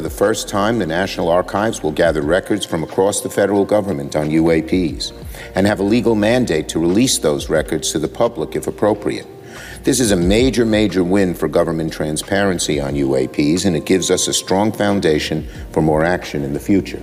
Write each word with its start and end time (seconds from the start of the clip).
For 0.00 0.04
the 0.04 0.08
first 0.08 0.48
time, 0.48 0.78
the 0.78 0.86
National 0.86 1.28
Archives 1.28 1.82
will 1.82 1.92
gather 1.92 2.22
records 2.22 2.64
from 2.64 2.82
across 2.82 3.20
the 3.20 3.28
federal 3.28 3.66
government 3.66 4.16
on 4.16 4.30
UAPs 4.30 5.12
and 5.54 5.66
have 5.66 5.78
a 5.78 5.82
legal 5.82 6.14
mandate 6.14 6.70
to 6.70 6.78
release 6.78 7.18
those 7.18 7.50
records 7.50 7.92
to 7.92 7.98
the 7.98 8.08
public 8.08 8.56
if 8.56 8.66
appropriate. 8.66 9.26
This 9.84 10.00
is 10.00 10.10
a 10.10 10.16
major, 10.16 10.64
major 10.64 11.04
win 11.04 11.34
for 11.34 11.48
government 11.48 11.92
transparency 11.92 12.80
on 12.80 12.94
UAPs, 12.94 13.66
and 13.66 13.76
it 13.76 13.84
gives 13.84 14.10
us 14.10 14.26
a 14.26 14.32
strong 14.32 14.72
foundation 14.72 15.46
for 15.70 15.82
more 15.82 16.02
action 16.02 16.44
in 16.44 16.54
the 16.54 16.60
future. 16.60 17.02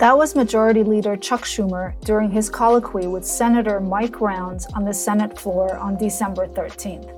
That 0.00 0.18
was 0.18 0.34
Majority 0.34 0.82
Leader 0.82 1.16
Chuck 1.16 1.42
Schumer 1.42 1.94
during 2.00 2.28
his 2.28 2.50
colloquy 2.50 3.06
with 3.06 3.24
Senator 3.24 3.78
Mike 3.78 4.20
Rounds 4.20 4.66
on 4.74 4.84
the 4.84 4.92
Senate 4.92 5.38
floor 5.38 5.76
on 5.76 5.96
December 5.96 6.48
13th. 6.48 7.08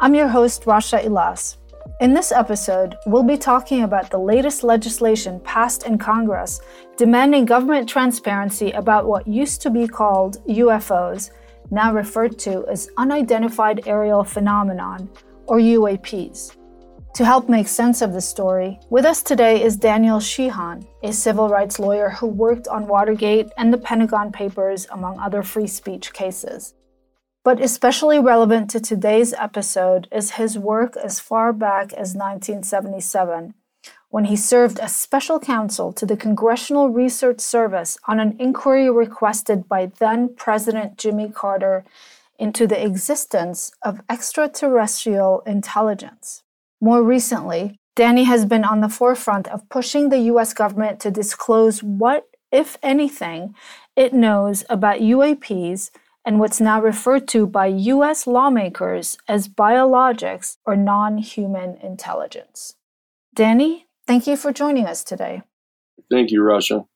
I'm 0.00 0.16
your 0.16 0.26
host, 0.26 0.64
Rasha 0.64 1.04
Elass. 1.04 1.58
In 2.00 2.12
this 2.12 2.32
episode, 2.32 2.96
we'll 3.06 3.22
be 3.22 3.36
talking 3.36 3.84
about 3.84 4.10
the 4.10 4.18
latest 4.18 4.64
legislation 4.64 5.38
passed 5.40 5.86
in 5.86 5.96
Congress 5.96 6.60
demanding 6.96 7.44
government 7.44 7.88
transparency 7.88 8.72
about 8.72 9.06
what 9.06 9.28
used 9.28 9.62
to 9.62 9.70
be 9.70 9.86
called 9.86 10.44
UFOs 10.48 11.30
now 11.70 11.94
referred 11.94 12.36
to 12.40 12.66
as 12.66 12.88
Unidentified 12.96 13.86
Aerial 13.86 14.24
Phenomenon, 14.24 15.08
or 15.46 15.58
UAPs. 15.58 16.56
To 17.14 17.24
help 17.24 17.48
make 17.48 17.68
sense 17.68 18.02
of 18.02 18.12
the 18.12 18.20
story, 18.20 18.80
with 18.90 19.04
us 19.04 19.22
today 19.22 19.62
is 19.62 19.76
Daniel 19.76 20.18
Sheehan, 20.18 20.84
a 21.04 21.12
civil 21.12 21.48
rights 21.48 21.78
lawyer 21.78 22.10
who 22.10 22.26
worked 22.26 22.66
on 22.66 22.88
Watergate 22.88 23.52
and 23.56 23.72
the 23.72 23.78
Pentagon 23.78 24.32
Papers, 24.32 24.88
among 24.90 25.20
other 25.20 25.44
free 25.44 25.68
speech 25.68 26.12
cases. 26.12 26.74
But 27.44 27.60
especially 27.60 28.18
relevant 28.18 28.70
to 28.70 28.80
today's 28.80 29.34
episode 29.34 30.08
is 30.10 30.32
his 30.32 30.58
work 30.58 30.96
as 30.96 31.20
far 31.20 31.52
back 31.52 31.92
as 31.92 32.16
1977 32.16 33.54
when 34.08 34.26
he 34.26 34.36
served 34.36 34.78
as 34.78 34.94
special 34.94 35.40
counsel 35.40 35.92
to 35.92 36.06
the 36.06 36.16
Congressional 36.16 36.88
Research 36.88 37.40
Service 37.40 37.98
on 38.06 38.20
an 38.20 38.36
inquiry 38.38 38.88
requested 38.88 39.68
by 39.68 39.90
then 39.98 40.32
President 40.36 40.96
Jimmy 40.96 41.28
Carter 41.28 41.84
into 42.38 42.66
the 42.66 42.80
existence 42.80 43.72
of 43.82 44.00
extraterrestrial 44.08 45.40
intelligence. 45.46 46.44
More 46.80 47.02
recently, 47.02 47.80
Danny 47.96 48.22
has 48.22 48.46
been 48.46 48.64
on 48.64 48.80
the 48.80 48.88
forefront 48.88 49.48
of 49.48 49.68
pushing 49.68 50.08
the 50.08 50.20
US 50.32 50.54
government 50.54 51.00
to 51.00 51.10
disclose 51.10 51.82
what, 51.82 52.28
if 52.52 52.78
anything, 52.84 53.54
it 53.96 54.14
knows 54.14 54.64
about 54.70 55.00
UAPs 55.00 55.90
and 56.24 56.40
what's 56.40 56.60
now 56.60 56.80
referred 56.80 57.28
to 57.28 57.46
by 57.46 57.66
US 57.66 58.26
lawmakers 58.26 59.18
as 59.28 59.48
biologics 59.48 60.56
or 60.64 60.76
non 60.76 61.18
human 61.18 61.76
intelligence. 61.82 62.74
Danny, 63.34 63.84
Thank 64.06 64.26
you 64.26 64.36
for 64.36 64.52
joining 64.52 64.86
us 64.86 65.02
today. 65.02 65.42
Thank 66.10 66.30
you, 66.30 66.42
Rasha. 66.42 66.86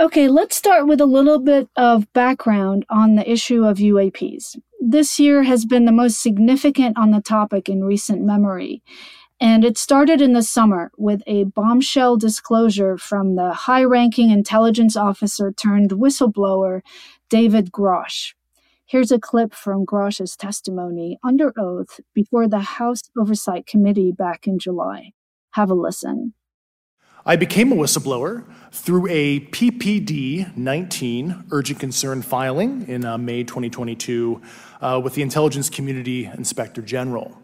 Okay, 0.00 0.26
let's 0.26 0.56
start 0.56 0.88
with 0.88 1.00
a 1.00 1.06
little 1.06 1.38
bit 1.38 1.68
of 1.76 2.12
background 2.12 2.84
on 2.90 3.14
the 3.14 3.30
issue 3.30 3.64
of 3.64 3.78
UAPs. 3.78 4.58
This 4.80 5.20
year 5.20 5.44
has 5.44 5.64
been 5.64 5.84
the 5.84 5.92
most 5.92 6.20
significant 6.20 6.98
on 6.98 7.12
the 7.12 7.20
topic 7.20 7.68
in 7.68 7.84
recent 7.84 8.22
memory. 8.22 8.82
And 9.38 9.64
it 9.64 9.78
started 9.78 10.20
in 10.20 10.32
the 10.32 10.42
summer 10.42 10.90
with 10.96 11.22
a 11.26 11.44
bombshell 11.44 12.16
disclosure 12.16 12.96
from 12.96 13.36
the 13.36 13.52
high 13.52 13.84
ranking 13.84 14.30
intelligence 14.30 14.96
officer 14.96 15.52
turned 15.52 15.90
whistleblower, 15.90 16.80
David 17.28 17.70
Grusch. 17.70 18.34
Here's 18.92 19.10
a 19.10 19.18
clip 19.18 19.54
from 19.54 19.86
Grusch's 19.86 20.36
testimony 20.36 21.18
under 21.24 21.58
oath 21.58 21.98
before 22.12 22.46
the 22.46 22.60
House 22.60 23.00
Oversight 23.18 23.64
Committee 23.64 24.12
back 24.12 24.46
in 24.46 24.58
July. 24.58 25.12
Have 25.52 25.70
a 25.70 25.74
listen. 25.74 26.34
I 27.24 27.36
became 27.36 27.72
a 27.72 27.74
whistleblower 27.74 28.44
through 28.70 29.06
a 29.08 29.40
PPD 29.46 30.54
19 30.54 31.44
urgent 31.52 31.80
concern 31.80 32.20
filing 32.20 32.86
in 32.86 33.06
uh, 33.06 33.16
May 33.16 33.44
2022 33.44 34.42
uh, 34.82 35.00
with 35.02 35.14
the 35.14 35.22
Intelligence 35.22 35.70
Community 35.70 36.26
Inspector 36.26 36.82
General. 36.82 37.41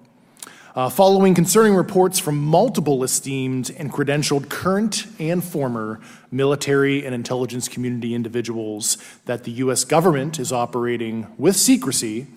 Uh, 0.78 0.88
following 0.88 1.34
concerning 1.34 1.74
reports 1.74 2.20
from 2.20 2.38
multiple 2.38 3.02
esteemed 3.02 3.74
and 3.78 3.92
credentialed 3.92 4.48
current 4.48 5.08
and 5.18 5.42
former 5.42 5.98
military 6.30 7.04
and 7.04 7.12
intelligence 7.12 7.66
community 7.66 8.14
individuals 8.14 8.96
that 9.24 9.42
the 9.42 9.50
U.S. 9.50 9.82
government 9.82 10.38
is 10.38 10.52
operating 10.52 11.26
with 11.36 11.56
secrecy 11.56 12.28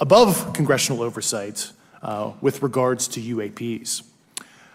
above 0.00 0.54
congressional 0.54 1.02
oversight 1.02 1.70
uh, 2.00 2.32
with 2.40 2.62
regards 2.62 3.06
to 3.08 3.20
UAPs. 3.20 4.04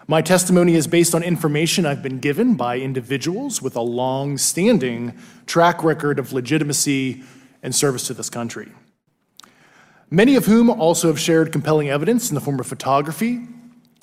My 0.06 0.22
testimony 0.22 0.76
is 0.76 0.86
based 0.86 1.12
on 1.12 1.24
information 1.24 1.84
I've 1.84 2.04
been 2.04 2.20
given 2.20 2.54
by 2.54 2.78
individuals 2.78 3.60
with 3.60 3.74
a 3.74 3.82
long 3.82 4.38
standing 4.38 5.18
track 5.46 5.82
record 5.82 6.20
of 6.20 6.32
legitimacy 6.32 7.24
and 7.64 7.74
service 7.74 8.06
to 8.06 8.14
this 8.14 8.30
country. 8.30 8.70
Many 10.12 10.36
of 10.36 10.44
whom 10.44 10.68
also 10.68 11.08
have 11.08 11.18
shared 11.18 11.52
compelling 11.52 11.88
evidence 11.88 12.28
in 12.28 12.34
the 12.34 12.42
form 12.42 12.60
of 12.60 12.66
photography, 12.66 13.48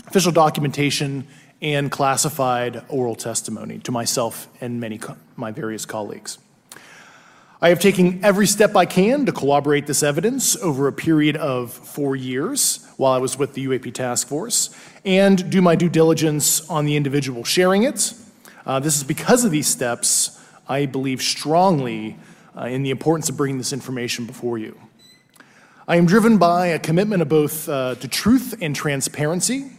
official 0.07 0.31
documentation, 0.31 1.27
and 1.61 1.91
classified 1.91 2.81
oral 2.89 3.13
testimony 3.13 3.77
to 3.77 3.91
myself 3.91 4.47
and 4.59 4.79
many 4.79 4.99
my 5.35 5.51
various 5.51 5.85
colleagues. 5.85 6.39
I 7.61 7.69
have 7.69 7.79
taken 7.79 8.25
every 8.25 8.47
step 8.47 8.75
I 8.75 8.87
can 8.87 9.27
to 9.27 9.31
corroborate 9.31 9.85
this 9.85 10.01
evidence 10.01 10.55
over 10.57 10.87
a 10.87 10.91
period 10.91 11.37
of 11.37 11.71
four 11.71 12.15
years 12.15 12.87
while 12.97 13.13
I 13.13 13.19
was 13.19 13.37
with 13.37 13.53
the 13.53 13.67
UAP 13.67 13.93
task 13.93 14.27
force 14.27 14.75
and 15.05 15.47
do 15.51 15.61
my 15.61 15.75
due 15.75 15.89
diligence 15.89 16.67
on 16.71 16.85
the 16.85 16.95
individual 16.95 17.43
sharing 17.43 17.83
it. 17.83 18.15
Uh, 18.65 18.79
this 18.79 18.97
is 18.97 19.03
because 19.03 19.45
of 19.45 19.51
these 19.51 19.67
steps, 19.67 20.43
I 20.67 20.87
believe 20.87 21.21
strongly 21.21 22.17
uh, 22.57 22.65
in 22.65 22.81
the 22.81 22.89
importance 22.89 23.29
of 23.29 23.37
bringing 23.37 23.59
this 23.59 23.73
information 23.73 24.25
before 24.25 24.57
you. 24.57 24.88
I 25.89 25.95
am 25.95 26.05
driven 26.05 26.37
by 26.37 26.67
a 26.67 26.77
commitment 26.77 27.23
of 27.23 27.29
both 27.29 27.67
uh, 27.67 27.95
to 27.95 28.07
truth 28.07 28.53
and 28.61 28.75
transparency, 28.75 29.71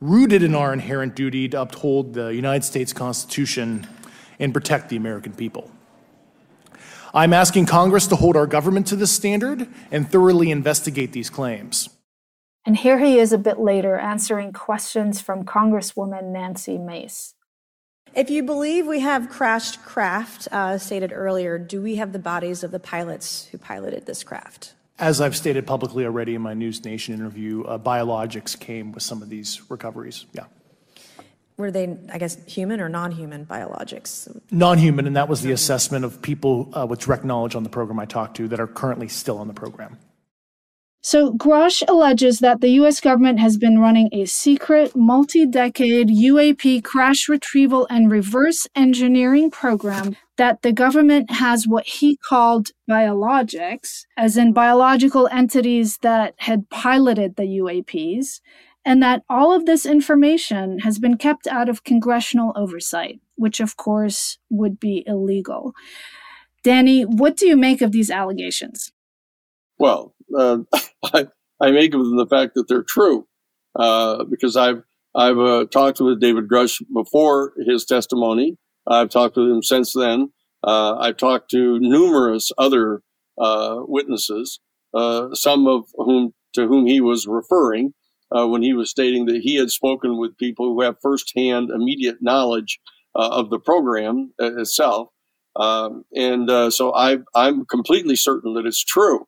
rooted 0.00 0.42
in 0.42 0.54
our 0.54 0.72
inherent 0.72 1.14
duty 1.14 1.50
to 1.50 1.60
uphold 1.60 2.14
the 2.14 2.28
United 2.28 2.64
States 2.64 2.94
Constitution 2.94 3.86
and 4.38 4.54
protect 4.54 4.88
the 4.88 4.96
American 4.96 5.34
people. 5.34 5.70
I'm 7.12 7.34
asking 7.34 7.66
Congress 7.66 8.06
to 8.06 8.16
hold 8.16 8.38
our 8.38 8.46
government 8.46 8.86
to 8.86 8.96
this 8.96 9.12
standard 9.12 9.68
and 9.90 10.10
thoroughly 10.10 10.50
investigate 10.50 11.12
these 11.12 11.28
claims. 11.28 11.90
And 12.64 12.78
here 12.78 12.98
he 12.98 13.18
is 13.18 13.30
a 13.30 13.36
bit 13.36 13.58
later 13.58 13.98
answering 13.98 14.54
questions 14.54 15.20
from 15.20 15.44
Congresswoman 15.44 16.32
Nancy 16.32 16.78
Mace. 16.78 17.34
If 18.14 18.30
you 18.30 18.42
believe 18.42 18.86
we 18.86 19.00
have 19.00 19.28
crashed 19.28 19.82
craft, 19.84 20.48
uh, 20.50 20.78
stated 20.78 21.12
earlier, 21.12 21.58
do 21.58 21.82
we 21.82 21.96
have 21.96 22.14
the 22.14 22.18
bodies 22.18 22.64
of 22.64 22.70
the 22.70 22.80
pilots 22.80 23.48
who 23.52 23.58
piloted 23.58 24.06
this 24.06 24.24
craft? 24.24 24.72
As 24.98 25.20
I've 25.20 25.36
stated 25.36 25.66
publicly 25.66 26.04
already 26.04 26.34
in 26.34 26.42
my 26.42 26.54
News 26.54 26.84
Nation 26.84 27.14
interview, 27.14 27.64
uh, 27.64 27.78
biologics 27.78 28.58
came 28.58 28.92
with 28.92 29.02
some 29.02 29.22
of 29.22 29.28
these 29.28 29.60
recoveries. 29.68 30.26
Yeah 30.32 30.44
were 31.56 31.70
they, 31.70 31.96
I 32.12 32.18
guess, 32.18 32.36
human 32.46 32.80
or 32.80 32.88
non 32.88 33.12
human 33.12 33.46
biologics? 33.46 34.28
Non 34.50 34.78
human, 34.78 35.06
and 35.06 35.16
that 35.16 35.28
was 35.28 35.42
the 35.42 35.52
assessment 35.52 36.04
of 36.04 36.20
people 36.22 36.70
uh, 36.72 36.86
with 36.86 37.00
direct 37.00 37.24
knowledge 37.24 37.54
on 37.54 37.62
the 37.62 37.70
program 37.70 37.98
I 38.00 38.06
talked 38.06 38.36
to 38.38 38.48
that 38.48 38.60
are 38.60 38.66
currently 38.66 39.08
still 39.08 39.38
on 39.38 39.48
the 39.48 39.54
program. 39.54 39.98
So, 41.00 41.32
Grusch 41.32 41.86
alleges 41.86 42.38
that 42.38 42.60
the 42.60 42.70
U.S. 42.70 42.98
government 43.00 43.38
has 43.38 43.56
been 43.58 43.78
running 43.78 44.08
a 44.12 44.24
secret, 44.24 44.96
multi 44.96 45.46
decade 45.46 46.08
UAP 46.08 46.82
crash 46.82 47.28
retrieval 47.28 47.86
and 47.90 48.10
reverse 48.10 48.66
engineering 48.74 49.50
program 49.50 50.16
that 50.36 50.62
the 50.62 50.72
government 50.72 51.30
has 51.30 51.66
what 51.66 51.86
he 51.86 52.16
called 52.16 52.70
biologics, 52.90 54.04
as 54.16 54.36
in 54.36 54.52
biological 54.52 55.28
entities 55.28 55.98
that 55.98 56.34
had 56.38 56.68
piloted 56.70 57.36
the 57.36 57.44
UAPs, 57.44 58.40
and 58.84 59.02
that 59.02 59.22
all 59.28 59.52
of 59.52 59.66
this 59.66 59.86
information 59.86 60.80
has 60.80 60.98
been 60.98 61.16
kept 61.16 61.46
out 61.46 61.68
of 61.68 61.84
congressional 61.84 62.52
oversight, 62.56 63.20
which 63.36 63.60
of 63.60 63.76
course 63.76 64.38
would 64.50 64.78
be 64.78 65.04
illegal. 65.06 65.72
Danny, 66.62 67.02
what 67.02 67.36
do 67.36 67.46
you 67.46 67.56
make 67.56 67.80
of 67.82 67.92
these 67.92 68.10
allegations? 68.10 68.92
Well, 69.78 70.14
uh, 70.36 70.58
I, 71.04 71.28
I, 71.60 71.70
make 71.70 71.94
of 71.94 72.00
them 72.00 72.16
the 72.16 72.26
fact 72.26 72.54
that 72.54 72.68
they're 72.68 72.82
true, 72.82 73.26
uh, 73.78 74.24
because 74.24 74.56
I've 74.56 74.82
I've 75.14 75.38
uh, 75.38 75.66
talked 75.66 76.00
with 76.00 76.20
David 76.20 76.48
Grusch 76.48 76.82
before 76.92 77.52
his 77.66 77.84
testimony. 77.84 78.56
I've 78.86 79.10
talked 79.10 79.36
with 79.36 79.48
him 79.48 79.62
since 79.62 79.92
then. 79.92 80.32
Uh, 80.62 80.96
I've 80.98 81.16
talked 81.16 81.50
to 81.50 81.78
numerous 81.80 82.52
other 82.58 83.02
uh, 83.40 83.78
witnesses, 83.80 84.60
uh, 84.94 85.34
some 85.34 85.66
of 85.66 85.84
whom 85.96 86.32
to 86.54 86.66
whom 86.66 86.86
he 86.86 87.00
was 87.00 87.26
referring, 87.26 87.94
uh, 88.34 88.46
when 88.46 88.62
he 88.62 88.72
was 88.74 88.90
stating 88.90 89.26
that 89.26 89.42
he 89.42 89.56
had 89.56 89.70
spoken 89.70 90.18
with 90.18 90.36
people 90.38 90.66
who 90.72 90.82
have 90.82 90.96
firsthand, 91.02 91.70
immediate 91.70 92.18
knowledge 92.20 92.80
uh, 93.14 93.28
of 93.30 93.50
the 93.50 93.58
program 93.58 94.32
itself. 94.38 95.08
Um, 95.56 96.04
and 96.14 96.50
so 96.72 96.94
I, 96.94 97.18
I'm 97.34 97.66
completely 97.66 98.16
certain 98.16 98.54
that 98.54 98.66
it's 98.66 98.84
true, 98.84 99.26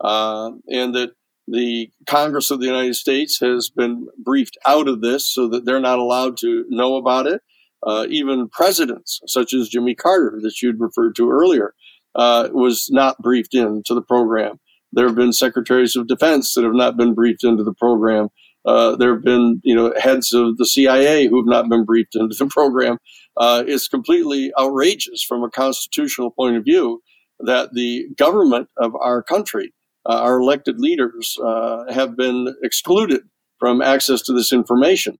and 0.00 0.94
that 0.94 1.12
The 1.48 1.90
Congress 2.06 2.50
of 2.50 2.60
the 2.60 2.66
United 2.66 2.94
States 2.94 3.40
has 3.40 3.70
been 3.70 4.06
briefed 4.22 4.58
out 4.66 4.86
of 4.86 5.00
this 5.00 5.32
so 5.32 5.48
that 5.48 5.64
they're 5.64 5.80
not 5.80 5.98
allowed 5.98 6.36
to 6.38 6.66
know 6.68 6.96
about 6.96 7.26
it. 7.26 7.40
Uh, 7.86 8.06
even 8.08 8.48
presidents, 8.48 9.20
such 9.26 9.54
as 9.54 9.68
Jimmy 9.68 9.94
Carter, 9.94 10.38
that 10.42 10.60
you'd 10.60 10.80
referred 10.80 11.14
to 11.16 11.30
earlier, 11.30 11.74
uh, 12.14 12.48
was 12.52 12.88
not 12.90 13.18
briefed 13.18 13.54
into 13.54 13.94
the 13.94 14.02
program. 14.02 14.58
There 14.92 15.06
have 15.06 15.16
been 15.16 15.32
secretaries 15.32 15.96
of 15.96 16.08
defense 16.08 16.54
that 16.54 16.64
have 16.64 16.74
not 16.74 16.96
been 16.96 17.14
briefed 17.14 17.44
into 17.44 17.62
the 17.62 17.74
program. 17.74 18.28
Uh, 18.64 18.96
there 18.96 19.14
have 19.14 19.22
been, 19.22 19.60
you 19.62 19.74
know, 19.74 19.94
heads 19.98 20.32
of 20.32 20.56
the 20.56 20.66
CIA 20.66 21.26
who 21.26 21.36
have 21.36 21.46
not 21.46 21.68
been 21.68 21.84
briefed 21.84 22.16
into 22.16 22.34
the 22.34 22.46
program. 22.46 22.98
Uh, 23.36 23.62
it's 23.66 23.88
completely 23.88 24.52
outrageous 24.58 25.22
from 25.22 25.44
a 25.44 25.50
constitutional 25.50 26.30
point 26.30 26.56
of 26.56 26.64
view 26.64 27.00
that 27.40 27.72
the 27.74 28.08
government 28.16 28.68
of 28.78 28.94
our 28.96 29.22
country, 29.22 29.72
uh, 30.08 30.20
our 30.20 30.40
elected 30.40 30.80
leaders, 30.80 31.36
uh, 31.44 31.90
have 31.92 32.16
been 32.16 32.54
excluded 32.62 33.22
from 33.60 33.80
access 33.80 34.22
to 34.22 34.32
this 34.32 34.52
information. 34.52 35.18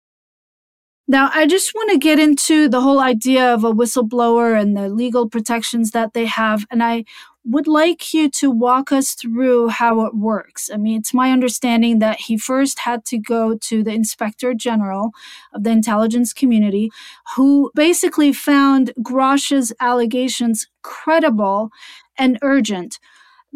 Now, 1.10 1.30
I 1.32 1.46
just 1.46 1.74
want 1.74 1.90
to 1.90 1.98
get 1.98 2.18
into 2.18 2.68
the 2.68 2.82
whole 2.82 3.00
idea 3.00 3.54
of 3.54 3.64
a 3.64 3.72
whistleblower 3.72 4.60
and 4.60 4.76
the 4.76 4.90
legal 4.90 5.26
protections 5.26 5.92
that 5.92 6.12
they 6.12 6.26
have. 6.26 6.66
And 6.70 6.82
I 6.82 7.04
would 7.46 7.66
like 7.66 8.12
you 8.12 8.28
to 8.28 8.50
walk 8.50 8.92
us 8.92 9.14
through 9.14 9.68
how 9.68 10.04
it 10.04 10.14
works. 10.14 10.68
I 10.70 10.76
mean, 10.76 10.98
it's 10.98 11.14
my 11.14 11.32
understanding 11.32 11.98
that 12.00 12.20
he 12.20 12.36
first 12.36 12.80
had 12.80 13.06
to 13.06 13.16
go 13.16 13.56
to 13.56 13.82
the 13.82 13.92
inspector 13.92 14.52
general 14.52 15.12
of 15.54 15.62
the 15.64 15.70
intelligence 15.70 16.34
community, 16.34 16.90
who 17.36 17.70
basically 17.74 18.34
found 18.34 18.92
Grusch's 19.02 19.72
allegations 19.80 20.66
credible 20.82 21.70
and 22.18 22.38
urgent. 22.42 22.98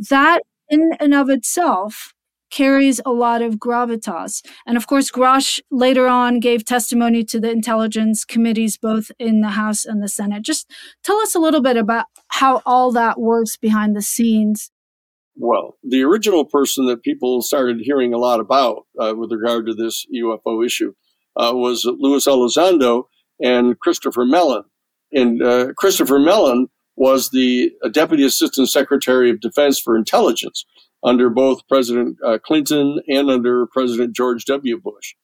That 0.08 0.40
in 0.70 0.92
and 1.00 1.12
of 1.12 1.28
itself 1.28 2.14
carries 2.52 3.00
a 3.04 3.10
lot 3.10 3.42
of 3.42 3.56
gravitas. 3.56 4.44
And 4.64 4.76
of 4.76 4.86
course, 4.86 5.10
Grusch 5.10 5.58
later 5.72 6.06
on 6.06 6.38
gave 6.38 6.64
testimony 6.64 7.24
to 7.24 7.40
the 7.40 7.50
intelligence 7.50 8.24
committees, 8.24 8.76
both 8.76 9.10
in 9.18 9.40
the 9.40 9.50
House 9.50 9.84
and 9.84 10.00
the 10.00 10.08
Senate. 10.08 10.44
Just 10.44 10.70
tell 11.02 11.18
us 11.18 11.34
a 11.34 11.40
little 11.40 11.62
bit 11.62 11.76
about 11.76 12.06
how 12.28 12.62
all 12.64 12.92
that 12.92 13.18
works 13.18 13.56
behind 13.56 13.96
the 13.96 14.02
scenes. 14.02 14.70
Well, 15.34 15.78
the 15.82 16.02
original 16.02 16.44
person 16.44 16.86
that 16.86 17.02
people 17.02 17.40
started 17.40 17.80
hearing 17.80 18.12
a 18.12 18.18
lot 18.18 18.38
about 18.38 18.86
uh, 19.00 19.14
with 19.16 19.32
regard 19.32 19.66
to 19.66 19.74
this 19.74 20.06
UFO 20.14 20.64
issue 20.64 20.92
uh, 21.36 21.52
was 21.54 21.86
Luis 21.86 22.26
Elizondo 22.26 23.04
and 23.42 23.78
Christopher 23.80 24.26
Mellon. 24.26 24.64
And 25.10 25.42
uh, 25.42 25.72
Christopher 25.76 26.18
Mellon 26.18 26.68
was 26.96 27.30
the 27.30 27.72
Deputy 27.92 28.24
Assistant 28.24 28.68
Secretary 28.68 29.30
of 29.30 29.40
Defense 29.40 29.80
for 29.80 29.96
Intelligence 29.96 30.66
under 31.04 31.30
both 31.30 31.66
President 31.68 32.16
uh, 32.24 32.38
Clinton 32.38 33.00
and 33.08 33.30
under 33.30 33.66
President 33.66 34.14
George 34.14 34.44
W. 34.44 34.78
Bush. 34.80 35.14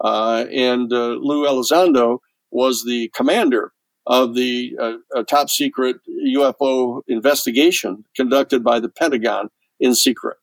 Uh, 0.00 0.44
and 0.52 0.92
uh, 0.92 1.16
Lou 1.20 1.46
Elizondo 1.46 2.18
was 2.50 2.84
the 2.84 3.10
commander 3.14 3.72
of 4.06 4.34
the 4.34 4.76
uh, 4.80 5.22
top 5.24 5.48
secret 5.48 5.96
UFO 6.26 7.02
investigation 7.08 8.04
conducted 8.14 8.62
by 8.62 8.78
the 8.78 8.88
Pentagon 8.88 9.48
in 9.80 9.94
secret. 9.94 10.36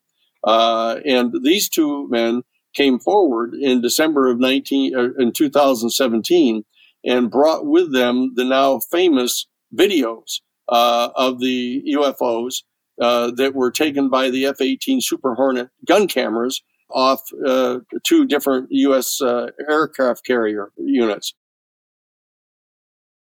Uh, 0.44 0.98
and 1.06 1.32
these 1.44 1.68
two 1.68 2.08
men 2.08 2.42
came 2.74 2.98
forward 2.98 3.54
in 3.54 3.80
December 3.80 4.28
of 4.30 4.40
19 4.40 4.96
uh, 4.96 5.08
in 5.18 5.32
2017 5.32 6.64
and 7.04 7.30
brought 7.30 7.66
with 7.66 7.92
them 7.92 8.32
the 8.34 8.44
now 8.44 8.80
famous 8.90 9.46
videos 9.74 10.40
of 10.68 11.38
the 11.38 11.82
UFOs 11.94 12.62
uh, 13.00 13.30
that 13.36 13.54
were 13.54 13.70
taken 13.70 14.08
by 14.08 14.30
the 14.30 14.46
F 14.46 14.60
18 14.60 15.00
Super 15.00 15.34
Hornet 15.34 15.70
gun 15.86 16.06
cameras 16.06 16.62
off 16.90 17.22
uh, 17.46 17.78
two 18.04 18.26
different 18.26 18.68
U.S. 18.70 19.20
Uh, 19.20 19.48
aircraft 19.68 20.26
carrier 20.26 20.72
units. 20.76 21.34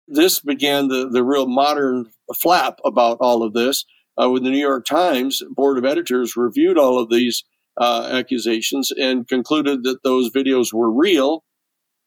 This 0.06 0.40
began 0.40 0.88
the, 0.88 1.08
the 1.08 1.24
real 1.24 1.46
modern 1.46 2.10
flap 2.38 2.78
about 2.84 3.18
all 3.20 3.42
of 3.42 3.54
this. 3.54 3.84
Uh, 4.18 4.30
when 4.30 4.44
the 4.44 4.50
New 4.50 4.58
York 4.58 4.86
Times 4.86 5.42
board 5.50 5.76
of 5.76 5.84
editors 5.84 6.36
reviewed 6.36 6.78
all 6.78 6.98
of 6.98 7.10
these 7.10 7.44
uh, 7.78 8.08
accusations 8.10 8.90
and 8.90 9.28
concluded 9.28 9.84
that 9.84 10.02
those 10.04 10.30
videos 10.30 10.72
were 10.72 10.90
real 10.90 11.44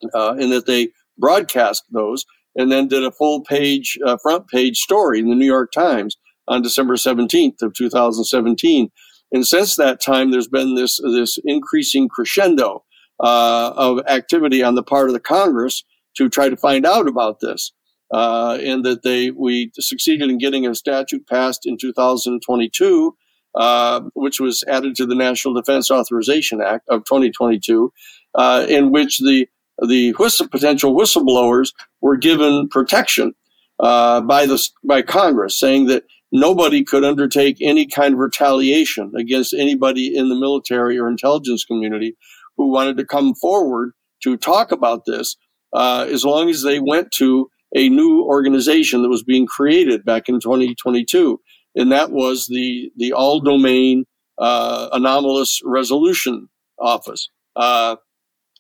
and 0.02 0.52
that 0.52 0.66
they 0.66 0.90
broadcast 1.20 1.84
those, 1.92 2.26
and 2.56 2.72
then 2.72 2.88
did 2.88 3.04
a 3.04 3.12
full 3.12 3.44
page, 3.44 4.00
front 4.24 4.48
page 4.48 4.78
story 4.80 5.20
in 5.20 5.30
the 5.30 5.36
New 5.36 5.46
York 5.46 5.72
Times 5.72 6.18
on 6.50 6.62
December 6.62 6.96
17th 6.96 7.62
of 7.62 7.74
2017. 7.74 8.92
And 9.32 9.48
since 9.48 9.76
that 9.76 10.02
time, 10.02 10.32
there's 10.32 10.48
been 10.48 10.76
this, 10.76 11.00
this 11.02 11.38
increasing 11.46 12.10
crescendo 12.10 12.84
uh, 13.20 13.74
of 13.76 14.00
activity 14.08 14.64
on 14.64 14.76
the 14.76 14.84
part 14.84 15.08
of 15.08 15.14
the 15.14 15.20
Congress 15.20 15.84
to 16.18 16.30
try 16.30 16.50
to 16.50 16.58
find 16.58 16.86
out 16.86 17.08
about 17.08 17.40
this. 17.40 17.72
Uh, 18.12 18.58
and 18.64 18.84
that 18.84 19.04
they 19.04 19.30
we 19.30 19.72
succeeded 19.76 20.32
in 20.32 20.40
getting 20.40 20.66
a 20.66 20.74
statute 20.74 21.28
passed 21.28 21.68
in 21.68 21.78
2022, 21.78 23.16
uh, 23.54 24.02
which 24.16 24.40
was 24.40 24.64
added 24.68 24.96
to 24.96 25.06
the 25.06 25.14
National 25.14 25.54
Defense 25.54 25.92
Authorization 25.92 26.60
Act 26.60 26.90
of 26.90 27.06
2022, 27.06 27.94
uh, 28.34 28.66
in 28.68 28.92
which 28.92 29.20
the 29.20 29.48
the 29.88 30.14
whistle, 30.14 30.48
potential 30.48 30.96
whistleblowers 30.96 31.72
were 32.02 32.18
given 32.18 32.68
protection 32.70 33.36
uh, 33.80 34.22
by 34.22 34.48
the 34.48 34.68
by 34.84 35.04
Congress, 35.04 35.60
saying 35.60 35.86
that 35.86 36.04
nobody 36.32 36.84
could 36.84 37.04
undertake 37.04 37.58
any 37.62 37.86
kind 37.88 38.14
of 38.14 38.20
retaliation 38.20 39.12
against 39.18 39.54
anybody 39.54 40.16
in 40.16 40.30
the 40.30 40.36
military 40.36 40.98
or 40.98 41.08
intelligence 41.08 41.66
community 41.66 42.16
who 42.58 42.72
wanted 42.72 42.98
to 42.98 43.06
come 43.06 43.34
forward 43.36 43.94
to 44.24 44.38
talk 44.38 44.72
about 44.72 45.04
this, 45.06 45.36
uh, 45.74 46.06
as 46.12 46.26
long 46.26 46.50
as 46.50 46.64
they 46.64 46.80
went 46.80 47.12
to 47.12 47.50
a 47.76 47.90
new 47.90 48.24
organization 48.24 49.02
that 49.02 49.10
was 49.10 49.24
being 49.24 49.46
created 49.46 50.04
back 50.04 50.28
in 50.28 50.40
2022, 50.40 51.40
and 51.76 51.92
that 51.92 52.12
was 52.12 52.48
the 52.48 52.92
the 52.98 53.14
All 53.14 53.40
Domain 53.40 54.06
uh, 54.38 54.90
Anomalous 54.92 55.62
Resolution 55.64 56.50
Office. 56.80 57.30
Uh, 57.56 57.96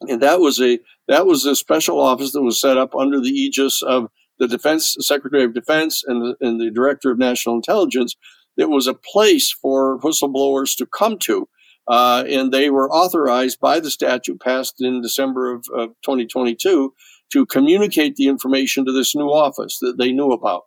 and 0.07 0.21
that 0.21 0.39
was 0.39 0.61
a 0.61 0.79
that 1.07 1.25
was 1.25 1.45
a 1.45 1.55
special 1.55 1.99
office 1.99 2.31
that 2.33 2.43
was 2.43 2.61
set 2.61 2.77
up 2.77 2.95
under 2.95 3.19
the 3.19 3.29
aegis 3.31 3.81
of 3.81 4.09
the 4.39 4.47
defense 4.47 4.95
secretary 4.99 5.43
of 5.43 5.53
defense 5.53 6.03
and 6.05 6.21
the, 6.21 6.35
and 6.41 6.59
the 6.59 6.71
director 6.71 7.11
of 7.11 7.17
national 7.17 7.55
intelligence 7.55 8.15
it 8.59 8.69
was 8.69 8.87
a 8.87 8.93
place 8.93 9.51
for 9.51 9.99
whistleblowers 10.01 10.75
to 10.77 10.85
come 10.85 11.17
to. 11.19 11.47
Uh, 11.87 12.25
and 12.27 12.51
they 12.51 12.69
were 12.69 12.91
authorized 12.91 13.59
by 13.59 13.79
the 13.79 13.89
statute 13.89 14.39
passed 14.41 14.75
in 14.79 15.01
december 15.01 15.51
of, 15.51 15.65
of 15.73 15.89
2022 16.03 16.93
to 17.31 17.45
communicate 17.47 18.15
the 18.15 18.27
information 18.27 18.85
to 18.85 18.91
this 18.91 19.15
new 19.15 19.27
office 19.27 19.79
that 19.79 19.97
they 19.97 20.11
knew 20.11 20.31
about. 20.31 20.63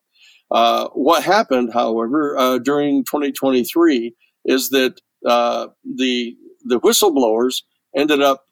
Uh, 0.51 0.89
what 0.95 1.23
happened 1.23 1.71
however 1.73 2.37
uh, 2.37 2.59
during 2.59 3.05
2023 3.05 4.15
is 4.47 4.71
that 4.71 5.01
uh, 5.27 5.69
the 5.85 6.37
the 6.65 6.81
whistleblowers 6.81 7.63
ended 7.95 8.21
up 8.21 8.45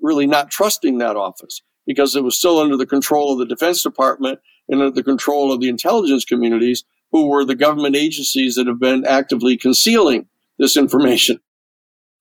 really 0.00 0.26
not 0.26 0.50
trusting 0.50 0.98
that 0.98 1.16
office 1.16 1.62
because 1.86 2.14
it 2.14 2.22
was 2.22 2.38
still 2.38 2.58
under 2.58 2.76
the 2.76 2.86
control 2.86 3.32
of 3.32 3.38
the 3.38 3.46
Defense 3.46 3.82
Department 3.82 4.38
and 4.72 4.80
under 4.80 4.94
the 4.94 5.02
control 5.02 5.52
of 5.52 5.60
the 5.60 5.68
intelligence 5.68 6.24
communities, 6.24 6.84
who 7.12 7.26
were 7.26 7.44
the 7.44 7.54
government 7.54 7.94
agencies 7.94 8.54
that 8.54 8.66
have 8.66 8.80
been 8.80 9.04
actively 9.04 9.56
concealing 9.56 10.26
this 10.58 10.76
information. 10.76 11.38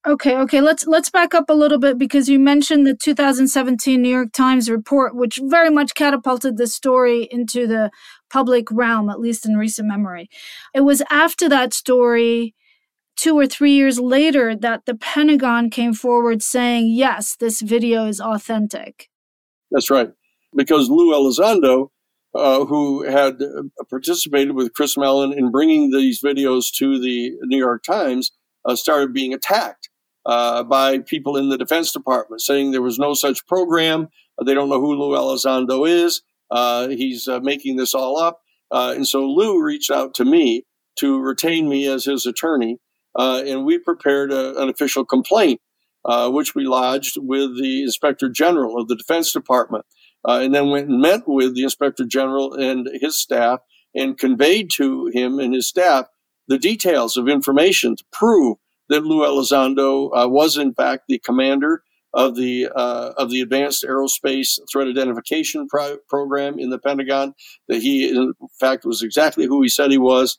Okay, 0.05 0.35
okay, 0.35 0.61
let's 0.61 0.87
let's 0.87 1.11
back 1.11 1.35
up 1.35 1.49
a 1.49 1.53
little 1.53 1.77
bit 1.77 1.99
because 1.99 2.27
you 2.27 2.39
mentioned 2.39 2.87
the 2.87 2.95
2017 2.95 4.01
New 4.01 4.09
York 4.09 4.31
Times 4.33 4.67
report 4.67 5.15
which 5.15 5.39
very 5.43 5.69
much 5.69 5.93
catapulted 5.93 6.57
the 6.57 6.65
story 6.65 7.27
into 7.29 7.67
the 7.67 7.91
public 8.29 8.71
realm 8.71 9.11
at 9.11 9.19
least 9.19 9.45
in 9.45 9.57
recent 9.57 9.87
memory. 9.87 10.27
It 10.73 10.81
was 10.81 11.03
after 11.11 11.47
that 11.49 11.73
story 11.73 12.55
2 13.17 13.37
or 13.37 13.45
3 13.45 13.71
years 13.71 13.99
later 13.99 14.55
that 14.55 14.87
the 14.87 14.95
Pentagon 14.95 15.69
came 15.69 15.93
forward 15.93 16.41
saying, 16.41 16.87
"Yes, 16.87 17.35
this 17.39 17.61
video 17.61 18.07
is 18.07 18.19
authentic." 18.19 19.07
That's 19.69 19.91
right. 19.91 20.09
Because 20.55 20.89
Lou 20.89 21.13
Elizondo 21.13 21.91
uh, 22.33 22.65
who 22.65 23.03
had 23.03 23.41
uh, 23.41 23.63
participated 23.89 24.55
with 24.55 24.73
Chris 24.73 24.97
Mellon 24.97 25.33
in 25.33 25.51
bringing 25.51 25.91
these 25.91 26.21
videos 26.21 26.71
to 26.75 26.97
the 26.99 27.33
New 27.41 27.57
York 27.57 27.83
Times, 27.83 28.31
uh, 28.63 28.75
started 28.75 29.13
being 29.13 29.33
attacked 29.33 29.89
uh, 30.25 30.63
by 30.63 30.99
people 30.99 31.35
in 31.35 31.49
the 31.49 31.57
Defense 31.57 31.91
Department, 31.91 32.41
saying 32.41 32.71
there 32.71 32.81
was 32.81 32.97
no 32.97 33.13
such 33.13 33.45
program. 33.47 34.07
They 34.45 34.53
don't 34.53 34.69
know 34.69 34.79
who 34.79 34.93
Lou 34.93 35.17
Elizondo 35.17 35.87
is. 35.87 36.21
Uh, 36.49 36.87
he's 36.87 37.27
making 37.41 37.75
this 37.75 37.93
all 37.93 38.17
up. 38.17 38.39
and 38.71 39.07
so 39.07 39.25
Lou 39.25 39.61
reached 39.61 39.91
out 39.91 40.13
to 40.15 40.25
me 40.25 40.63
to 40.99 41.19
retain 41.19 41.67
me 41.67 41.85
as 41.87 42.05
his 42.05 42.25
attorney, 42.25 42.77
and 43.15 43.65
we 43.65 43.77
prepared 43.77 44.31
a, 44.31 44.57
an 44.61 44.69
official 44.69 45.03
complaint, 45.03 45.59
which 46.05 46.55
we 46.55 46.65
lodged 46.65 47.17
with 47.19 47.61
the 47.61 47.83
Inspector 47.83 48.27
General 48.29 48.79
of 48.79 48.87
the 48.87 48.95
Defense 48.95 49.33
Department 49.33 49.85
uh, 50.27 50.39
and 50.41 50.53
then 50.53 50.69
went 50.69 50.89
and 50.89 51.01
met 51.01 51.21
with 51.27 51.55
the 51.55 51.63
inspector 51.63 52.05
general 52.05 52.53
and 52.53 52.89
his 53.01 53.19
staff 53.19 53.59
and 53.95 54.17
conveyed 54.17 54.69
to 54.75 55.07
him 55.13 55.39
and 55.39 55.53
his 55.53 55.67
staff 55.67 56.05
the 56.47 56.57
details 56.57 57.17
of 57.17 57.27
information 57.27 57.95
to 57.95 58.03
prove 58.11 58.57
that 58.89 59.05
Lou 59.05 59.25
Elizondo 59.25 60.09
uh, 60.13 60.27
was 60.27 60.57
in 60.57 60.73
fact 60.73 61.03
the 61.07 61.19
commander 61.19 61.83
of 62.13 62.35
the 62.35 62.67
uh, 62.75 63.13
of 63.17 63.29
the 63.29 63.41
Advanced 63.41 63.85
Aerospace 63.87 64.59
Threat 64.71 64.87
Identification 64.87 65.67
pro- 65.67 65.97
Program 66.09 66.59
in 66.59 66.69
the 66.69 66.79
Pentagon. 66.79 67.33
That 67.69 67.81
he, 67.81 68.09
in 68.09 68.33
fact, 68.59 68.83
was 68.85 69.01
exactly 69.01 69.45
who 69.45 69.61
he 69.61 69.69
said 69.69 69.91
he 69.91 69.97
was, 69.97 70.37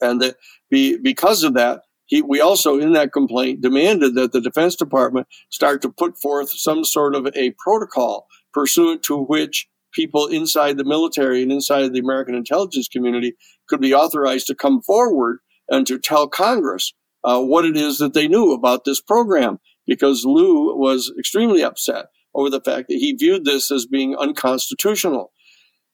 and 0.00 0.22
that 0.22 0.36
be, 0.70 0.96
because 0.96 1.42
of 1.42 1.52
that, 1.54 1.82
he, 2.06 2.22
we 2.22 2.40
also 2.40 2.78
in 2.78 2.94
that 2.94 3.12
complaint 3.12 3.60
demanded 3.60 4.14
that 4.14 4.32
the 4.32 4.40
Defense 4.40 4.74
Department 4.74 5.26
start 5.50 5.82
to 5.82 5.90
put 5.90 6.18
forth 6.18 6.50
some 6.50 6.82
sort 6.82 7.14
of 7.14 7.28
a 7.34 7.54
protocol 7.58 8.26
pursuant 8.56 9.02
to 9.02 9.18
which 9.18 9.68
people 9.92 10.26
inside 10.26 10.78
the 10.78 10.84
military 10.84 11.42
and 11.42 11.52
inside 11.52 11.92
the 11.92 12.00
American 12.00 12.34
intelligence 12.34 12.88
community 12.88 13.34
could 13.68 13.82
be 13.82 13.92
authorized 13.92 14.46
to 14.46 14.54
come 14.54 14.80
forward 14.80 15.40
and 15.68 15.86
to 15.86 15.98
tell 15.98 16.26
Congress 16.26 16.94
uh, 17.22 17.38
what 17.38 17.66
it 17.66 17.76
is 17.76 17.98
that 17.98 18.14
they 18.14 18.26
knew 18.26 18.52
about 18.52 18.84
this 18.84 19.00
program 19.00 19.58
because 19.86 20.24
Lou 20.24 20.74
was 20.74 21.12
extremely 21.18 21.62
upset 21.62 22.06
over 22.34 22.48
the 22.48 22.62
fact 22.62 22.88
that 22.88 22.96
he 22.96 23.12
viewed 23.12 23.44
this 23.44 23.70
as 23.70 23.84
being 23.84 24.16
unconstitutional 24.16 25.32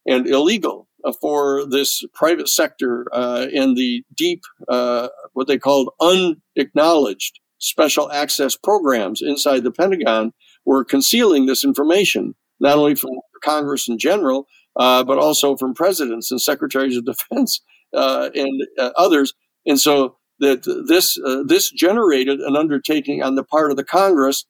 and 0.06 0.28
illegal 0.28 0.86
uh, 1.04 1.12
for 1.20 1.66
this 1.66 2.04
private 2.14 2.48
sector 2.48 3.06
uh, 3.12 3.48
and 3.52 3.76
the 3.76 4.04
deep, 4.14 4.42
uh, 4.68 5.08
what 5.32 5.48
they 5.48 5.58
called 5.58 5.90
unacknowledged 6.00 7.40
special 7.58 8.10
access 8.12 8.56
programs 8.56 9.20
inside 9.20 9.64
the 9.64 9.72
Pentagon 9.72 10.32
were 10.64 10.84
concealing 10.84 11.46
this 11.46 11.64
information, 11.64 12.34
not 12.62 12.78
only 12.78 12.94
from 12.94 13.10
Congress 13.44 13.88
in 13.88 13.98
general, 13.98 14.46
uh, 14.76 15.04
but 15.04 15.18
also 15.18 15.56
from 15.56 15.74
presidents 15.74 16.30
and 16.30 16.40
secretaries 16.40 16.96
of 16.96 17.04
defense 17.04 17.60
uh, 17.94 18.30
and 18.34 18.62
uh, 18.78 18.90
others. 18.96 19.34
And 19.66 19.78
so 19.78 20.16
that 20.40 20.64
this 20.88 21.18
uh, 21.24 21.42
this 21.46 21.70
generated 21.70 22.40
an 22.40 22.56
undertaking 22.56 23.22
on 23.22 23.34
the 23.34 23.44
part 23.44 23.70
of 23.70 23.76
the 23.76 23.84
Congress 23.84 24.46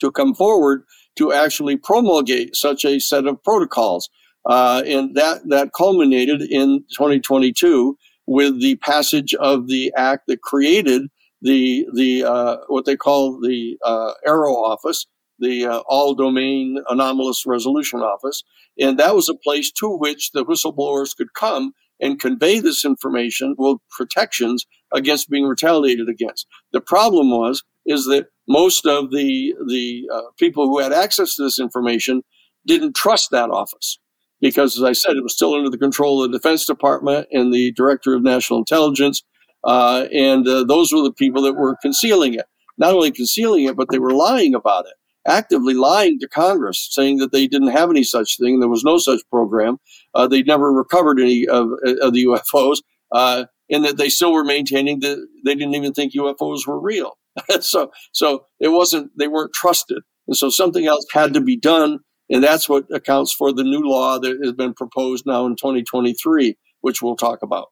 to 0.00 0.10
come 0.10 0.34
forward 0.34 0.82
to 1.16 1.32
actually 1.32 1.76
promulgate 1.76 2.56
such 2.56 2.84
a 2.84 2.98
set 2.98 3.26
of 3.26 3.42
protocols, 3.42 4.10
uh, 4.48 4.82
and 4.86 5.14
that 5.14 5.48
that 5.48 5.72
culminated 5.72 6.42
in 6.42 6.84
2022 6.96 7.96
with 8.26 8.60
the 8.60 8.76
passage 8.76 9.34
of 9.34 9.68
the 9.68 9.92
act 9.96 10.24
that 10.26 10.42
created 10.42 11.02
the 11.40 11.86
the 11.94 12.24
uh, 12.24 12.56
what 12.68 12.84
they 12.84 12.96
call 12.96 13.40
the 13.40 13.78
uh, 13.84 14.12
AARO 14.26 14.52
office, 14.52 15.06
the 15.38 15.66
uh, 15.66 15.78
All 15.86 16.14
Domain 16.14 16.78
Anomalous 16.88 17.44
Resolution 17.46 18.00
Office, 18.00 18.42
and 18.78 18.98
that 18.98 19.14
was 19.14 19.28
a 19.28 19.34
place 19.34 19.70
to 19.72 19.88
which 19.88 20.32
the 20.32 20.44
whistleblowers 20.44 21.16
could 21.16 21.32
come 21.34 21.72
and 22.00 22.20
convey 22.20 22.60
this 22.60 22.84
information 22.84 23.54
with 23.58 23.78
protections 23.90 24.66
against 24.92 25.30
being 25.30 25.44
retaliated 25.44 26.08
against. 26.08 26.46
The 26.72 26.80
problem 26.80 27.30
was 27.30 27.62
is 27.86 28.06
that 28.06 28.26
most 28.48 28.86
of 28.86 29.10
the 29.10 29.54
the 29.68 30.04
uh, 30.12 30.22
people 30.38 30.66
who 30.66 30.78
had 30.78 30.92
access 30.92 31.34
to 31.36 31.42
this 31.44 31.58
information 31.58 32.22
didn't 32.66 32.96
trust 32.96 33.30
that 33.30 33.50
office 33.50 33.98
because, 34.40 34.76
as 34.76 34.82
I 34.82 34.92
said, 34.92 35.16
it 35.16 35.22
was 35.22 35.34
still 35.34 35.54
under 35.54 35.70
the 35.70 35.78
control 35.78 36.22
of 36.22 36.30
the 36.30 36.38
Defense 36.38 36.66
Department 36.66 37.26
and 37.32 37.52
the 37.52 37.72
Director 37.72 38.14
of 38.14 38.22
National 38.22 38.58
Intelligence, 38.58 39.22
uh, 39.64 40.06
and 40.12 40.46
uh, 40.46 40.64
those 40.64 40.92
were 40.92 41.02
the 41.02 41.12
people 41.12 41.42
that 41.42 41.54
were 41.54 41.76
concealing 41.80 42.34
it. 42.34 42.46
Not 42.76 42.94
only 42.94 43.12
concealing 43.12 43.64
it, 43.64 43.76
but 43.76 43.88
they 43.90 44.00
were 44.00 44.12
lying 44.12 44.54
about 44.54 44.86
it 44.86 44.94
actively 45.26 45.74
lying 45.74 46.18
to 46.20 46.28
Congress, 46.28 46.88
saying 46.90 47.18
that 47.18 47.32
they 47.32 47.46
didn't 47.46 47.68
have 47.68 47.90
any 47.90 48.02
such 48.02 48.38
thing. 48.38 48.60
There 48.60 48.68
was 48.68 48.84
no 48.84 48.98
such 48.98 49.20
program. 49.30 49.78
Uh, 50.14 50.26
they 50.26 50.42
never 50.42 50.72
recovered 50.72 51.20
any 51.20 51.46
of, 51.46 51.68
of 52.00 52.12
the 52.12 52.24
UFOs, 52.54 52.78
uh, 53.12 53.44
and 53.70 53.84
that 53.84 53.96
they 53.96 54.08
still 54.08 54.32
were 54.32 54.44
maintaining 54.44 55.00
that 55.00 55.26
they 55.44 55.54
didn't 55.54 55.74
even 55.74 55.92
think 55.92 56.12
UFOs 56.14 56.66
were 56.66 56.80
real. 56.80 57.16
so, 57.60 57.90
so 58.12 58.46
it 58.60 58.68
wasn't. 58.68 59.10
They 59.18 59.28
weren't 59.28 59.52
trusted, 59.52 60.02
and 60.28 60.36
so 60.36 60.50
something 60.50 60.86
else 60.86 61.04
had 61.12 61.34
to 61.34 61.40
be 61.40 61.56
done, 61.56 61.98
and 62.30 62.42
that's 62.42 62.68
what 62.68 62.84
accounts 62.92 63.32
for 63.32 63.52
the 63.52 63.64
new 63.64 63.82
law 63.82 64.18
that 64.18 64.38
has 64.42 64.52
been 64.52 64.74
proposed 64.74 65.26
now 65.26 65.46
in 65.46 65.56
2023, 65.56 66.56
which 66.82 67.02
we'll 67.02 67.16
talk 67.16 67.42
about. 67.42 67.68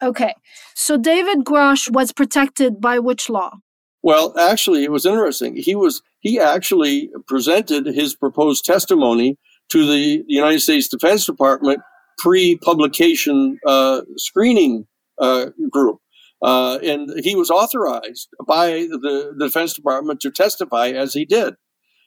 Okay, 0.00 0.34
so 0.76 0.96
David 0.96 1.38
Grusch 1.38 1.90
was 1.90 2.12
protected 2.12 2.80
by 2.80 3.00
which 3.00 3.28
law? 3.28 3.50
Well, 4.02 4.38
actually, 4.38 4.84
it 4.84 4.92
was 4.92 5.06
interesting. 5.06 5.56
He 5.56 5.74
was 5.74 6.02
he 6.20 6.38
actually 6.38 7.10
presented 7.26 7.86
his 7.86 8.14
proposed 8.14 8.64
testimony 8.64 9.36
to 9.70 9.86
the 9.86 10.24
United 10.26 10.60
States 10.60 10.88
Defense 10.88 11.26
Department 11.26 11.80
pre-publication 12.18 13.58
uh, 13.66 14.02
screening 14.16 14.86
uh, 15.18 15.46
group, 15.70 15.98
uh, 16.42 16.78
and 16.82 17.10
he 17.24 17.34
was 17.34 17.50
authorized 17.50 18.28
by 18.46 18.86
the, 18.90 19.34
the, 19.36 19.46
Defense 19.46 19.74
Department 19.74 20.20
to 20.20 20.30
testify 20.30 20.88
as 20.88 21.12
he 21.12 21.24
did. 21.24 21.54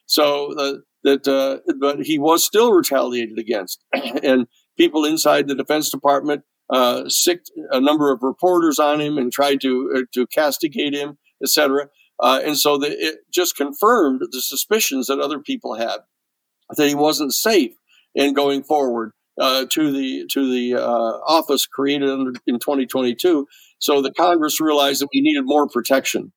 So 0.06 0.54
uh, 0.58 0.74
that, 1.04 1.28
uh, 1.28 1.58
but 1.80 2.02
he 2.02 2.18
was 2.18 2.44
still 2.44 2.72
retaliated 2.72 3.38
against, 3.38 3.84
and 4.22 4.46
people 4.78 5.04
inside 5.04 5.48
the 5.48 5.54
Defense 5.54 5.90
Department 5.90 6.42
uh, 6.70 7.08
sicked 7.08 7.50
a 7.70 7.80
number 7.80 8.10
of 8.10 8.22
reporters 8.22 8.78
on 8.78 9.00
him 9.00 9.18
and 9.18 9.30
tried 9.30 9.60
to 9.60 10.06
to 10.14 10.26
castigate 10.28 10.94
him 10.94 11.18
etc. 11.42 11.88
Uh, 12.20 12.40
and 12.44 12.58
so 12.58 12.78
the, 12.78 12.88
it 12.88 13.16
just 13.32 13.56
confirmed 13.56 14.22
the 14.30 14.40
suspicions 14.40 15.06
that 15.06 15.18
other 15.18 15.38
people 15.38 15.74
had 15.74 15.98
that 16.76 16.88
he 16.88 16.94
wasn't 16.94 17.32
safe 17.32 17.74
in 18.14 18.34
going 18.34 18.62
forward 18.62 19.12
uh, 19.40 19.64
to 19.70 19.90
the 19.90 20.26
to 20.30 20.50
the 20.50 20.74
uh, 20.74 21.18
office 21.26 21.66
created 21.66 22.08
in 22.46 22.58
2022. 22.58 23.46
So 23.78 24.02
the 24.02 24.12
Congress 24.12 24.60
realized 24.60 25.00
that 25.00 25.08
we 25.12 25.20
needed 25.20 25.42
more 25.44 25.68
protection. 25.68 26.32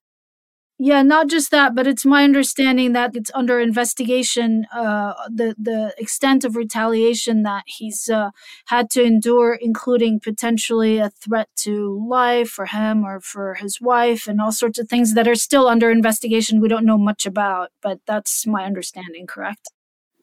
Yeah, 0.78 1.04
not 1.04 1.28
just 1.30 1.52
that, 1.52 1.74
but 1.74 1.88
it's 1.88 2.06
my 2.06 2.26
understanding 2.26 2.92
that 2.94 3.16
it's 3.16 3.32
under 3.34 3.62
investigation. 3.62 4.66
Uh, 4.74 5.14
the 5.30 5.56
the 5.58 5.96
extent 5.98 6.44
of 6.44 6.58
retaliation 6.58 7.44
that 7.44 7.64
he's 7.66 8.10
uh, 8.10 8.32
had 8.66 8.90
to 8.90 9.02
endure, 9.02 9.58
including 9.62 10.20
potentially 10.20 10.98
a 10.98 11.10
threat 11.10 11.48
to 11.64 12.06
life 12.10 12.50
for 12.50 12.66
him 12.66 13.06
or 13.06 13.22
for 13.22 13.54
his 13.54 13.80
wife, 13.80 14.28
and 14.28 14.42
all 14.42 14.52
sorts 14.52 14.78
of 14.78 14.90
things 14.90 15.14
that 15.14 15.30
are 15.30 15.36
still 15.36 15.70
under 15.70 15.90
investigation. 15.90 16.60
We 16.60 16.68
don't 16.68 16.86
know 16.86 16.98
much 16.98 17.26
about, 17.26 17.72
but 17.82 18.00
that's 18.06 18.46
my 18.46 18.66
understanding. 18.66 19.28
Correct? 19.28 19.70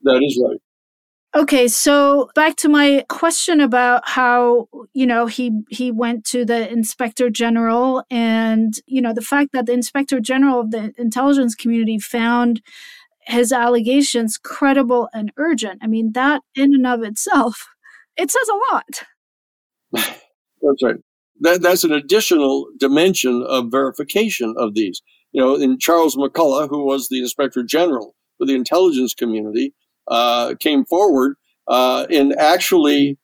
That 0.02 0.22
is 0.22 0.38
right. 0.44 0.60
Okay, 1.34 1.66
so 1.66 2.28
back 2.34 2.56
to 2.56 2.68
my 2.68 3.06
question 3.08 3.62
about 3.62 4.06
how, 4.06 4.68
you 4.92 5.06
know, 5.06 5.24
he 5.24 5.62
he 5.70 5.90
went 5.90 6.26
to 6.26 6.44
the 6.44 6.70
inspector 6.70 7.30
general 7.30 8.04
and, 8.10 8.74
you 8.86 9.00
know, 9.00 9.14
the 9.14 9.22
fact 9.22 9.50
that 9.54 9.64
the 9.64 9.72
inspector 9.72 10.20
general 10.20 10.60
of 10.60 10.72
the 10.72 10.92
intelligence 10.98 11.54
community 11.54 11.98
found 11.98 12.60
his 13.26 13.50
allegations 13.50 14.36
credible 14.36 15.08
and 15.14 15.32
urgent. 15.38 15.80
I 15.82 15.86
mean, 15.86 16.12
that 16.12 16.42
in 16.54 16.74
and 16.74 16.86
of 16.86 17.02
itself, 17.02 17.66
it 18.18 18.30
says 18.30 18.48
a 18.48 18.74
lot. 18.74 19.04
that's 19.92 20.82
right. 20.82 20.96
That, 21.40 21.62
that's 21.62 21.82
an 21.82 21.92
additional 21.92 22.66
dimension 22.78 23.42
of 23.48 23.70
verification 23.70 24.54
of 24.58 24.74
these. 24.74 25.00
You 25.32 25.40
know, 25.40 25.54
in 25.54 25.78
Charles 25.78 26.14
McCullough, 26.14 26.68
who 26.68 26.84
was 26.84 27.08
the 27.08 27.20
inspector 27.20 27.62
general 27.62 28.14
for 28.36 28.46
the 28.46 28.54
intelligence 28.54 29.14
community, 29.14 29.72
uh, 30.12 30.54
came 30.60 30.84
forward 30.84 31.36
uh, 31.68 32.06
and 32.10 32.36
actually 32.38 33.18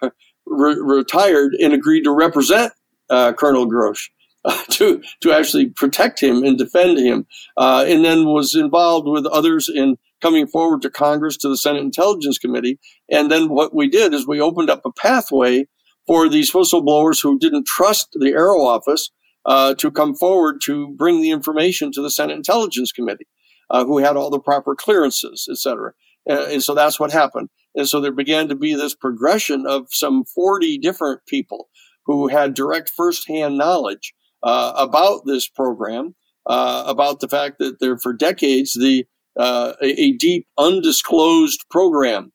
re- 0.46 0.80
retired 0.80 1.54
and 1.54 1.72
agreed 1.72 2.02
to 2.02 2.10
represent 2.12 2.72
uh, 3.10 3.32
Colonel 3.32 3.66
Grusch. 3.66 4.10
to 4.68 5.02
to 5.22 5.32
actually 5.32 5.70
protect 5.70 6.22
him 6.22 6.44
and 6.44 6.58
defend 6.58 6.98
him, 6.98 7.26
uh, 7.56 7.82
and 7.88 8.04
then 8.04 8.26
was 8.26 8.54
involved 8.54 9.08
with 9.08 9.24
others 9.24 9.70
in 9.74 9.96
coming 10.20 10.46
forward 10.46 10.82
to 10.82 10.90
Congress 10.90 11.38
to 11.38 11.48
the 11.48 11.56
Senate 11.56 11.80
Intelligence 11.80 12.36
Committee. 12.36 12.78
And 13.10 13.30
then 13.30 13.48
what 13.48 13.74
we 13.74 13.88
did 13.88 14.12
is 14.12 14.26
we 14.26 14.42
opened 14.42 14.68
up 14.68 14.82
a 14.84 14.92
pathway 14.92 15.66
for 16.06 16.28
these 16.28 16.52
whistleblowers 16.52 17.22
who 17.22 17.38
didn't 17.38 17.66
trust 17.66 18.08
the 18.12 18.32
AARO 18.32 18.66
office 18.66 19.10
uh, 19.46 19.74
to 19.76 19.90
come 19.90 20.14
forward 20.14 20.60
to 20.64 20.94
bring 20.96 21.20
the 21.20 21.30
information 21.30 21.90
to 21.92 22.02
the 22.02 22.10
Senate 22.10 22.36
Intelligence 22.36 22.92
Committee, 22.92 23.26
uh, 23.70 23.84
who 23.84 23.98
had 23.98 24.16
all 24.16 24.30
the 24.30 24.40
proper 24.40 24.74
clearances, 24.74 25.46
et 25.50 25.56
cetera. 25.56 25.92
And 26.26 26.62
so 26.62 26.74
that's 26.74 26.98
what 26.98 27.12
happened. 27.12 27.50
And 27.74 27.88
so 27.88 28.00
there 28.00 28.12
began 28.12 28.48
to 28.48 28.54
be 28.54 28.74
this 28.74 28.94
progression 28.94 29.66
of 29.66 29.86
some 29.90 30.24
40 30.24 30.78
different 30.78 31.20
people 31.26 31.68
who 32.06 32.28
had 32.28 32.54
direct 32.54 32.90
firsthand 32.90 33.58
knowledge 33.58 34.14
uh, 34.42 34.72
about 34.76 35.22
this 35.26 35.48
program, 35.48 36.14
uh, 36.46 36.84
about 36.86 37.20
the 37.20 37.28
fact 37.28 37.58
that 37.58 37.80
there 37.80 37.98
for 37.98 38.12
decades 38.12 38.74
the 38.74 39.06
uh, 39.36 39.72
a, 39.82 40.00
a, 40.00 40.12
deep 40.12 40.46
undisclosed 40.58 41.64
program 41.68 42.30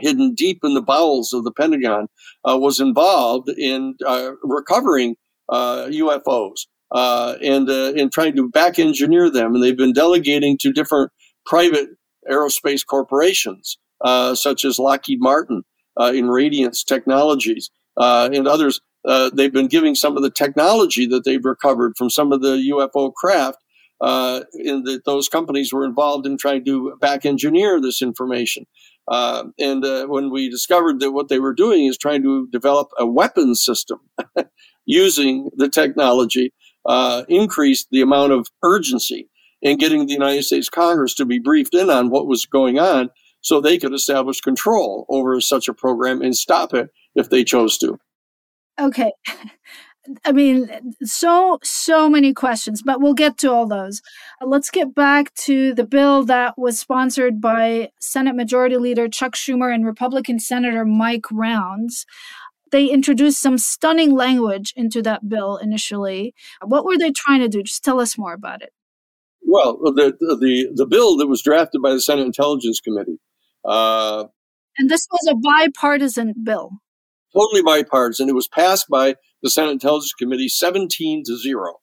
hidden 0.00 0.34
deep 0.34 0.58
in 0.64 0.74
the 0.74 0.82
bowels 0.82 1.32
of 1.32 1.44
the 1.44 1.52
Pentagon 1.52 2.08
uh, 2.48 2.58
was 2.58 2.80
involved 2.80 3.48
in 3.50 3.94
uh, 4.04 4.32
recovering 4.42 5.14
UFOs 5.52 6.66
and 6.90 7.68
in 7.68 8.10
trying 8.10 8.34
to 8.34 8.48
back 8.48 8.80
engineer 8.80 9.30
them. 9.30 9.54
And 9.54 9.62
they've 9.62 9.76
been 9.76 9.92
delegating 9.92 10.58
to 10.58 10.72
different 10.72 11.12
private 11.46 11.90
aerospace 12.30 12.84
corporations, 12.86 13.78
uh, 14.04 14.34
such 14.34 14.64
as 14.64 14.78
Lockheed 14.78 15.20
Martin 15.20 15.64
uh, 15.98 16.12
in 16.14 16.28
Radiance 16.28 16.84
Technologies 16.84 17.70
uh, 17.96 18.28
and 18.32 18.46
others, 18.46 18.80
they've 19.34 19.52
been 19.52 19.68
giving 19.68 19.94
some 19.94 20.16
of 20.16 20.22
the 20.22 20.30
technology 20.30 21.06
that 21.06 21.24
they've 21.24 21.44
recovered 21.44 21.94
from 21.96 22.10
some 22.10 22.32
of 22.32 22.42
the 22.42 22.56
UFO 22.72 23.12
craft. 23.12 23.58
Uh, 24.00 24.42
in 24.54 24.82
that 24.82 25.04
those 25.06 25.28
companies 25.28 25.72
were 25.72 25.84
involved 25.84 26.26
in 26.26 26.36
trying 26.36 26.62
to 26.64 26.94
back 27.00 27.24
engineer 27.24 27.80
this 27.80 28.02
information. 28.02 28.66
Uh, 29.06 29.44
and 29.58 29.84
uh, 29.84 30.04
when 30.06 30.30
we 30.30 30.50
discovered 30.50 30.98
that 30.98 31.12
what 31.12 31.28
they 31.28 31.38
were 31.38 31.54
doing 31.54 31.86
is 31.86 31.96
trying 31.96 32.22
to 32.22 32.46
develop 32.48 32.88
a 32.98 33.06
weapons 33.06 33.64
system 33.64 34.00
using 34.84 35.48
the 35.56 35.68
technology, 35.68 36.52
increased 37.28 37.86
the 37.92 38.02
amount 38.02 38.32
of 38.32 38.48
urgency 38.62 39.28
in 39.64 39.78
getting 39.78 40.06
the 40.06 40.12
United 40.12 40.44
States 40.44 40.68
Congress 40.68 41.14
to 41.14 41.24
be 41.24 41.40
briefed 41.40 41.74
in 41.74 41.90
on 41.90 42.10
what 42.10 42.28
was 42.28 42.46
going 42.46 42.78
on 42.78 43.10
so 43.40 43.60
they 43.60 43.78
could 43.78 43.92
establish 43.92 44.40
control 44.40 45.06
over 45.08 45.40
such 45.40 45.66
a 45.66 45.74
program 45.74 46.22
and 46.22 46.36
stop 46.36 46.72
it 46.72 46.90
if 47.16 47.30
they 47.30 47.42
chose 47.42 47.76
to. 47.78 47.98
Okay. 48.78 49.12
I 50.26 50.32
mean, 50.32 50.94
so, 51.02 51.58
so 51.62 52.10
many 52.10 52.34
questions, 52.34 52.82
but 52.82 53.00
we'll 53.00 53.14
get 53.14 53.38
to 53.38 53.50
all 53.50 53.66
those. 53.66 54.02
Uh, 54.40 54.46
let's 54.46 54.70
get 54.70 54.94
back 54.94 55.32
to 55.34 55.72
the 55.72 55.84
bill 55.84 56.24
that 56.24 56.58
was 56.58 56.78
sponsored 56.78 57.40
by 57.40 57.90
Senate 58.00 58.36
Majority 58.36 58.76
Leader 58.76 59.08
Chuck 59.08 59.34
Schumer 59.34 59.74
and 59.74 59.86
Republican 59.86 60.38
Senator 60.38 60.84
Mike 60.84 61.24
Rounds. 61.32 62.04
They 62.70 62.86
introduced 62.86 63.40
some 63.40 63.56
stunning 63.56 64.14
language 64.14 64.74
into 64.76 65.00
that 65.02 65.26
bill 65.26 65.56
initially. 65.56 66.34
What 66.62 66.84
were 66.84 66.98
they 66.98 67.10
trying 67.10 67.40
to 67.40 67.48
do? 67.48 67.62
Just 67.62 67.82
tell 67.82 67.98
us 67.98 68.18
more 68.18 68.34
about 68.34 68.60
it. 68.60 68.74
Well, 69.46 69.78
the, 69.82 70.14
the, 70.18 70.72
the 70.74 70.86
bill 70.86 71.16
that 71.18 71.26
was 71.26 71.42
drafted 71.42 71.82
by 71.82 71.92
the 71.92 72.00
Senate 72.00 72.26
Intelligence 72.26 72.80
Committee. 72.80 73.18
Uh, 73.64 74.24
and 74.78 74.90
this 74.90 75.06
was 75.10 75.28
a 75.30 75.36
bipartisan 75.36 76.34
bill. 76.42 76.70
Totally 77.34 77.62
bipartisan. 77.62 78.28
It 78.28 78.34
was 78.34 78.48
passed 78.48 78.86
by 78.88 79.16
the 79.42 79.50
Senate 79.50 79.72
Intelligence 79.72 80.12
Committee 80.12 80.48
17 80.48 81.24
to 81.26 81.36
0. 81.36 81.74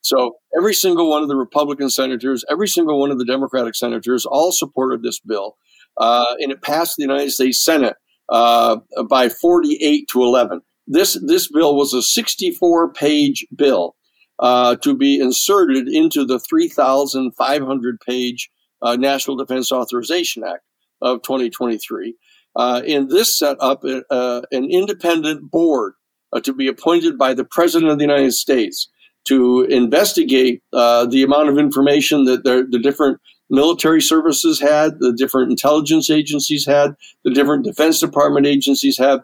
So 0.00 0.36
every 0.56 0.74
single 0.74 1.10
one 1.10 1.22
of 1.22 1.28
the 1.28 1.36
Republican 1.36 1.90
senators, 1.90 2.44
every 2.50 2.68
single 2.68 3.00
one 3.00 3.10
of 3.10 3.18
the 3.18 3.24
Democratic 3.24 3.74
senators 3.74 4.24
all 4.24 4.52
supported 4.52 5.02
this 5.02 5.18
bill. 5.20 5.56
Uh, 5.96 6.34
and 6.38 6.52
it 6.52 6.62
passed 6.62 6.96
the 6.96 7.02
United 7.02 7.32
States 7.32 7.62
Senate 7.62 7.96
uh, 8.28 8.76
by 9.08 9.28
48 9.28 10.06
to 10.12 10.22
11. 10.22 10.60
This, 10.86 11.18
this 11.26 11.50
bill 11.50 11.76
was 11.76 11.92
a 11.92 12.02
64 12.02 12.92
page 12.92 13.44
bill 13.54 13.96
uh, 14.40 14.76
to 14.76 14.96
be 14.96 15.20
inserted 15.20 15.88
into 15.88 16.24
the 16.24 16.38
3,500 16.38 18.00
page 18.00 18.50
uh, 18.82 18.96
National 18.96 19.36
Defense 19.36 19.72
Authorization 19.72 20.44
Act 20.44 20.62
of 21.02 21.22
2023. 21.22 22.14
Uh, 22.56 22.82
and 22.86 23.10
this 23.10 23.38
set 23.38 23.56
up 23.60 23.84
a, 23.84 24.02
uh, 24.12 24.42
an 24.50 24.70
independent 24.70 25.50
board 25.50 25.94
uh, 26.32 26.40
to 26.40 26.52
be 26.52 26.66
appointed 26.66 27.18
by 27.18 27.34
the 27.34 27.44
President 27.44 27.90
of 27.90 27.98
the 27.98 28.04
United 28.04 28.32
States 28.32 28.88
to 29.26 29.62
investigate 29.64 30.62
uh, 30.72 31.06
the 31.06 31.22
amount 31.22 31.48
of 31.48 31.58
information 31.58 32.24
that 32.24 32.44
the 32.44 32.80
different 32.82 33.20
military 33.50 34.00
services 34.00 34.60
had, 34.60 34.98
the 35.00 35.12
different 35.12 35.50
intelligence 35.50 36.10
agencies 36.10 36.66
had, 36.66 36.94
the 37.24 37.30
different 37.30 37.64
Defense 37.64 38.00
Department 38.00 38.46
agencies 38.46 38.98
had, 38.98 39.20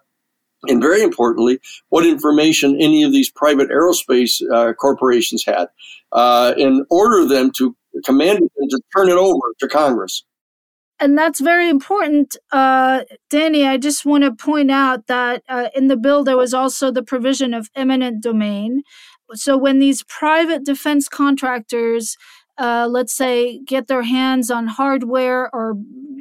and 0.69 0.81
very 0.81 1.03
importantly, 1.03 1.59
what 1.89 2.07
information 2.07 2.81
any 2.81 3.03
of 3.03 3.13
these 3.13 3.31
private 3.31 3.71
aerospace 3.71 4.43
uh, 4.53 4.73
corporations 4.75 5.45
had, 5.45 5.69
uh, 6.13 6.55
and 6.57 6.85
order 6.91 7.27
them 7.27 7.51
to 7.57 7.77
command 8.05 8.39
them 8.39 8.69
to 8.69 8.81
turn 8.97 9.09
it 9.09 9.17
over 9.17 9.41
to 9.61 9.69
Congress. 9.69 10.25
And 11.01 11.19
that's 11.19 11.41
very 11.41 11.69
important. 11.69 12.37
Uh, 12.53 13.03
Danny, 13.29 13.67
I 13.67 13.79
just 13.79 14.07
want 14.07 14.25
to 14.25 14.33
point 14.33 14.71
out 14.71 15.07
that 15.09 15.43
uh, 15.49 15.69
in 15.75 15.89
the 15.89 15.97
bill, 15.97 16.23
there 16.23 16.37
was 16.37 16.55
also 16.55 16.91
the 16.91 17.03
provision 17.03 17.53
of 17.53 17.69
eminent 17.75 18.23
domain. 18.23 18.83
So 19.33 19.57
when 19.57 19.81
these 19.81 20.05
private 20.05 20.65
defense 20.65 21.09
contractors 21.09 22.17
uh, 22.59 22.89
let's 22.91 23.15
say, 23.17 23.61
get 23.67 23.89
their 23.89 24.03
hands 24.03 24.51
on 24.51 24.67
hardware 24.67 25.55
or 25.55 25.75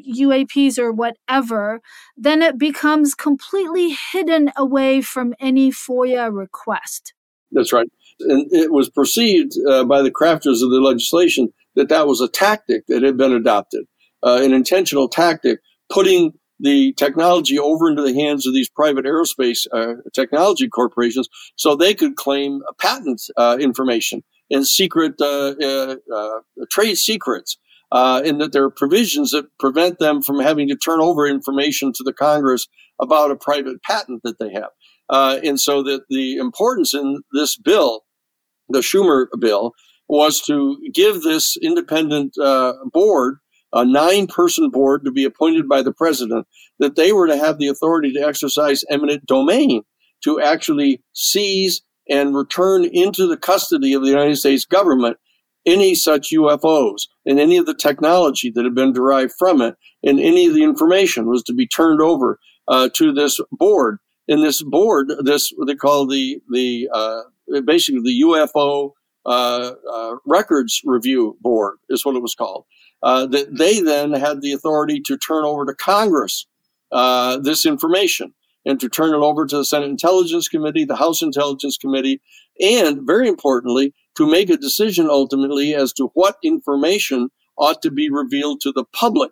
UAPs 0.08 0.78
or 0.78 0.92
whatever, 0.92 1.82
then 2.18 2.42
it 2.42 2.58
becomes 2.58 3.16
completely 3.16 3.96
hidden 4.12 4.52
away 4.58 5.02
from 5.02 5.34
any 5.40 5.72
FOIA 5.72 6.34
request. 6.34 7.14
That's 7.52 7.72
right. 7.72 7.88
And 8.20 8.48
it 8.52 8.72
was 8.72 8.90
perceived 8.90 9.54
uh, 9.70 9.84
by 9.86 10.02
the 10.02 10.12
crafters 10.12 10.64
of 10.64 10.72
the 10.72 10.82
legislation 10.82 11.54
that 11.76 11.90
that 11.90 12.08
was 12.08 12.22
a 12.22 12.28
tactic 12.28 12.86
that 12.88 13.04
had 13.04 13.18
been 13.18 13.34
adopted, 13.34 13.86
uh, 14.24 14.40
an 14.42 14.54
intentional 14.54 15.08
tactic, 15.08 15.60
putting 15.90 16.34
the 16.60 16.94
technology 16.94 17.60
over 17.60 17.90
into 17.90 18.02
the 18.02 18.14
hands 18.14 18.46
of 18.48 18.54
these 18.54 18.70
private 18.70 19.06
aerospace 19.06 19.66
uh, 19.74 19.96
technology 20.14 20.68
corporations 20.68 21.28
so 21.56 21.76
they 21.76 21.94
could 21.94 22.16
claim 22.16 22.62
patent 22.80 23.22
uh, 23.38 23.58
information 23.60 24.24
and 24.54 24.68
secret 24.68 25.16
uh, 25.20 25.56
uh, 25.62 25.96
uh, 26.14 26.40
trade 26.70 26.96
secrets, 26.96 27.58
and 27.92 28.40
that 28.40 28.54
there 28.54 28.64
are 28.64 28.70
provisions 28.70 29.32
that 29.32 29.46
prevent 29.60 30.00
them 30.00 30.22
from 30.22 30.40
having 30.40 30.68
to 30.70 30.76
turn 30.76 31.02
over 31.02 31.28
information 31.28 31.92
to 31.94 32.04
the 32.04 32.14
Congress 32.14 32.68
about 33.00 33.32
a 33.32 33.36
private 33.36 33.82
patent 33.84 34.22
that 34.24 34.40
they 34.40 34.54
have. 34.54 34.70
and 35.44 35.60
so 35.60 35.84
that 35.84 36.04
the 36.10 36.38
importance 36.38 36.94
in 36.94 37.24
this 37.34 37.58
bill, 37.58 38.02
the 38.70 38.80
Schumer 38.80 39.26
bill, 39.40 39.74
was 40.08 40.42
to 40.42 40.78
give 40.94 41.24
this 41.24 41.58
independent 41.58 42.36
board 42.94 43.38
a 43.74 43.84
nine 43.84 44.28
person 44.28 44.70
board 44.70 45.04
to 45.04 45.12
be 45.12 45.26
appointed 45.26 45.68
by 45.68 45.82
the 45.82 45.92
president, 45.92 46.46
that 46.78 46.96
they 46.96 47.12
were 47.12 47.28
to 47.28 47.38
have 47.38 47.58
the 47.58 47.68
authority 47.68 48.14
to 48.14 48.22
exercise 48.22 48.86
eminent 48.90 49.26
domain 49.26 49.82
to 50.24 50.40
actually 50.40 51.02
seize 51.14 51.82
and 52.10 52.36
return 52.36 52.86
into 52.86 53.28
the 53.28 53.38
custody 53.38 53.94
of 53.94 54.04
the 54.04 54.10
United 54.10 54.36
States 54.36 54.66
government 54.66 55.18
any 55.66 55.96
such 55.96 56.32
UFOs 56.32 57.08
and 57.26 57.40
any 57.40 57.58
of 57.58 57.66
the 57.66 57.76
technology 57.76 58.52
that 58.52 58.66
had 58.66 58.76
been 58.76 58.94
derived 58.94 59.34
from 59.38 59.62
it 59.62 59.76
and 60.04 60.20
any 60.20 60.46
of 60.48 60.54
the 60.54 60.64
information 60.64 61.28
was 61.28 61.44
to 61.44 61.54
be 61.54 61.68
turned 61.68 62.02
over 62.02 62.40
uh, 62.68 62.90
to 62.94 63.14
this 63.14 63.40
board. 63.52 64.00
And 64.28 64.44
this 64.44 64.62
board, 64.62 65.12
this 65.24 65.52
what 65.56 65.68
they 65.68 65.76
call 65.76 66.08
the 66.08 66.40
the 66.52 66.90
uh, 66.94 67.22
basically 67.66 68.02
the 68.02 68.22
UFO 68.22 68.92
uh, 69.26 69.74
uh, 69.92 70.16
records 70.26 70.82
review 70.86 71.38
board 71.42 71.78
is 71.90 72.06
what 72.06 72.16
it 72.16 72.22
was 72.22 72.36
called. 72.36 72.66
Uh, 73.02 73.26
that 73.26 73.58
they 73.58 73.82
then 73.82 74.14
had 74.14 74.42
the 74.42 74.54
authority 74.54 75.02
to 75.02 75.18
turn 75.18 75.44
over 75.44 75.66
to 75.66 75.74
Congress 75.74 76.48
uh, 76.94 77.38
this 77.38 77.66
information 77.66 78.34
and 78.66 78.80
to 78.80 78.90
turn 78.90 79.14
it 79.14 79.26
over 79.26 79.46
to 79.46 79.58
the 79.58 79.66
Senate 79.66 79.90
Intelligence 79.90 80.48
Committee, 80.48 80.86
the 80.86 80.96
House 80.96 81.22
Intelligence 81.22 81.78
Committee, 81.78 82.22
and 82.62 83.06
very 83.06 83.28
importantly, 83.28 83.94
to 84.16 84.30
make 84.30 84.50
a 84.50 84.58
decision 84.58 85.10
ultimately 85.10 85.76
as 85.76 85.92
to 85.94 86.12
what 86.14 86.38
information 86.44 87.30
ought 87.58 87.82
to 87.82 87.92
be 87.92 88.10
revealed 88.10 88.62
to 88.62 88.72
the 88.72 88.86
public. 88.94 89.32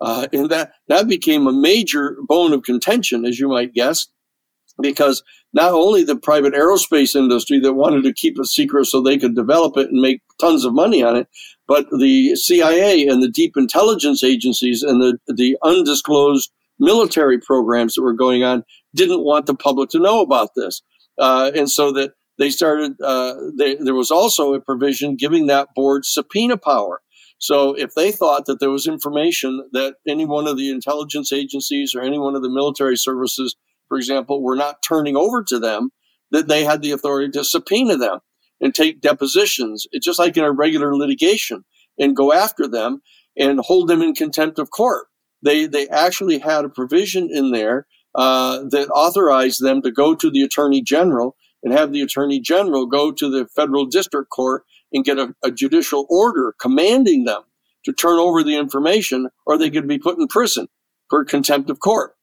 Uh, 0.00 0.26
and 0.32 0.50
that, 0.50 0.72
that 0.88 1.06
became 1.06 1.46
a 1.46 1.52
major 1.52 2.16
bone 2.28 2.52
of 2.52 2.62
contention, 2.62 3.24
as 3.24 3.38
you 3.38 3.48
might 3.48 3.72
guess, 3.72 4.08
because 4.80 5.22
not 5.52 5.72
only 5.72 6.02
the 6.02 6.16
private 6.16 6.54
aerospace 6.54 7.14
industry 7.14 7.60
that 7.60 7.74
wanted 7.74 8.02
to 8.02 8.12
keep 8.12 8.38
it 8.38 8.46
secret 8.46 8.86
so 8.86 9.00
they 9.00 9.18
could 9.18 9.36
develop 9.36 9.76
it 9.76 9.90
and 9.90 10.00
make 10.00 10.20
tons 10.40 10.64
of 10.64 10.72
money 10.72 11.02
on 11.02 11.14
it, 11.14 11.28
but 11.68 11.86
the 11.98 12.34
CIA 12.34 13.06
and 13.06 13.22
the 13.22 13.30
deep 13.30 13.56
intelligence 13.56 14.24
agencies 14.24 14.82
and 14.82 15.00
the, 15.00 15.18
the 15.28 15.56
undisclosed 15.62 16.50
military 16.82 17.38
programs 17.38 17.94
that 17.94 18.02
were 18.02 18.12
going 18.12 18.42
on 18.42 18.64
didn't 18.94 19.24
want 19.24 19.46
the 19.46 19.54
public 19.54 19.88
to 19.90 20.00
know 20.00 20.20
about 20.20 20.50
this. 20.56 20.82
Uh, 21.18 21.50
and 21.54 21.70
so 21.70 21.92
that 21.92 22.12
they 22.38 22.50
started, 22.50 23.00
uh, 23.02 23.34
they, 23.56 23.76
there 23.76 23.94
was 23.94 24.10
also 24.10 24.52
a 24.52 24.60
provision 24.60 25.16
giving 25.16 25.46
that 25.46 25.68
board 25.74 26.04
subpoena 26.04 26.56
power. 26.56 27.00
So 27.38 27.74
if 27.74 27.94
they 27.94 28.10
thought 28.10 28.46
that 28.46 28.60
there 28.60 28.70
was 28.70 28.86
information 28.86 29.68
that 29.72 29.94
any 30.08 30.26
one 30.26 30.46
of 30.46 30.56
the 30.56 30.70
intelligence 30.70 31.32
agencies 31.32 31.94
or 31.94 32.02
any 32.02 32.18
one 32.18 32.34
of 32.34 32.42
the 32.42 32.50
military 32.50 32.96
services, 32.96 33.54
for 33.88 33.96
example, 33.96 34.42
were 34.42 34.56
not 34.56 34.82
turning 34.86 35.16
over 35.16 35.42
to 35.44 35.58
them, 35.58 35.90
that 36.30 36.48
they 36.48 36.64
had 36.64 36.82
the 36.82 36.92
authority 36.92 37.30
to 37.32 37.44
subpoena 37.44 37.96
them 37.96 38.18
and 38.60 38.74
take 38.74 39.00
depositions, 39.00 39.86
it's 39.92 40.06
just 40.06 40.18
like 40.18 40.36
in 40.36 40.44
a 40.44 40.52
regular 40.52 40.96
litigation, 40.96 41.64
and 41.98 42.16
go 42.16 42.32
after 42.32 42.66
them 42.66 43.02
and 43.36 43.60
hold 43.60 43.88
them 43.88 44.02
in 44.02 44.14
contempt 44.14 44.58
of 44.58 44.70
court 44.70 45.06
they 45.42 45.66
they 45.66 45.88
actually 45.88 46.38
had 46.38 46.64
a 46.64 46.68
provision 46.68 47.28
in 47.32 47.50
there 47.50 47.86
uh, 48.14 48.62
that 48.70 48.88
authorized 48.90 49.62
them 49.62 49.82
to 49.82 49.90
go 49.90 50.14
to 50.14 50.30
the 50.30 50.42
attorney 50.42 50.82
general 50.82 51.36
and 51.62 51.72
have 51.72 51.92
the 51.92 52.02
attorney 52.02 52.40
general 52.40 52.86
go 52.86 53.12
to 53.12 53.30
the 53.30 53.46
federal 53.48 53.86
district 53.86 54.30
court 54.30 54.64
and 54.92 55.04
get 55.04 55.18
a, 55.18 55.34
a 55.42 55.50
judicial 55.50 56.06
order 56.10 56.54
commanding 56.60 57.24
them 57.24 57.42
to 57.84 57.92
turn 57.92 58.18
over 58.18 58.42
the 58.42 58.56
information, 58.56 59.28
or 59.46 59.58
they 59.58 59.70
could 59.70 59.88
be 59.88 59.98
put 59.98 60.18
in 60.18 60.28
prison 60.28 60.68
for 61.08 61.24
contempt 61.24 61.70
of 61.70 61.80
court. 61.80 62.14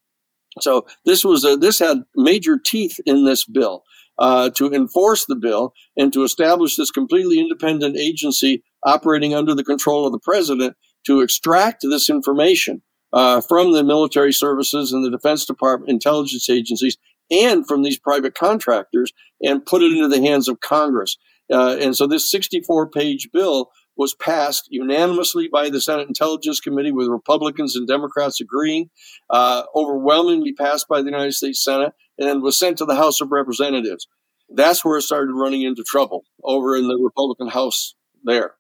So 0.62 0.86
this 1.06 1.24
was 1.24 1.44
a, 1.44 1.58
this 1.58 1.80
had 1.80 2.00
major 2.16 2.58
teeth 2.58 3.00
in 3.06 3.26
this 3.26 3.46
bill. 3.46 3.84
Uh, 4.18 4.50
to 4.50 4.70
enforce 4.74 5.26
the 5.28 5.36
bill 5.38 5.72
and 5.96 6.12
to 6.12 6.24
establish 6.24 6.76
this 6.76 6.92
completely 6.92 7.40
independent 7.40 7.96
agency 7.96 8.62
operating 8.84 9.34
under 9.34 9.56
the 9.56 9.64
control 9.64 10.06
of 10.06 10.12
the 10.12 10.20
president 10.20 10.76
to 11.06 11.22
extract 11.22 11.84
this 11.84 12.10
information 12.10 12.82
uh, 13.14 13.42
from 13.42 13.74
the 13.74 13.84
military 13.84 14.34
services 14.34 14.94
and 14.94 15.04
the 15.04 15.12
Defense 15.12 15.46
Department 15.46 15.90
intelligence 15.90 16.50
agencies 16.50 16.98
and 17.32 17.68
from 17.68 17.84
these 17.84 18.00
private 18.00 18.36
contractors 18.36 19.12
and 19.42 19.66
put 19.66 19.82
it 19.82 19.92
into 19.92 20.08
the 20.08 20.22
hands 20.22 20.48
of 20.48 20.60
Congress. 20.60 21.18
Uh, 21.52 21.78
and 21.80 21.96
so 21.96 22.08
this 22.08 22.30
64 22.30 22.90
page 22.90 23.30
bill 23.32 23.72
was 23.98 24.16
passed 24.16 24.68
unanimously 24.70 25.50
by 25.52 25.70
the 25.70 25.82
Senate 25.82 26.08
Intelligence 26.08 26.62
Committee 26.62 26.92
with 26.92 27.08
Republicans 27.08 27.76
and 27.76 27.88
Democrats 27.88 28.40
agreeing, 28.40 28.90
uh, 29.30 29.64
overwhelmingly 29.76 30.54
passed 30.54 30.88
by 30.88 31.02
the 31.02 31.10
United 31.10 31.34
States 31.34 31.62
Senate, 31.64 31.92
and 32.18 32.42
was 32.42 32.58
sent 32.58 32.78
to 32.78 32.86
the 32.86 32.96
House 32.96 33.20
of 33.20 33.32
Representatives. 33.32 34.08
That's 34.50 34.86
where 34.86 34.98
it 34.98 35.02
started 35.02 35.34
running 35.34 35.64
into 35.64 35.84
trouble 35.84 36.24
over 36.44 36.78
in 36.78 36.88
the 36.88 36.96
Republican 36.96 37.50
House 37.50 37.94
there. 38.24 38.56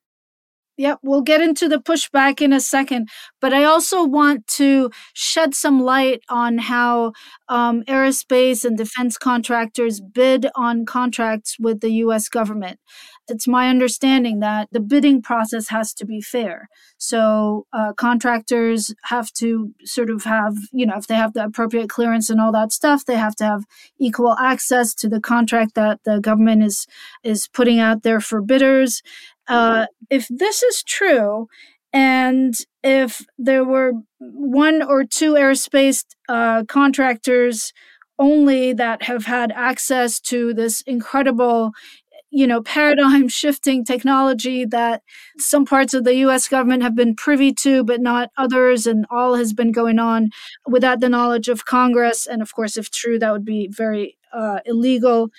Yeah, 0.79 0.95
we'll 1.03 1.23
get 1.23 1.41
into 1.41 1.67
the 1.67 1.79
pushback 1.79 2.39
in 2.39 2.53
a 2.53 2.61
second, 2.61 3.09
but 3.41 3.53
I 3.53 3.65
also 3.65 4.05
want 4.05 4.47
to 4.59 4.89
shed 5.13 5.53
some 5.53 5.81
light 5.81 6.21
on 6.29 6.57
how 6.57 7.11
um, 7.49 7.83
aerospace 7.83 8.63
and 8.63 8.77
defense 8.77 9.17
contractors 9.17 9.99
bid 9.99 10.47
on 10.55 10.85
contracts 10.85 11.57
with 11.59 11.81
the 11.81 11.91
US 12.05 12.29
government. 12.29 12.79
It's 13.27 13.45
my 13.45 13.67
understanding 13.67 14.39
that 14.39 14.69
the 14.71 14.79
bidding 14.79 15.21
process 15.21 15.67
has 15.67 15.93
to 15.95 16.05
be 16.05 16.21
fair. 16.21 16.69
So, 16.97 17.65
uh, 17.73 17.93
contractors 17.93 18.93
have 19.03 19.31
to 19.33 19.73
sort 19.83 20.09
of 20.09 20.23
have, 20.23 20.55
you 20.71 20.85
know, 20.85 20.95
if 20.97 21.07
they 21.07 21.15
have 21.15 21.33
the 21.33 21.43
appropriate 21.43 21.89
clearance 21.89 22.29
and 22.29 22.39
all 22.39 22.51
that 22.53 22.71
stuff, 22.71 23.05
they 23.05 23.15
have 23.17 23.35
to 23.35 23.43
have 23.43 23.65
equal 23.99 24.35
access 24.39 24.95
to 24.95 25.09
the 25.09 25.19
contract 25.19 25.75
that 25.75 25.99
the 26.05 26.19
government 26.21 26.63
is 26.63 26.87
is 27.23 27.47
putting 27.49 27.79
out 27.79 28.03
there 28.03 28.21
for 28.21 28.41
bidders 28.41 29.01
uh, 29.49 29.87
if 30.09 30.27
this 30.29 30.63
is 30.63 30.83
true, 30.83 31.47
and 31.91 32.55
if 32.83 33.25
there 33.37 33.65
were 33.65 33.93
one 34.19 34.81
or 34.81 35.03
two 35.03 35.33
aerospace 35.33 36.05
uh, 36.29 36.63
contractors 36.65 37.73
only 38.19 38.73
that 38.73 39.03
have 39.03 39.25
had 39.25 39.51
access 39.53 40.19
to 40.19 40.53
this 40.53 40.81
incredible 40.81 41.71
you 42.31 42.45
know 42.45 42.61
paradigm 42.61 43.27
shifting 43.27 43.83
technology 43.83 44.65
that 44.65 45.01
some 45.37 45.65
parts 45.65 45.93
of 45.93 46.03
the 46.03 46.15
US 46.17 46.47
government 46.47 46.83
have 46.83 46.95
been 46.95 47.15
privy 47.15 47.53
to 47.53 47.83
but 47.83 48.01
not 48.01 48.29
others 48.37 48.85
and 48.85 49.05
all 49.09 49.35
has 49.35 49.53
been 49.53 49.71
going 49.71 49.99
on 49.99 50.29
without 50.67 50.99
the 50.99 51.09
knowledge 51.09 51.47
of 51.49 51.65
Congress 51.65 52.27
and 52.27 52.41
of 52.41 52.53
course 52.53 52.77
if 52.77 52.91
true 52.91 53.17
that 53.19 53.31
would 53.31 53.45
be 53.45 53.67
very 53.71 54.17
uh, 54.33 54.59
illegal. 54.65 55.29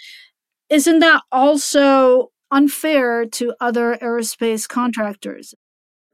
Isn't 0.68 1.01
that 1.01 1.23
also 1.31 2.31
unfair 2.50 3.26
to 3.26 3.54
other 3.60 3.96
aerospace 4.02 4.68
contractors. 4.68 5.54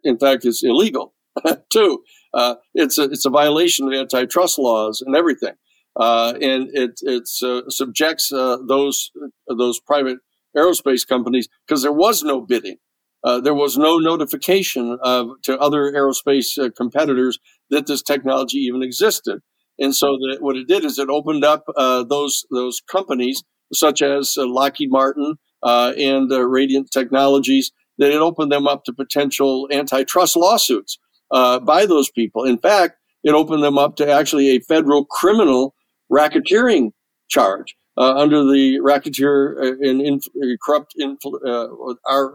In 0.04 0.18
fact, 0.18 0.44
it's 0.44 0.62
illegal 0.62 1.14
too. 1.70 2.02
Uh, 2.34 2.56
it's 2.74 2.98
a, 2.98 3.04
it's 3.04 3.24
a 3.24 3.30
violation 3.30 3.86
of 3.86 3.94
antitrust 3.94 4.58
laws 4.58 5.02
and 5.04 5.16
everything, 5.16 5.54
uh, 5.98 6.34
and 6.40 6.68
it 6.72 7.00
it 7.02 7.28
uh, 7.42 7.62
subjects 7.68 8.32
uh, 8.32 8.58
those 8.68 9.10
those 9.48 9.80
private 9.80 10.18
aerospace 10.56 11.06
companies 11.06 11.48
because 11.66 11.82
there 11.82 11.92
was 11.92 12.22
no 12.22 12.40
bidding, 12.40 12.76
uh, 13.24 13.40
there 13.40 13.54
was 13.54 13.76
no 13.76 13.98
notification 13.98 14.98
of, 15.02 15.28
to 15.42 15.58
other 15.58 15.92
aerospace 15.92 16.58
uh, 16.58 16.70
competitors 16.76 17.38
that 17.70 17.86
this 17.86 18.02
technology 18.02 18.58
even 18.58 18.82
existed, 18.82 19.40
and 19.78 19.94
so 19.94 20.18
that 20.18 20.38
what 20.40 20.56
it 20.56 20.68
did 20.68 20.84
is 20.84 20.98
it 20.98 21.08
opened 21.08 21.44
up 21.44 21.64
those 21.76 22.44
those 22.50 22.82
companies 22.90 23.42
such 23.72 24.00
as 24.00 24.34
Lockheed 24.36 24.90
Martin 24.90 25.36
uh, 25.62 25.92
and 25.98 26.30
uh, 26.32 26.42
Radiance 26.42 26.90
Technologies, 26.90 27.72
that 27.98 28.12
it 28.12 28.20
opened 28.20 28.52
them 28.52 28.66
up 28.66 28.84
to 28.84 28.92
potential 28.92 29.68
antitrust 29.72 30.36
lawsuits 30.36 30.98
uh, 31.30 31.58
by 31.58 31.86
those 31.86 32.10
people. 32.10 32.44
In 32.44 32.58
fact, 32.58 32.96
it 33.24 33.34
opened 33.34 33.62
them 33.62 33.78
up 33.78 33.96
to 33.96 34.10
actually 34.10 34.50
a 34.50 34.60
federal 34.60 35.04
criminal 35.04 35.74
racketeering 36.12 36.90
charge 37.28 37.74
uh, 37.96 38.14
under 38.14 38.44
the 38.44 38.78
Racketeer 38.80 39.56
and 39.80 40.00
Inf- 40.00 40.28
Corrupt 40.64 40.94
Influ- 41.00 41.44
uh, 41.44 41.94
our, 42.08 42.32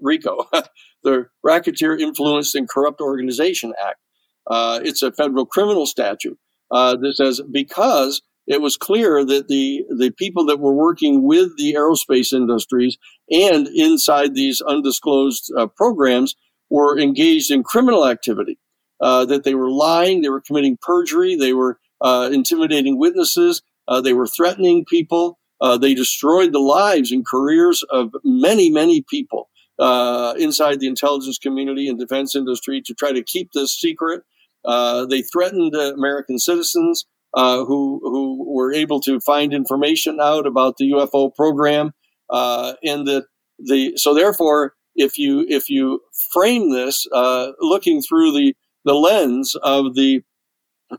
RICO, 0.00 0.48
the 1.04 1.26
Racketeer 1.44 1.96
Influenced 1.96 2.54
and 2.54 2.68
Corrupt 2.68 3.00
Organization 3.00 3.72
Act. 3.84 3.98
Uh, 4.48 4.80
it's 4.82 5.02
a 5.02 5.12
federal 5.12 5.46
criminal 5.46 5.86
statute 5.86 6.38
that 6.70 7.12
says 7.14 7.40
because 7.52 8.22
it 8.46 8.60
was 8.60 8.76
clear 8.76 9.24
that 9.24 9.48
the 9.48 9.84
the 9.96 10.10
people 10.10 10.44
that 10.46 10.58
were 10.58 10.74
working 10.74 11.22
with 11.22 11.56
the 11.56 11.74
aerospace 11.74 12.32
industries 12.32 12.98
and 13.30 13.68
inside 13.68 14.34
these 14.34 14.60
undisclosed 14.60 15.52
uh, 15.56 15.66
programs 15.66 16.34
were 16.70 16.98
engaged 16.98 17.50
in 17.50 17.62
criminal 17.62 18.06
activity. 18.06 18.58
Uh, 19.00 19.24
that 19.24 19.42
they 19.42 19.54
were 19.54 19.70
lying, 19.70 20.22
they 20.22 20.28
were 20.28 20.40
committing 20.40 20.78
perjury, 20.80 21.34
they 21.34 21.52
were 21.52 21.78
uh, 22.02 22.30
intimidating 22.32 22.98
witnesses, 22.98 23.60
uh, 23.88 24.00
they 24.00 24.12
were 24.12 24.26
threatening 24.26 24.84
people. 24.84 25.38
Uh, 25.60 25.78
they 25.78 25.94
destroyed 25.94 26.52
the 26.52 26.58
lives 26.58 27.12
and 27.12 27.24
careers 27.24 27.84
of 27.90 28.12
many, 28.24 28.68
many 28.68 29.04
people 29.08 29.48
uh, 29.78 30.34
inside 30.36 30.80
the 30.80 30.88
intelligence 30.88 31.38
community 31.38 31.88
and 31.88 32.00
defense 32.00 32.34
industry 32.34 32.82
to 32.84 32.92
try 32.94 33.12
to 33.12 33.22
keep 33.22 33.52
this 33.52 33.72
secret. 33.72 34.22
they 34.64 35.22
threatened 35.22 35.74
American 35.74 36.38
citizens 36.38 37.06
uh, 37.34 37.64
who 37.64 38.00
who 38.02 38.54
were 38.54 38.72
able 38.72 39.00
to 39.00 39.20
find 39.20 39.52
information 39.52 40.18
out 40.20 40.46
about 40.46 40.76
the 40.76 40.90
UFO 40.92 41.34
program, 41.34 41.92
uh, 42.30 42.74
and 42.84 43.06
the 43.06 43.24
the 43.58 43.96
so 43.96 44.14
therefore, 44.14 44.74
if 44.94 45.18
you 45.18 45.46
if 45.48 45.68
you 45.68 46.00
frame 46.32 46.72
this 46.72 47.06
uh, 47.12 47.52
looking 47.60 48.02
through 48.02 48.32
the 48.32 48.54
the 48.84 48.94
lens 48.94 49.54
of 49.62 49.94
the 49.94 50.22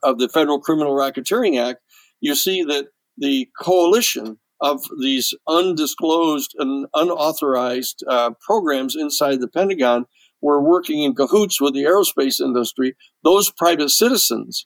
of 0.02 0.18
the 0.18 0.30
Federal 0.30 0.60
Criminal 0.60 0.94
Racketeering 0.94 1.62
Act, 1.62 1.82
you 2.20 2.36
see 2.36 2.64
that 2.64 2.88
the 3.18 3.48
coalition 3.60 4.40
of 4.62 4.82
these 5.02 5.34
undisclosed 5.48 6.56
and 6.58 6.88
unauthorized 6.96 8.04
uh, 8.08 8.32
programs 8.40 8.96
inside 8.96 9.42
the 9.42 9.48
Pentagon 9.48 10.06
were 10.42 10.62
working 10.62 11.04
in 11.04 11.14
cahoots 11.14 11.62
with 11.62 11.74
the 11.74 11.84
aerospace 11.84 12.40
industry. 12.40 12.96
Those 13.24 13.52
private 13.52 13.90
citizens 13.90 14.66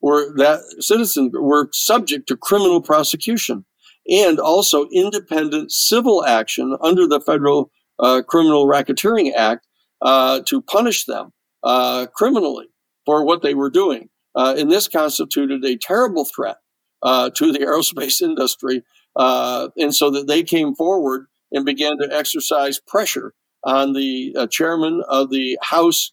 were 0.00 0.34
that 0.36 0.60
citizens 0.80 1.32
were 1.34 1.68
subject 1.72 2.26
to 2.28 2.36
criminal 2.36 2.80
prosecution 2.80 3.64
and 4.08 4.40
also 4.40 4.86
independent 4.92 5.70
civil 5.70 6.24
action 6.24 6.76
under 6.80 7.06
the 7.06 7.20
Federal 7.20 7.70
uh, 7.98 8.22
Criminal 8.26 8.66
Racketeering 8.66 9.32
Act 9.34 9.66
uh, 10.02 10.40
to 10.46 10.62
punish 10.62 11.04
them 11.04 11.32
uh, 11.62 12.06
criminally 12.14 12.66
for 13.04 13.24
what 13.24 13.42
they 13.42 13.54
were 13.54 13.70
doing. 13.70 14.08
Uh, 14.34 14.54
and 14.56 14.70
this 14.70 14.88
constituted 14.88 15.64
a 15.64 15.76
terrible 15.76 16.24
threat 16.24 16.56
uh, 17.02 17.30
to 17.30 17.52
the 17.52 17.58
aerospace 17.60 18.20
industry. 18.20 18.82
Uh, 19.16 19.68
and 19.76 19.94
so 19.94 20.10
that 20.10 20.26
they 20.26 20.42
came 20.42 20.74
forward 20.74 21.26
and 21.52 21.64
began 21.64 21.98
to 21.98 22.08
exercise 22.12 22.80
pressure 22.86 23.34
on 23.64 23.92
the 23.92 24.34
chairman 24.50 25.02
of 25.08 25.30
the 25.30 25.58
House 25.60 26.12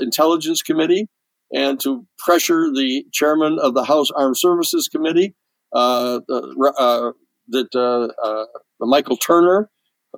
Intelligence 0.00 0.62
Committee 0.62 1.06
and 1.52 1.80
to 1.80 2.06
pressure 2.18 2.70
the 2.72 3.04
chairman 3.12 3.58
of 3.58 3.74
the 3.74 3.84
House 3.84 4.10
Armed 4.10 4.36
Services 4.38 4.88
Committee, 4.88 5.34
uh, 5.72 6.20
uh, 6.30 7.12
that 7.48 7.74
uh, 7.74 8.08
uh, 8.26 8.46
Michael 8.80 9.16
Turner 9.16 9.70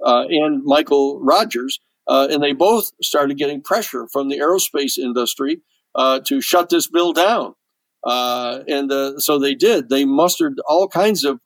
uh, 0.04 0.24
and 0.28 0.62
Michael 0.64 1.20
Rogers, 1.22 1.80
and 2.06 2.42
they 2.42 2.52
both 2.52 2.90
started 3.02 3.36
getting 3.38 3.62
pressure 3.62 4.06
from 4.12 4.28
the 4.28 4.38
aerospace 4.38 4.98
industry 4.98 5.62
to 5.96 6.40
shut 6.40 6.68
this 6.70 6.86
bill 6.86 7.12
down. 7.12 7.54
and 8.04 8.92
so 9.20 9.38
they 9.38 9.54
did. 9.54 9.88
They 9.88 10.04
mustered 10.04 10.60
all 10.68 10.88
kinds 10.88 11.24
of 11.24 11.40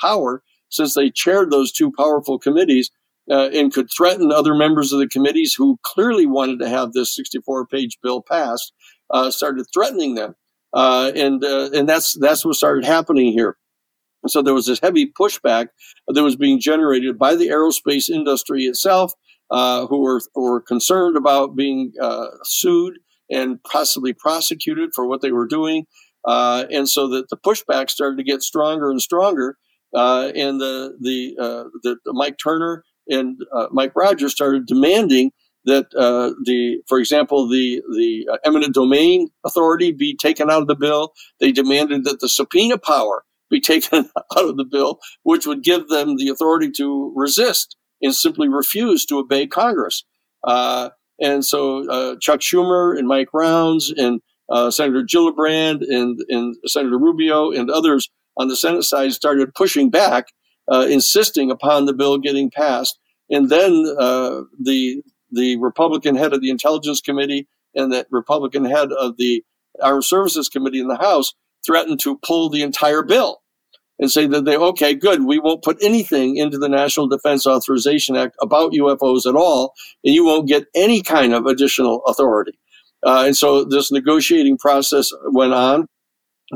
power 0.00 0.42
since 0.68 0.94
they 0.94 1.10
chaired 1.10 1.50
those 1.50 1.72
two 1.72 1.92
powerful 1.92 2.38
committees 2.38 2.90
uh, 3.30 3.48
and 3.54 3.72
could 3.72 3.88
threaten 3.90 4.32
other 4.32 4.54
members 4.54 4.92
of 4.92 4.98
the 4.98 5.08
committees 5.08 5.54
who 5.54 5.78
clearly 5.82 6.26
wanted 6.26 6.58
to 6.58 6.68
have 6.68 6.92
this 6.92 7.14
64 7.14 7.66
page 7.66 7.98
bill 8.02 8.20
passed 8.22 8.72
uh, 9.14 9.30
started 9.30 9.64
threatening 9.72 10.16
them, 10.16 10.34
uh, 10.74 11.12
and 11.14 11.42
uh, 11.42 11.70
and 11.72 11.88
that's 11.88 12.18
that's 12.18 12.44
what 12.44 12.56
started 12.56 12.84
happening 12.84 13.32
here. 13.32 13.56
So 14.26 14.42
there 14.42 14.54
was 14.54 14.66
this 14.66 14.80
heavy 14.80 15.10
pushback 15.18 15.68
that 16.08 16.22
was 16.22 16.36
being 16.36 16.58
generated 16.58 17.18
by 17.18 17.36
the 17.36 17.48
aerospace 17.48 18.08
industry 18.08 18.64
itself, 18.64 19.12
uh, 19.50 19.86
who 19.86 20.02
were 20.02 20.20
who 20.34 20.42
were 20.42 20.60
concerned 20.60 21.16
about 21.16 21.54
being 21.54 21.92
uh, 22.02 22.26
sued 22.42 22.94
and 23.30 23.62
possibly 23.62 24.12
prosecuted 24.12 24.90
for 24.94 25.06
what 25.06 25.22
they 25.22 25.30
were 25.30 25.46
doing, 25.46 25.86
and 26.26 26.88
so 26.88 27.08
that 27.08 27.30
the 27.30 27.36
pushback 27.36 27.88
started 27.88 28.16
to 28.16 28.24
get 28.24 28.42
stronger 28.42 28.90
and 28.90 29.00
stronger. 29.00 29.56
and 29.94 30.60
the, 30.60 30.96
the, 31.00 31.34
the 31.84 32.12
Mike 32.12 32.36
Turner 32.42 32.84
and 33.08 33.38
Mike 33.70 33.92
Rogers 33.94 34.32
started 34.32 34.66
demanding 34.66 35.30
that 35.64 35.86
uh, 35.96 36.34
the, 36.44 36.82
for 36.88 36.98
example, 36.98 37.48
the 37.48 37.82
the 37.94 38.28
uh, 38.32 38.38
eminent 38.44 38.74
domain 38.74 39.28
authority 39.44 39.92
be 39.92 40.16
taken 40.16 40.50
out 40.50 40.62
of 40.62 40.68
the 40.68 40.76
bill. 40.76 41.12
They 41.40 41.52
demanded 41.52 42.04
that 42.04 42.20
the 42.20 42.28
subpoena 42.28 42.78
power 42.78 43.24
be 43.50 43.60
taken 43.60 44.10
out 44.36 44.48
of 44.48 44.56
the 44.56 44.64
bill, 44.64 44.98
which 45.22 45.46
would 45.46 45.62
give 45.62 45.88
them 45.88 46.16
the 46.16 46.28
authority 46.28 46.70
to 46.78 47.12
resist 47.16 47.76
and 48.02 48.14
simply 48.14 48.48
refuse 48.48 49.04
to 49.06 49.18
obey 49.18 49.46
Congress. 49.46 50.04
Uh, 50.44 50.90
and 51.20 51.44
so 51.44 51.88
uh, 51.88 52.16
Chuck 52.20 52.40
Schumer 52.40 52.98
and 52.98 53.08
Mike 53.08 53.28
Rounds 53.32 53.92
and 53.96 54.20
uh, 54.50 54.70
Senator 54.70 55.02
Gillibrand 55.02 55.82
and, 55.88 56.20
and 56.28 56.56
Senator 56.66 56.98
Rubio 56.98 57.50
and 57.50 57.70
others 57.70 58.10
on 58.36 58.48
the 58.48 58.56
Senate 58.56 58.82
side 58.82 59.12
started 59.12 59.54
pushing 59.54 59.90
back, 59.90 60.26
uh, 60.70 60.86
insisting 60.90 61.50
upon 61.50 61.84
the 61.86 61.94
bill 61.94 62.18
getting 62.18 62.50
passed. 62.50 62.98
And 63.30 63.48
then 63.48 63.94
uh, 63.98 64.42
the 64.60 65.02
the 65.34 65.56
Republican 65.58 66.16
head 66.16 66.32
of 66.32 66.40
the 66.40 66.50
Intelligence 66.50 67.00
Committee 67.00 67.48
and 67.74 67.92
the 67.92 68.06
Republican 68.10 68.64
head 68.64 68.92
of 68.92 69.16
the 69.16 69.44
Armed 69.82 70.04
Services 70.04 70.48
Committee 70.48 70.80
in 70.80 70.88
the 70.88 70.96
House 70.96 71.34
threatened 71.66 72.00
to 72.00 72.18
pull 72.18 72.48
the 72.48 72.62
entire 72.62 73.02
bill 73.02 73.42
and 73.98 74.10
say 74.10 74.26
that 74.26 74.44
they, 74.44 74.56
okay, 74.56 74.94
good, 74.94 75.24
we 75.24 75.38
won't 75.38 75.62
put 75.62 75.78
anything 75.80 76.36
into 76.36 76.58
the 76.58 76.68
National 76.68 77.08
Defense 77.08 77.46
Authorization 77.46 78.16
Act 78.16 78.36
about 78.40 78.72
UFOs 78.72 79.26
at 79.26 79.36
all, 79.36 79.72
and 80.04 80.14
you 80.14 80.24
won't 80.24 80.48
get 80.48 80.66
any 80.74 81.00
kind 81.00 81.32
of 81.32 81.46
additional 81.46 82.02
authority. 82.06 82.58
Uh, 83.04 83.24
and 83.26 83.36
so 83.36 83.64
this 83.64 83.92
negotiating 83.92 84.58
process 84.58 85.10
went 85.26 85.52
on, 85.52 85.86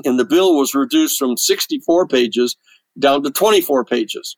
and 0.04 0.18
the 0.18 0.24
bill 0.24 0.56
was 0.56 0.74
reduced 0.74 1.18
from 1.18 1.36
64 1.36 2.08
pages 2.08 2.56
down 2.98 3.22
to 3.22 3.30
24 3.30 3.84
pages. 3.84 4.36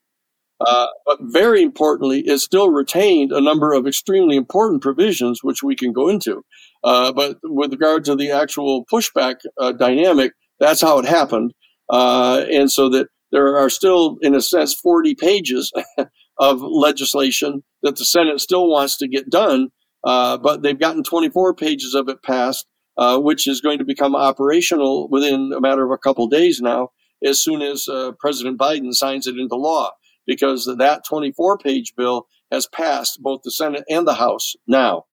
Uh, 0.61 0.87
but 1.07 1.19
very 1.21 1.63
importantly, 1.63 2.21
it 2.27 2.39
still 2.39 2.71
retained 2.71 3.33
a 3.33 3.41
number 3.41 3.73
of 3.73 3.87
extremely 3.87 4.37
important 4.37 4.83
provisions, 4.83 5.43
which 5.43 5.63
we 5.63 5.75
can 5.75 5.93
go 5.93 6.09
into. 6.09 6.43
Uh, 6.85 7.13
but 7.13 7.39
with 7.45 7.73
regard 7.73 8.05
to 8.05 8.15
the 8.15 8.31
actual 8.31 8.85
pushback 8.93 9.37
uh, 9.59 9.73
dynamic, 9.73 10.33
that's 10.59 10.81
how 10.81 10.99
it 10.99 11.07
happened. 11.07 11.53
Uh, 11.89 12.45
and 12.53 12.71
so 12.71 12.89
that 12.89 13.09
there 13.33 13.57
are 13.57 13.71
still, 13.71 14.19
in 14.21 14.35
a 14.35 14.41
sense, 14.41 14.75
40 14.75 15.15
pages 15.15 15.73
of 16.39 16.61
legislation 16.61 17.63
that 17.83 17.97
the 17.97 18.05
Senate 18.05 18.41
still 18.41 18.69
wants 18.69 18.97
to 18.99 19.09
get 19.09 19.31
done, 19.31 19.69
uh, 20.05 20.37
but 20.37 20.63
they've 20.63 20.79
gotten 20.79 21.03
24 21.03 21.55
pages 21.55 21.95
of 21.95 22.09
it 22.09 22.23
passed, 22.23 22.67
uh, 22.99 23.19
which 23.19 23.47
is 23.47 23.61
going 23.61 23.79
to 23.79 23.85
become 23.85 24.15
operational 24.15 25.09
within 25.09 25.53
a 25.57 25.61
matter 25.61 25.85
of 25.85 25.91
a 25.91 25.99
couple 25.99 26.27
days 26.29 26.61
now, 26.61 26.91
as 27.25 27.43
soon 27.43 27.63
as 27.63 27.87
President 28.19 28.59
Biden 28.59 28.93
signs 28.95 29.27
it 29.27 29.39
into 29.39 29.57
law, 29.57 29.91
because 30.31 30.73
that 30.79 31.05
24 31.05 31.59
page 31.59 31.93
bill 31.97 32.29
has 32.53 32.69
passed 32.69 33.21
both 33.21 33.41
the 33.43 33.51
Senate 33.51 33.83
and 33.91 34.07
the 34.07 34.15
House 34.15 34.55
now. 34.69 35.07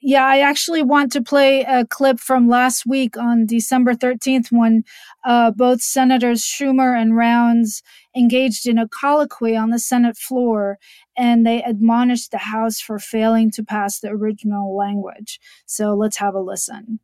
Yeah, 0.00 0.24
I 0.24 0.38
actually 0.38 0.82
want 0.82 1.10
to 1.12 1.22
play 1.22 1.62
a 1.62 1.84
clip 1.84 2.20
from 2.20 2.48
last 2.48 2.86
week 2.86 3.16
on 3.16 3.46
December 3.46 3.94
13th 3.94 4.52
when 4.52 4.84
uh, 5.24 5.50
both 5.50 5.80
Senators 5.80 6.42
Schumer 6.42 6.96
and 6.96 7.16
Rounds 7.16 7.82
engaged 8.14 8.68
in 8.68 8.78
a 8.78 8.86
colloquy 8.86 9.56
on 9.56 9.70
the 9.70 9.78
Senate 9.80 10.16
floor 10.16 10.78
and 11.16 11.44
they 11.44 11.60
admonished 11.64 12.30
the 12.30 12.38
House 12.38 12.80
for 12.80 13.00
failing 13.00 13.50
to 13.52 13.64
pass 13.64 13.98
the 13.98 14.10
original 14.10 14.76
language. 14.76 15.40
So 15.66 15.94
let's 15.94 16.18
have 16.18 16.36
a 16.36 16.40
listen. 16.40 17.00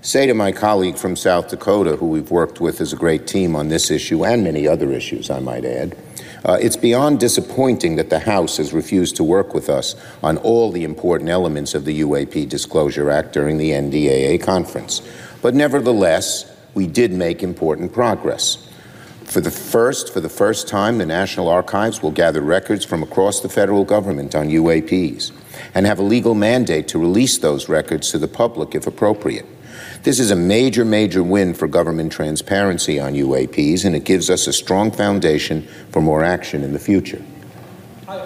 Say 0.00 0.26
to 0.26 0.34
my 0.34 0.52
colleague 0.52 0.96
from 0.96 1.14
South 1.14 1.48
Dakota, 1.48 1.96
who 1.96 2.06
we've 2.06 2.30
worked 2.30 2.58
with 2.58 2.80
as 2.80 2.94
a 2.94 2.96
great 2.96 3.26
team 3.26 3.54
on 3.54 3.68
this 3.68 3.90
issue 3.90 4.24
and 4.24 4.44
many 4.44 4.66
other 4.66 4.92
issues, 4.92 5.30
I 5.30 5.40
might 5.40 5.64
add, 5.66 5.96
uh, 6.46 6.56
it's 6.60 6.76
beyond 6.76 7.18
disappointing 7.18 7.96
that 7.96 8.08
the 8.08 8.20
House 8.20 8.56
has 8.58 8.72
refused 8.72 9.16
to 9.16 9.24
work 9.24 9.52
with 9.52 9.68
us 9.68 9.96
on 10.22 10.38
all 10.38 10.70
the 10.70 10.84
important 10.84 11.28
elements 11.28 11.74
of 11.74 11.84
the 11.84 12.00
UAP 12.00 12.48
Disclosure 12.48 13.10
Act 13.10 13.32
during 13.32 13.58
the 13.58 13.72
NDAA 13.72 14.40
conference. 14.40 15.02
But 15.42 15.54
nevertheless, 15.54 16.48
we 16.72 16.86
did 16.86 17.12
make 17.12 17.42
important 17.42 17.92
progress. 17.92 18.58
For 19.24 19.40
the 19.40 19.50
first, 19.50 20.12
for 20.12 20.20
the 20.20 20.28
first 20.28 20.68
time, 20.68 20.98
the 20.98 21.06
National 21.06 21.48
Archives 21.48 22.00
will 22.00 22.12
gather 22.12 22.40
records 22.40 22.84
from 22.84 23.02
across 23.02 23.40
the 23.40 23.48
federal 23.48 23.84
government 23.84 24.36
on 24.36 24.48
UAPs 24.48 25.32
and 25.74 25.84
have 25.84 25.98
a 25.98 26.02
legal 26.02 26.36
mandate 26.36 26.86
to 26.88 26.98
release 27.00 27.38
those 27.38 27.68
records 27.68 28.12
to 28.12 28.18
the 28.18 28.28
public 28.28 28.76
if 28.76 28.86
appropriate. 28.86 29.46
This 30.02 30.20
is 30.20 30.30
a 30.30 30.36
major, 30.36 30.84
major 30.84 31.22
win 31.22 31.54
for 31.54 31.66
government 31.66 32.12
transparency 32.12 33.00
on 33.00 33.14
UAPs, 33.14 33.84
and 33.84 33.96
it 33.96 34.04
gives 34.04 34.30
us 34.30 34.46
a 34.46 34.52
strong 34.52 34.90
foundation 34.90 35.62
for 35.90 36.00
more 36.00 36.22
action 36.22 36.62
in 36.62 36.72
the 36.72 36.78
future. 36.78 37.22
I, 38.08 38.16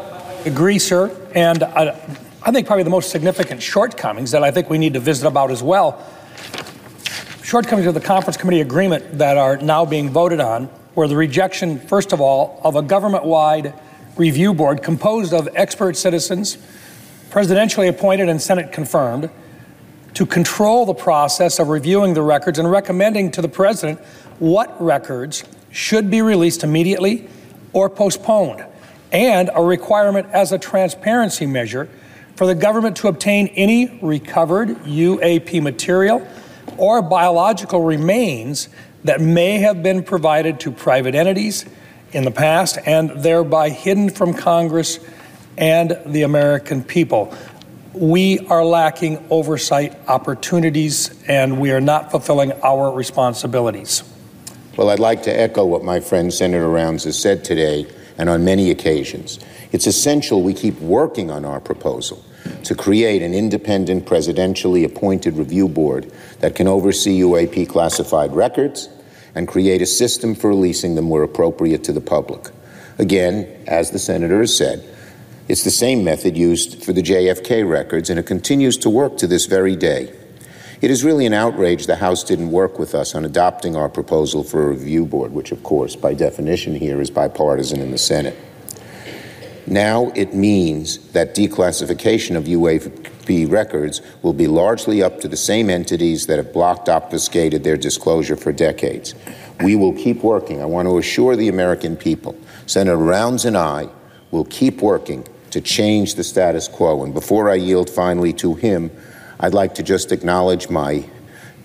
agree, 0.44 0.78
sir. 0.78 1.14
And 1.34 1.62
I, 1.62 1.88
I 2.42 2.52
think 2.52 2.66
probably 2.66 2.84
the 2.84 2.90
most 2.90 3.10
significant 3.10 3.62
shortcomings 3.62 4.30
that 4.30 4.42
I 4.42 4.50
think 4.50 4.68
we 4.68 4.78
need 4.78 4.94
to 4.94 5.00
visit 5.00 5.26
about 5.26 5.50
as 5.50 5.62
well 5.62 6.04
shortcomings 7.50 7.88
of 7.88 7.94
the 7.94 8.00
conference 8.00 8.36
committee 8.36 8.60
agreement 8.60 9.18
that 9.18 9.36
are 9.36 9.56
now 9.56 9.84
being 9.84 10.08
voted 10.08 10.38
on 10.38 10.70
were 10.94 11.08
the 11.08 11.16
rejection, 11.16 11.80
first 11.80 12.12
of 12.12 12.20
all, 12.20 12.60
of 12.62 12.76
a 12.76 12.82
government 12.82 13.24
wide 13.24 13.74
review 14.16 14.54
board 14.54 14.84
composed 14.84 15.34
of 15.34 15.48
expert 15.56 15.96
citizens, 15.96 16.58
presidentially 17.30 17.88
appointed 17.88 18.28
and 18.28 18.40
Senate 18.40 18.70
confirmed, 18.70 19.30
to 20.14 20.26
control 20.26 20.86
the 20.86 20.94
process 20.94 21.58
of 21.58 21.68
reviewing 21.68 22.14
the 22.14 22.22
records 22.22 22.58
and 22.58 22.70
recommending 22.70 23.30
to 23.32 23.42
the 23.42 23.48
president 23.48 24.00
what 24.38 24.80
records 24.82 25.44
should 25.70 26.10
be 26.10 26.22
released 26.22 26.64
immediately 26.64 27.28
or 27.72 27.88
postponed, 27.88 28.64
and 29.12 29.50
a 29.54 29.62
requirement 29.62 30.26
as 30.32 30.52
a 30.52 30.58
transparency 30.58 31.46
measure 31.46 31.88
for 32.36 32.46
the 32.46 32.54
government 32.54 32.96
to 32.96 33.08
obtain 33.08 33.48
any 33.48 33.98
recovered 34.02 34.68
UAP 34.84 35.62
material 35.62 36.26
or 36.76 37.02
biological 37.02 37.82
remains 37.82 38.68
that 39.04 39.20
may 39.20 39.58
have 39.58 39.82
been 39.82 40.02
provided 40.02 40.58
to 40.60 40.70
private 40.70 41.14
entities 41.14 41.64
in 42.12 42.24
the 42.24 42.30
past 42.30 42.78
and 42.86 43.10
thereby 43.22 43.70
hidden 43.70 44.08
from 44.08 44.34
Congress 44.34 44.98
and 45.56 45.98
the 46.06 46.22
American 46.22 46.82
people 46.82 47.34
we 47.92 48.38
are 48.46 48.64
lacking 48.64 49.24
oversight 49.30 49.96
opportunities 50.08 51.22
and 51.26 51.60
we 51.60 51.72
are 51.72 51.80
not 51.80 52.10
fulfilling 52.10 52.52
our 52.62 52.92
responsibilities. 52.92 54.04
Well, 54.76 54.90
I'd 54.90 55.00
like 55.00 55.22
to 55.24 55.30
echo 55.30 55.64
what 55.64 55.82
my 55.82 56.00
friend 56.00 56.32
Senator 56.32 56.68
Rounds 56.68 57.04
has 57.04 57.20
said 57.20 57.44
today 57.44 57.86
and 58.16 58.28
on 58.28 58.44
many 58.44 58.70
occasions. 58.70 59.40
It's 59.72 59.86
essential 59.86 60.42
we 60.42 60.54
keep 60.54 60.78
working 60.80 61.30
on 61.30 61.44
our 61.44 61.60
proposal 61.60 62.24
to 62.64 62.74
create 62.74 63.22
an 63.22 63.34
independent 63.34 64.06
presidentially 64.06 64.84
appointed 64.84 65.36
review 65.36 65.68
board 65.68 66.12
that 66.38 66.54
can 66.54 66.68
oversee 66.68 67.20
UAP 67.20 67.68
classified 67.68 68.32
records 68.32 68.88
and 69.34 69.46
create 69.46 69.82
a 69.82 69.86
system 69.86 70.34
for 70.34 70.48
releasing 70.50 70.94
them 70.94 71.08
where 71.08 71.22
appropriate 71.22 71.84
to 71.84 71.92
the 71.92 72.00
public. 72.00 72.48
Again, 72.98 73.64
as 73.66 73.90
the 73.90 73.98
senator 73.98 74.40
has 74.40 74.56
said, 74.56 74.84
it's 75.50 75.64
the 75.64 75.70
same 75.70 76.04
method 76.04 76.36
used 76.36 76.84
for 76.84 76.92
the 76.92 77.02
JFK 77.02 77.68
records, 77.68 78.08
and 78.08 78.20
it 78.20 78.22
continues 78.22 78.76
to 78.76 78.88
work 78.88 79.16
to 79.16 79.26
this 79.26 79.46
very 79.46 79.74
day. 79.74 80.14
It 80.80 80.92
is 80.92 81.02
really 81.02 81.26
an 81.26 81.32
outrage 81.32 81.86
the 81.86 81.96
House 81.96 82.22
didn't 82.22 82.52
work 82.52 82.78
with 82.78 82.94
us 82.94 83.16
on 83.16 83.24
adopting 83.24 83.74
our 83.74 83.88
proposal 83.88 84.44
for 84.44 84.62
a 84.62 84.68
review 84.68 85.04
board, 85.04 85.32
which, 85.32 85.50
of 85.50 85.64
course, 85.64 85.96
by 85.96 86.14
definition 86.14 86.76
here 86.76 87.00
is 87.00 87.10
bipartisan 87.10 87.80
in 87.80 87.90
the 87.90 87.98
Senate. 87.98 88.38
Now 89.66 90.12
it 90.14 90.34
means 90.34 90.98
that 91.08 91.34
declassification 91.34 92.36
of 92.36 92.44
UAP 92.44 93.50
records 93.50 94.02
will 94.22 94.32
be 94.32 94.46
largely 94.46 95.02
up 95.02 95.20
to 95.20 95.26
the 95.26 95.36
same 95.36 95.68
entities 95.68 96.26
that 96.26 96.36
have 96.36 96.52
blocked, 96.52 96.88
obfuscated 96.88 97.64
their 97.64 97.76
disclosure 97.76 98.36
for 98.36 98.52
decades. 98.52 99.16
We 99.64 99.74
will 99.74 99.94
keep 99.94 100.22
working. 100.22 100.62
I 100.62 100.66
want 100.66 100.86
to 100.86 100.96
assure 100.98 101.34
the 101.34 101.48
American 101.48 101.96
people, 101.96 102.38
Senator 102.66 102.96
Rounds 102.96 103.44
and 103.44 103.56
I 103.56 103.88
will 104.30 104.44
keep 104.44 104.80
working 104.80 105.26
to 105.50 105.60
change 105.60 106.14
the 106.14 106.24
status 106.24 106.68
quo. 106.68 107.02
And 107.04 107.12
before 107.12 107.50
I 107.50 107.54
yield 107.54 107.90
finally 107.90 108.32
to 108.34 108.54
him, 108.54 108.90
I'd 109.38 109.54
like 109.54 109.74
to 109.76 109.82
just 109.82 110.12
acknowledge 110.12 110.68
my 110.68 111.04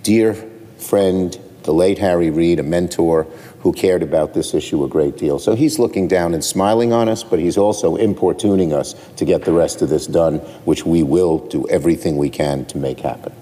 dear 0.04 0.34
friend, 0.78 1.38
the 1.64 1.74
late 1.74 1.98
Harry 1.98 2.30
Reid, 2.30 2.60
a 2.60 2.64
mentor 2.64 3.24
who 3.60 3.74
cared 3.74 4.04
about 4.04 4.34
this 4.34 4.54
issue 4.54 4.84
a 4.84 4.88
great 4.88 5.18
deal. 5.18 5.40
So 5.40 5.56
he's 5.56 5.80
looking 5.80 6.08
down 6.08 6.34
and 6.34 6.44
smiling 6.44 6.94
on 6.94 7.10
us, 7.10 7.24
but 7.24 7.40
he's 7.40 7.58
also 7.58 7.96
importuning 7.96 8.74
us 8.74 8.94
to 9.18 9.26
get 9.26 9.44
the 9.44 9.52
rest 9.52 9.82
of 9.82 9.90
this 9.90 10.06
done, 10.06 10.38
which 10.66 10.86
we 10.86 11.02
will 11.02 11.40
do 11.40 11.68
everything 11.70 12.18
we 12.18 12.30
can 12.30 12.66
to 12.66 12.78
make 12.78 13.00
happen. 13.00 13.34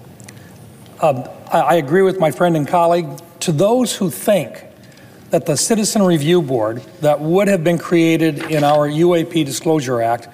Um, 1.02 1.28
I 1.52 1.74
agree 1.74 2.02
with 2.02 2.18
my 2.18 2.30
friend 2.30 2.56
and 2.56 2.66
colleague. 2.66 3.06
To 3.40 3.52
those 3.52 3.94
who 3.94 4.08
think 4.10 4.64
that 5.34 5.46
the 5.46 5.56
Citizen 5.56 6.00
Review 6.00 6.40
Board 6.40 6.80
that 7.00 7.20
would 7.20 7.48
have 7.48 7.64
been 7.64 7.76
created 7.76 8.52
in 8.52 8.62
our 8.62 8.88
UAP 8.88 9.44
Disclosure 9.44 10.00
Act, 10.00 10.28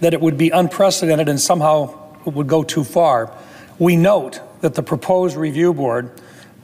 that 0.00 0.12
it 0.12 0.20
would 0.20 0.36
be 0.36 0.50
unprecedented 0.50 1.28
and 1.28 1.40
somehow 1.40 2.16
would 2.24 2.48
go 2.48 2.64
too 2.64 2.82
far. 2.82 3.32
We 3.78 3.94
note 3.94 4.40
that 4.60 4.74
the 4.74 4.82
proposed 4.82 5.36
review 5.36 5.72
board 5.72 6.10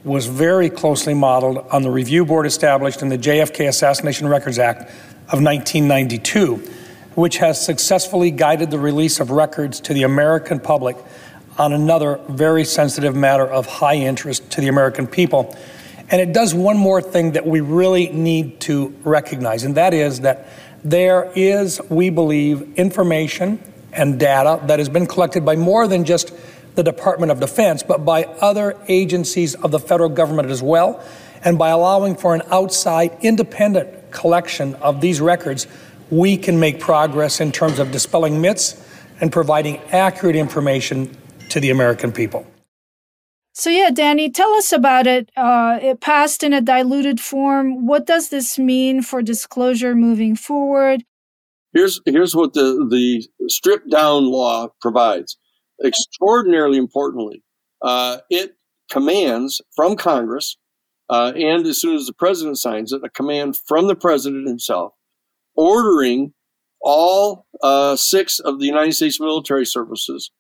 was 0.03 0.27
very 0.27 0.69
closely 0.69 1.15
modeled 1.15 1.59
on 1.71 1.83
the 1.83 1.91
review 1.93 2.25
board 2.25 2.45
established 2.45 3.03
in 3.03 3.09
the 3.09 3.19
JFK 3.19 3.69
Assassination 3.69 4.27
Records 4.27 4.59
Act 4.59 4.91
of 5.31 5.41
1992, 5.41 6.57
which 7.15 7.37
has 7.37 7.65
successfully 7.65 8.33
guided 8.33 8.73
the 8.73 8.81
release 8.81 9.21
of 9.21 9.31
records 9.31 9.79
to 9.83 9.95
the 9.95 10.03
American 10.03 10.59
public 10.59 10.97
on 11.57 11.73
another 11.73 12.19
very 12.31 12.65
sensitive 12.65 13.15
matter 13.15 13.47
of 13.47 13.67
high 13.67 13.95
interest 13.95 14.51
to 14.51 14.61
the 14.61 14.67
American 14.67 15.07
people. 15.07 15.57
And 16.09 16.21
it 16.21 16.33
does 16.33 16.55
one 16.55 16.77
more 16.77 17.03
thing 17.03 17.33
that 17.33 17.47
we 17.47 17.61
really 17.61 18.09
need 18.09 18.61
to 18.63 18.95
recognize, 19.03 19.65
and 19.65 19.75
that 19.75 19.93
is 19.93 20.21
that 20.21 20.47
there 20.85 21.33
is, 21.35 21.81
we 21.89 22.11
believe, 22.11 22.79
information 22.79 23.59
and 23.93 24.21
data 24.21 24.61
that 24.67 24.79
has 24.79 24.89
been 24.89 25.07
collected 25.07 25.45
by 25.45 25.57
more 25.57 25.89
than 25.89 26.05
just 26.05 26.33
the 26.77 26.85
Department 26.85 27.33
of 27.33 27.41
Defense, 27.41 27.83
but 27.83 28.05
by 28.05 28.25
other 28.25 28.79
agencies 28.87 29.55
of 29.57 29.71
the 29.71 29.81
federal 29.81 30.11
government 30.11 30.51
as 30.51 30.63
well. 30.63 31.03
And 31.43 31.59
by 31.59 31.71
allowing 31.71 32.17
for 32.17 32.35
an 32.35 32.43
outside, 32.51 33.17
independent 33.23 34.13
collection 34.13 34.75
of 34.77 35.01
these 35.01 35.21
records, 35.21 35.67
we 36.11 36.37
can 36.37 36.61
make 36.61 36.79
progress 36.79 37.41
in 37.41 37.51
terms 37.51 37.79
of 37.79 37.91
dispelling 37.91 38.41
myths 38.41 38.81
and 39.21 39.33
providing 39.33 39.79
accurate 39.91 40.37
information 40.37 41.17
to 41.49 41.59
the 41.59 41.71
American 41.71 42.13
people. 42.13 42.47
So, 43.59 43.71
yeah, 43.71 43.89
Danny, 43.89 44.29
tell 44.29 44.53
us 44.53 44.71
about 44.71 45.07
it. 45.07 45.31
Uh, 45.35 45.79
it 45.81 46.03
passed 46.03 46.43
in 46.43 46.53
a 46.53 46.61
diluted 46.61 47.19
form. 47.21 47.87
What 47.87 48.05
does 48.05 48.29
this 48.29 48.59
mean 48.59 49.01
for 49.01 49.23
disclosure 49.23 49.95
moving 49.95 50.37
forward? 50.37 51.05
Here's, 51.73 51.99
here's 52.05 52.37
what 52.37 52.53
the, 52.53 52.87
the 52.91 53.27
stripped 53.49 53.91
down 53.91 54.31
law 54.31 54.69
provides. 54.83 55.39
Extraordinarily 55.83 56.77
importantly, 56.77 57.43
uh, 57.81 58.19
it 58.29 58.57
commands 58.91 59.63
from 59.75 59.97
Congress, 59.97 60.59
uh, 61.09 61.33
and 61.35 61.67
as 61.67 61.81
soon 61.81 61.97
as 61.97 62.07
the 62.07 62.13
president 62.13 62.59
signs 62.59 62.93
it, 62.93 63.01
a 63.05 63.09
command 63.09 63.57
from 63.67 63.87
the 63.87 63.97
president 63.97 64.47
himself 64.47 64.93
ordering 65.55 66.35
all 66.83 67.47
uh, 67.63 67.97
six 67.97 68.39
of 68.39 68.59
the 68.61 68.67
United 68.67 68.93
States 68.93 69.19
military 69.19 69.65
services 69.65 70.31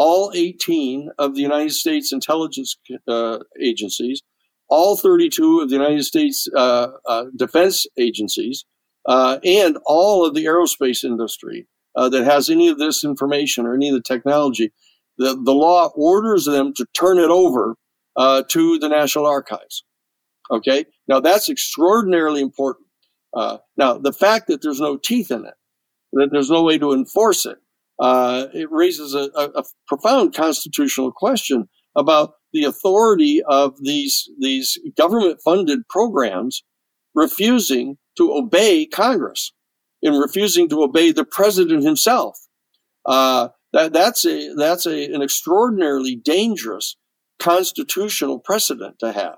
all 0.00 0.32
18 0.34 1.10
of 1.18 1.34
the 1.34 1.42
United 1.42 1.72
States 1.72 2.10
intelligence 2.10 2.74
uh, 3.06 3.38
agencies, 3.60 4.22
all 4.70 4.96
32 4.96 5.60
of 5.60 5.68
the 5.68 5.76
United 5.76 6.04
States 6.04 6.48
uh, 6.56 6.88
uh, 7.06 7.26
defense 7.36 7.84
agencies, 7.98 8.64
uh, 9.06 9.38
and 9.44 9.76
all 9.84 10.24
of 10.24 10.34
the 10.34 10.46
aerospace 10.46 11.04
industry 11.04 11.68
uh, 11.96 12.08
that 12.08 12.24
has 12.24 12.48
any 12.48 12.70
of 12.70 12.78
this 12.78 13.04
information 13.04 13.66
or 13.66 13.74
any 13.74 13.90
of 13.90 13.94
the 13.94 14.02
technology. 14.02 14.72
The, 15.18 15.34
the 15.34 15.52
law 15.52 15.90
orders 15.94 16.46
them 16.46 16.72
to 16.76 16.86
turn 16.94 17.18
it 17.18 17.28
over 17.28 17.76
uh, 18.16 18.44
to 18.48 18.78
the 18.78 18.88
National 18.88 19.26
Archives. 19.26 19.84
Okay, 20.50 20.86
now 21.08 21.20
that's 21.20 21.50
extraordinarily 21.50 22.40
important. 22.40 22.86
now, 23.34 23.98
the 23.98 24.14
fact 24.14 24.46
that 24.46 24.62
there's 24.62 24.80
no 24.80 24.96
teeth 24.96 25.30
in 25.30 25.44
it, 25.44 25.54
that 26.14 26.30
there's 26.32 26.50
no 26.50 26.62
way 26.62 26.78
to 26.78 26.94
enforce 26.94 27.44
it, 27.44 27.58
uh, 28.00 28.46
it 28.54 28.68
raises 28.70 29.14
a, 29.14 29.30
a, 29.36 29.62
profound 29.86 30.34
constitutional 30.34 31.12
question 31.12 31.68
about 31.94 32.32
the 32.52 32.64
authority 32.64 33.42
of 33.46 33.74
these 33.82 34.28
these 34.40 34.78
government 34.96 35.38
funded 35.44 35.80
programs 35.88 36.64
refusing 37.14 37.98
to 38.16 38.32
obey 38.32 38.86
Congress 38.86 39.52
and 40.02 40.18
refusing 40.18 40.68
to 40.68 40.82
obey 40.82 41.12
the 41.12 41.24
president 41.24 41.84
himself. 41.84 42.38
Uh, 43.04 43.48
that 43.72 43.92
that's 43.92 44.24
a 44.24 44.54
that's 44.54 44.86
a, 44.86 45.12
an 45.12 45.20
extraordinarily 45.20 46.16
dangerous 46.16 46.96
constitutional 47.38 48.38
precedent 48.38 48.96
to 49.00 49.12
have. 49.12 49.36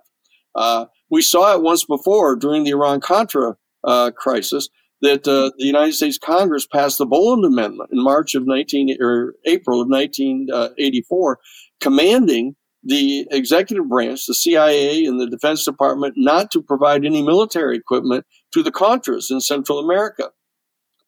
Uh, 0.55 0.87
we 1.11 1.21
saw 1.21 1.55
it 1.55 1.63
once 1.63 1.85
before 1.85 2.37
during 2.37 2.65
the 2.65 2.71
Iran 2.71 3.01
Contra 3.01 3.57
uh, 3.85 4.11
crisis 4.17 4.69
that 5.03 5.27
uh, 5.27 5.51
the 5.59 5.67
United 5.67 5.93
States 5.93 6.17
Congress 6.17 6.67
passed 6.67 6.99
the 6.99 7.07
Boland 7.07 7.45
Amendment 7.45 7.91
in 7.93 8.03
March 8.03 8.35
of 8.35 8.47
19 8.47 8.97
or 9.01 9.35
April 9.45 9.81
of 9.81 9.89
1984, 9.89 11.39
commanding 11.81 12.55
the 12.85 13.27
executive 13.31 13.89
branch, 13.89 14.27
the 14.27 14.35
CIA 14.35 15.05
and 15.05 15.21
the 15.21 15.29
Defense 15.29 15.65
Department, 15.65 16.15
not 16.17 16.51
to 16.53 16.63
provide 16.63 17.05
any 17.05 17.23
military 17.23 17.77
equipment 17.77 18.25
to 18.53 18.63
the 18.63 18.73
Contras 18.73 19.31
in 19.31 19.41
Central 19.41 19.79
America. 19.79 20.31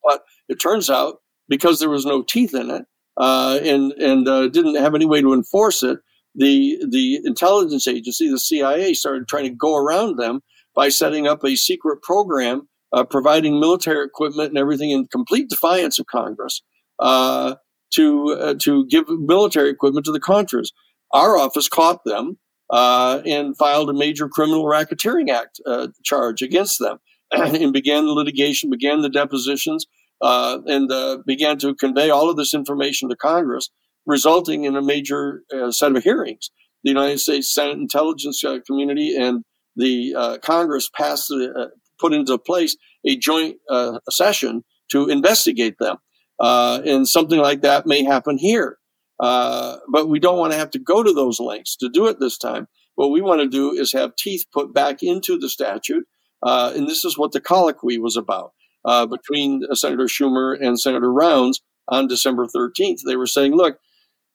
But 0.03 0.23
it 0.49 0.61
turns 0.61 0.91
out 0.91 1.19
because 1.49 1.79
there 1.79 1.91
was 1.91 2.07
no 2.07 2.23
teeth 2.23 2.55
in 2.55 2.71
it 2.71 2.85
uh, 3.17 3.59
and 3.63 3.93
and 3.93 4.29
uh, 4.29 4.49
didn't 4.49 4.77
have 4.77 4.95
any 4.95 5.07
way 5.07 5.21
to 5.21 5.33
enforce 5.33 5.83
it, 5.83 5.99
the 6.35 6.85
the 6.89 7.21
intelligence 7.25 7.87
agency, 7.87 8.29
the 8.29 8.39
CIA, 8.39 8.95
started 8.95 9.29
trying 9.29 9.45
to 9.45 9.51
go 9.51 9.77
around 9.77 10.17
them 10.17 10.41
by 10.75 10.89
setting 10.89 11.27
up 11.27 11.45
a 11.45 11.57
secret 11.57 12.03
program 12.03 12.69
uh, 12.95 13.05
providing 13.05 13.59
military 13.59 14.07
equipment 14.07 14.51
and 14.51 14.59
everything 14.59 14.91
in 14.91 15.07
complete 15.09 15.49
defiance 15.49 15.99
of 15.99 16.07
Congress 16.07 16.63
uh, 17.01 17.57
to 17.93 18.33
uh, 18.33 18.55
to 18.63 18.87
give 18.87 19.05
military 19.09 19.69
equipment 19.69 20.07
to 20.07 20.13
the 20.13 20.21
Contras. 20.21 20.69
Our 21.13 21.37
office 21.37 21.69
caught 21.69 22.05
them 22.05 22.39
uh, 22.71 23.21
and 23.27 23.57
filed 23.57 23.91
a 23.91 23.95
major 23.95 24.29
criminal 24.29 24.65
racketeering 24.65 25.31
act 25.31 25.61
uh, 25.67 25.89
charge 26.05 26.41
against 26.41 26.79
them, 26.79 26.99
and 27.33 27.73
began 27.73 28.07
the 28.07 28.13
litigation, 28.13 28.71
began 28.71 29.03
the 29.03 29.11
depositions, 29.11 29.87
uh, 30.23 30.59
and 30.67 30.91
began 31.27 31.59
to 31.59 31.75
convey 31.75 32.11
all 32.11 32.31
of 32.31 32.37
this 32.37 32.55
information 32.55 33.09
to 33.09 33.17
Congress, 33.17 33.71
resulting 34.07 34.65
in 34.65 34.77
a 34.77 34.83
major 34.83 35.43
set 35.71 35.97
of 35.97 36.03
hearings. 36.03 36.51
The 36.85 36.91
United 36.91 37.19
States 37.19 37.53
Senate 37.53 37.79
Intelligence 37.79 38.43
Community 38.67 39.17
and 39.17 39.45
the 39.77 40.39
Congress 40.43 40.89
passed 40.95 41.29
the 41.29 41.71
put 41.99 42.13
into 42.13 42.37
place 42.39 42.77
a 43.05 43.17
joint 43.17 43.57
uh, 43.71 43.99
session 44.11 44.65
to 44.91 45.09
investigate 45.09 45.77
them. 45.79 45.97
Uh, 46.41 46.81
and 46.85 47.09
something 47.09 47.39
like 47.39 47.63
that 47.63 47.87
may 47.87 48.03
happen 48.03 48.39
here. 48.39 48.79
Uh, 49.21 49.77
but 49.93 50.09
we 50.09 50.19
don't 50.19 50.39
want 50.39 50.53
to 50.53 50.59
have 50.59 50.71
to 50.71 50.79
go 50.79 51.03
to 51.03 51.13
those 51.13 51.39
lengths 51.39 51.77
to 51.77 51.89
do 51.89 52.07
it 52.09 52.19
this 52.19 52.37
time. 52.37 52.67
What 52.97 53.11
we 53.11 53.23
want 53.23 53.41
to 53.41 53.49
do 53.49 53.73
is 53.73 53.93
have 53.93 54.17
teeth 54.17 54.45
put 54.53 54.75
back 54.75 55.03
into 55.03 55.39
the 55.39 55.49
statute. 55.49 56.05
Uh, 56.43 56.73
and 56.75 56.89
this 56.89 57.05
is 57.05 57.17
what 57.17 57.33
the 57.33 57.41
colloquy 57.41 57.99
was 57.99 58.17
about 58.17 58.53
uh, 58.85 59.07
between 59.07 59.63
Senator 59.73 60.05
Schumer 60.05 60.57
and 60.61 60.79
Senator 60.79 61.13
Rounds 61.13 61.63
on 61.89 62.07
December 62.07 62.47
13th. 62.47 63.01
They 63.07 63.17
were 63.17 63.27
saying, 63.27 63.55
look, 63.55 63.79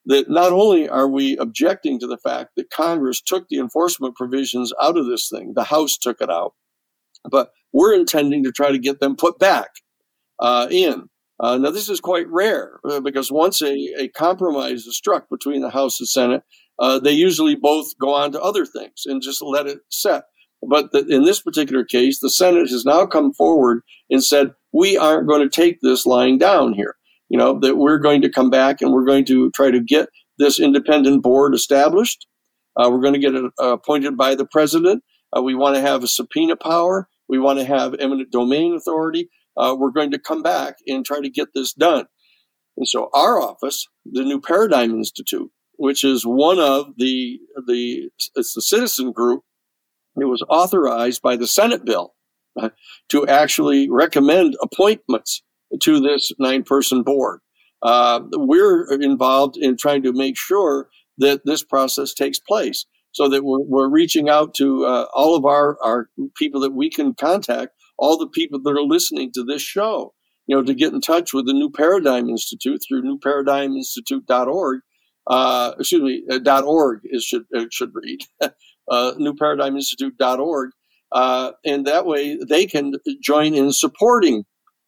that 0.05 0.29
not 0.29 0.51
only 0.51 0.89
are 0.89 1.07
we 1.07 1.37
objecting 1.37 1.99
to 1.99 2.07
the 2.07 2.17
fact 2.17 2.51
that 2.55 2.69
Congress 2.69 3.21
took 3.21 3.47
the 3.49 3.59
enforcement 3.59 4.15
provisions 4.15 4.73
out 4.81 4.97
of 4.97 5.05
this 5.05 5.29
thing, 5.29 5.53
the 5.55 5.65
House 5.65 5.97
took 5.97 6.21
it 6.21 6.29
out, 6.29 6.53
but 7.29 7.51
we're 7.73 7.93
intending 7.93 8.43
to 8.43 8.51
try 8.51 8.71
to 8.71 8.79
get 8.79 8.99
them 8.99 9.15
put 9.15 9.39
back 9.39 9.69
uh, 10.39 10.67
in. 10.69 11.10
Uh, 11.39 11.58
now, 11.58 11.71
this 11.71 11.89
is 11.89 12.01
quite 12.01 12.27
rare 12.27 12.79
uh, 12.84 12.99
because 12.99 13.32
once 13.32 13.62
a, 13.62 13.73
a, 13.97 14.10
compromise 14.10 14.86
is 14.86 14.97
struck 14.97 15.29
between 15.29 15.62
the 15.62 15.69
House 15.69 15.99
and 15.99 16.10
Senate, 16.10 16.43
uh, 16.79 16.99
they 16.99 17.12
usually 17.12 17.55
both 17.55 17.97
go 17.97 18.13
on 18.13 18.32
to 18.34 18.41
other 18.41 18.65
things 18.65 19.03
and 19.05 19.21
just 19.21 19.41
let 19.41 19.65
it 19.65 19.79
set. 19.89 20.23
But 20.67 20.91
the, 20.91 21.05
in 21.08 21.23
this 21.23 21.41
particular 21.41 21.86
case, 21.86 22.19
the 22.19 22.29
Senate 22.29 22.69
has 22.69 22.84
now 22.84 23.05
come 23.05 23.34
forward 23.34 23.84
and 24.10 24.23
said, 24.23 24.51
we 24.73 24.97
aren't 24.97 25.27
going 25.27 25.41
to 25.41 25.49
take 25.49 25.79
this 25.82 26.05
lying 26.05 26.38
down 26.38 26.73
here. 26.73 26.95
You 27.29 27.38
know, 27.38 27.58
that 27.60 27.77
we're 27.77 27.99
going 27.99 28.21
to 28.23 28.29
come 28.29 28.49
back 28.49 28.82
and 28.82 28.91
we're 28.91 29.05
going 29.05 29.25
to 29.25 29.51
try 29.51 29.71
to 29.71 29.79
get 29.79 30.10
this 30.39 30.60
independent 30.60 31.21
board 31.23 31.53
established. 31.53 32.27
Uh, 32.75 32.89
we're 32.89 33.01
going 33.01 33.13
to 33.13 33.19
get 33.19 33.36
it 33.36 33.45
uh, 33.62 33.73
appointed 33.73 34.17
by 34.17 34.36
the 34.36 34.45
president. 34.45 35.03
We 35.37 35.55
want 35.55 35.75
to 35.75 35.81
have 35.81 36.03
a 36.03 36.07
subpoena 36.07 36.55
power. 36.55 37.07
We 37.27 37.39
want 37.39 37.59
to 37.59 37.65
have 37.65 37.95
eminent 37.99 38.31
domain 38.31 38.75
authority. 38.75 39.29
Uh, 39.55 39.75
we're 39.77 39.91
going 39.91 40.11
to 40.11 40.19
come 40.19 40.41
back 40.41 40.75
and 40.87 41.05
try 41.05 41.21
to 41.21 41.29
get 41.29 41.49
this 41.53 41.73
done. 41.73 42.05
And 42.77 42.87
so 42.87 43.09
our 43.13 43.41
office, 43.41 43.87
the 44.05 44.23
New 44.23 44.39
Paradigm 44.39 44.91
Institute, 44.91 45.51
which 45.77 46.03
is 46.03 46.25
one 46.25 46.59
of 46.59 46.93
the 46.97 47.39
the 47.67 48.09
it's 48.35 48.53
the 48.53 48.61
citizen 48.61 49.11
group, 49.11 49.43
it 50.15 50.25
was 50.25 50.43
authorized 50.49 51.21
by 51.21 51.35
the 51.35 51.47
Senate 51.47 51.85
bill 51.85 52.15
uh, 52.59 52.69
to 53.09 53.27
actually 53.27 53.89
recommend 53.89 54.55
appointments 54.61 55.43
to 55.81 55.99
this 55.99 56.31
nine 56.39 56.63
person 56.63 57.03
board. 57.03 57.41
Uh, 57.81 58.21
we're 58.33 58.91
involved 59.01 59.55
in 59.57 59.77
trying 59.77 60.03
to 60.03 60.13
make 60.13 60.37
sure 60.37 60.89
that 61.17 61.41
this 61.45 61.63
process 61.63 62.13
takes 62.13 62.39
place 62.39 62.85
so 63.11 63.27
that 63.29 63.43
we're, 63.43 63.61
we're 63.61 63.89
reaching 63.89 64.29
out 64.29 64.53
to 64.55 64.85
uh, 64.85 65.05
all 65.13 65.35
of 65.35 65.45
our, 65.45 65.77
our 65.83 66.09
people 66.35 66.61
that 66.61 66.73
we 66.73 66.89
can 66.89 67.13
contact, 67.13 67.71
all 67.97 68.17
the 68.17 68.27
people 68.27 68.61
that 68.61 68.71
are 68.71 68.83
listening 68.83 69.31
to 69.33 69.43
this 69.43 69.61
show, 69.61 70.13
you 70.47 70.55
know, 70.55 70.63
to 70.63 70.73
get 70.73 70.93
in 70.93 71.01
touch 71.01 71.33
with 71.33 71.45
the 71.45 71.53
New 71.53 71.69
Paradigm 71.69 72.29
Institute 72.29 72.81
through 72.87 73.03
newparadigminstitute.org. 73.03 74.81
Uh, 75.27 75.73
excuse 75.77 76.01
me, 76.01 76.23
uh, 76.31 76.63
.org 76.63 77.01
is 77.03 77.23
should 77.23 77.43
it 77.51 77.71
should 77.71 77.91
read 77.93 78.19
uh, 78.41 78.51
newparadigminstitute.org, 79.19 80.71
uh, 81.11 81.51
and 81.65 81.85
that 81.85 82.05
way 82.07 82.37
they 82.47 82.65
can 82.65 82.93
join 83.21 83.53
in 83.53 83.71
supporting 83.71 84.45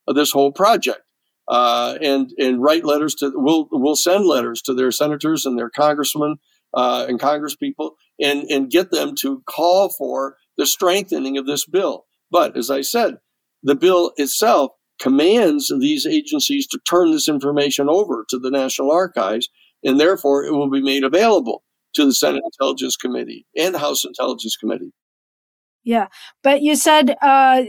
this 0.07 0.31
whole 0.31 0.51
project. 0.51 1.01
Uh, 1.47 1.97
and 2.01 2.31
and 2.39 2.61
write 2.61 2.85
letters 2.85 3.13
to 3.13 3.31
we'll 3.35 3.67
we'll 3.71 3.95
send 3.95 4.25
letters 4.25 4.61
to 4.61 4.73
their 4.73 4.91
senators 4.91 5.45
and 5.45 5.59
their 5.59 5.69
congressmen 5.69 6.37
uh, 6.73 7.05
and 7.07 7.19
congresspeople 7.19 7.91
and, 8.21 8.43
and 8.49 8.71
get 8.71 8.91
them 8.91 9.15
to 9.15 9.41
call 9.47 9.89
for 9.89 10.37
the 10.57 10.65
strengthening 10.65 11.37
of 11.37 11.45
this 11.45 11.65
bill. 11.65 12.05
But 12.29 12.55
as 12.55 12.69
I 12.69 12.81
said, 12.81 13.17
the 13.63 13.75
bill 13.75 14.13
itself 14.17 14.71
commands 14.99 15.73
these 15.79 16.05
agencies 16.05 16.67
to 16.67 16.79
turn 16.87 17.11
this 17.11 17.27
information 17.27 17.89
over 17.89 18.25
to 18.29 18.37
the 18.37 18.51
National 18.51 18.91
Archives, 18.91 19.49
and 19.83 19.99
therefore 19.99 20.45
it 20.45 20.51
will 20.51 20.69
be 20.69 20.81
made 20.81 21.03
available 21.03 21.63
to 21.95 22.05
the 22.05 22.13
Senate 22.13 22.43
Intelligence 22.45 22.95
Committee 22.95 23.45
and 23.57 23.75
House 23.75 24.05
Intelligence 24.05 24.55
Committee. 24.55 24.93
Yeah, 25.83 26.07
but 26.43 26.61
you 26.61 26.75
said 26.75 27.15
uh, 27.21 27.63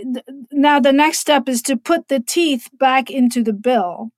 now 0.53 0.79
the 0.79 0.93
next 0.93 1.21
step 1.21 1.49
is 1.49 1.63
to 1.63 1.77
put 1.77 2.09
the 2.09 2.21
teeth 2.21 2.69
back 2.79 3.11
into 3.11 3.43
the 3.43 3.55
bill. 3.55 4.11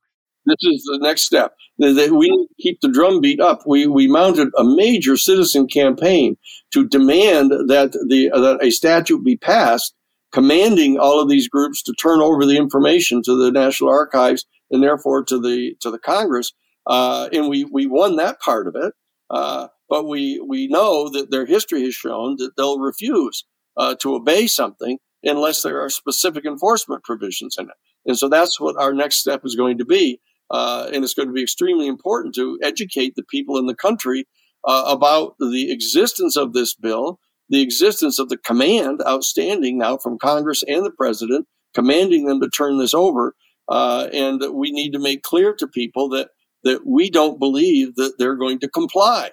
This 0.45 0.57
is 0.61 0.83
the 0.83 0.99
next 1.01 1.23
step. 1.23 1.55
We 1.79 1.87
need 1.87 2.47
to 2.47 2.55
keep 2.61 2.79
the 2.81 2.91
drumbeat 2.91 3.39
up. 3.39 3.61
We, 3.65 3.87
we 3.87 4.07
mounted 4.07 4.49
a 4.57 4.63
major 4.63 5.17
citizen 5.17 5.67
campaign 5.67 6.37
to 6.73 6.87
demand 6.87 7.51
that, 7.51 7.93
the, 8.09 8.29
that 8.33 8.59
a 8.61 8.71
statute 8.71 9.23
be 9.23 9.37
passed 9.37 9.93
commanding 10.35 10.99
all 10.99 11.21
of 11.21 11.29
these 11.29 11.47
groups 11.47 11.81
to 11.81 11.93
turn 11.93 12.19
over 12.21 12.45
the 12.45 12.57
information 12.57 13.23
to 13.23 13.35
the 13.41 13.51
National 13.51 13.89
Archives 13.89 14.45
and 14.69 14.83
therefore 14.83 15.23
to 15.23 15.39
the 15.39 15.75
to 15.79 15.89
the 15.89 15.97
Congress. 15.97 16.51
Uh, 16.85 17.29
and 17.31 17.47
we 17.47 17.63
we 17.65 17.87
won 17.87 18.17
that 18.17 18.39
part 18.41 18.67
of 18.67 18.75
it. 18.75 18.93
Uh, 19.29 19.67
but 19.87 20.07
we 20.07 20.43
we 20.45 20.67
know 20.67 21.09
that 21.09 21.31
their 21.31 21.45
history 21.45 21.83
has 21.83 21.95
shown 21.95 22.35
that 22.37 22.51
they'll 22.57 22.79
refuse 22.79 23.45
uh, 23.77 23.95
to 24.01 24.13
obey 24.13 24.45
something 24.45 24.97
unless 25.23 25.63
there 25.63 25.81
are 25.81 25.89
specific 25.89 26.45
enforcement 26.45 27.03
provisions 27.03 27.55
in 27.57 27.65
it. 27.65 27.75
And 28.05 28.17
so 28.17 28.27
that's 28.27 28.59
what 28.59 28.75
our 28.77 28.93
next 28.93 29.19
step 29.19 29.41
is 29.45 29.55
going 29.55 29.77
to 29.77 29.85
be. 29.85 30.19
Uh, 30.51 30.89
and 30.93 31.03
it's 31.03 31.13
going 31.13 31.27
to 31.27 31.33
be 31.33 31.41
extremely 31.41 31.87
important 31.87 32.35
to 32.35 32.59
educate 32.61 33.15
the 33.15 33.23
people 33.23 33.57
in 33.57 33.65
the 33.65 33.75
country 33.75 34.27
uh, 34.65 34.83
about 34.87 35.35
the 35.39 35.71
existence 35.71 36.35
of 36.35 36.53
this 36.53 36.75
bill, 36.75 37.19
the 37.49 37.61
existence 37.61 38.19
of 38.19 38.29
the 38.29 38.37
command 38.37 39.01
outstanding 39.07 39.77
now 39.77 39.97
from 39.97 40.17
Congress 40.17 40.63
and 40.67 40.85
the 40.85 40.91
president, 40.91 41.47
commanding 41.73 42.25
them 42.25 42.39
to 42.41 42.49
turn 42.49 42.77
this 42.77 42.93
over. 42.93 43.35
Uh, 43.67 44.07
and 44.13 44.41
we 44.53 44.71
need 44.71 44.91
to 44.91 44.99
make 44.99 45.23
clear 45.23 45.53
to 45.53 45.67
people 45.67 46.09
that 46.09 46.29
that 46.63 46.85
we 46.85 47.11
don't 47.11 47.39
believe 47.39 47.95
that 47.95 48.15
they're 48.17 48.35
going 48.35 48.59
to 48.59 48.67
comply. 48.67 49.29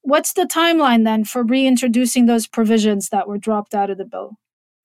What's 0.00 0.32
the 0.32 0.46
timeline 0.46 1.04
then 1.04 1.24
for 1.24 1.44
reintroducing 1.44 2.26
those 2.26 2.46
provisions 2.46 3.10
that 3.10 3.28
were 3.28 3.38
dropped 3.38 3.74
out 3.74 3.90
of 3.90 3.98
the 3.98 4.04
bill? 4.04 4.38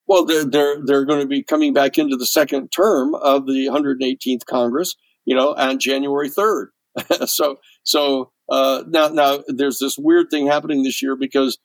Well, 0.08 0.26
they're 0.26 0.46
they're, 0.46 0.86
they're 0.86 1.06
going 1.06 1.22
to 1.22 1.28
be 1.28 1.42
coming 1.42 1.74
back 1.74 1.98
into 1.98 2.16
the 2.16 2.26
second 2.26 2.70
term 2.70 3.16
of 3.16 3.46
the 3.48 3.68
118th 3.68 4.46
Congress, 4.46 4.96
you 5.28 5.36
know, 5.36 5.54
on 5.56 5.78
January 5.78 6.30
3rd. 6.30 6.68
so 7.28 7.60
so 7.84 8.32
uh, 8.50 8.84
now 8.88 9.10
now 9.10 9.44
there's 9.48 9.78
this 9.78 9.98
weird 10.00 10.32
thing 10.32 10.48
happening 10.48 10.82
this 10.82 11.02
year 11.02 11.16
because 11.16 11.60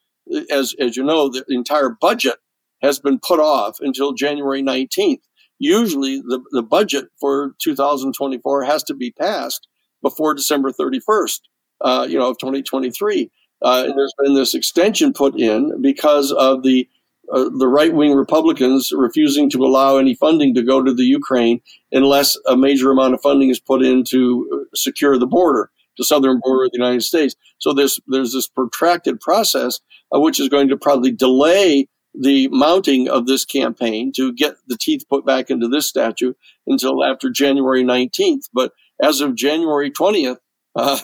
as 0.50 0.74
as 0.78 0.96
you 0.96 1.04
know, 1.04 1.30
the 1.30 1.44
entire 1.48 1.96
budget 2.00 2.36
has 2.82 2.98
been 2.98 3.18
put 3.18 3.40
off 3.40 3.78
until 3.80 4.12
January 4.12 4.62
19th. 4.62 5.22
Usually, 5.58 6.18
the, 6.20 6.42
the 6.50 6.62
budget 6.62 7.06
for 7.20 7.54
2024 7.62 8.64
has 8.64 8.82
to 8.82 8.94
be 8.94 9.12
passed 9.12 9.68
before 10.02 10.34
December 10.34 10.72
31st, 10.72 11.40
uh, 11.82 12.06
you 12.10 12.18
know, 12.18 12.30
of 12.30 12.38
2023. 12.38 13.30
Uh, 13.62 13.82
there's 13.94 14.14
been 14.18 14.34
this 14.34 14.54
extension 14.54 15.12
put 15.12 15.38
in 15.38 15.80
because 15.80 16.32
of 16.32 16.64
the 16.64 16.88
uh, 17.32 17.48
the 17.58 17.68
right 17.68 17.94
wing 17.94 18.12
Republicans 18.12 18.92
refusing 18.94 19.50
to 19.50 19.64
allow 19.64 19.96
any 19.96 20.14
funding 20.14 20.54
to 20.54 20.62
go 20.62 20.82
to 20.82 20.92
the 20.92 21.04
Ukraine 21.04 21.60
unless 21.90 22.36
a 22.46 22.56
major 22.56 22.90
amount 22.90 23.14
of 23.14 23.22
funding 23.22 23.50
is 23.50 23.60
put 23.60 23.82
in 23.82 24.04
to 24.04 24.66
secure 24.74 25.18
the 25.18 25.26
border, 25.26 25.70
the 25.98 26.04
southern 26.04 26.40
border 26.42 26.64
of 26.64 26.70
the 26.72 26.78
United 26.78 27.02
States. 27.02 27.34
So 27.58 27.72
there's 27.72 27.98
there's 28.06 28.32
this 28.32 28.48
protracted 28.48 29.20
process 29.20 29.80
uh, 30.14 30.20
which 30.20 30.38
is 30.38 30.48
going 30.48 30.68
to 30.68 30.76
probably 30.76 31.10
delay 31.10 31.88
the 32.14 32.48
mounting 32.48 33.08
of 33.08 33.26
this 33.26 33.44
campaign 33.44 34.12
to 34.12 34.32
get 34.32 34.54
the 34.68 34.76
teeth 34.76 35.04
put 35.08 35.24
back 35.24 35.50
into 35.50 35.68
this 35.68 35.88
statute 35.88 36.36
until 36.66 37.02
after 37.02 37.30
January 37.30 37.82
19th. 37.82 38.48
But 38.52 38.72
as 39.02 39.20
of 39.20 39.34
January 39.34 39.90
20th, 39.90 40.36
uh, 40.76 40.98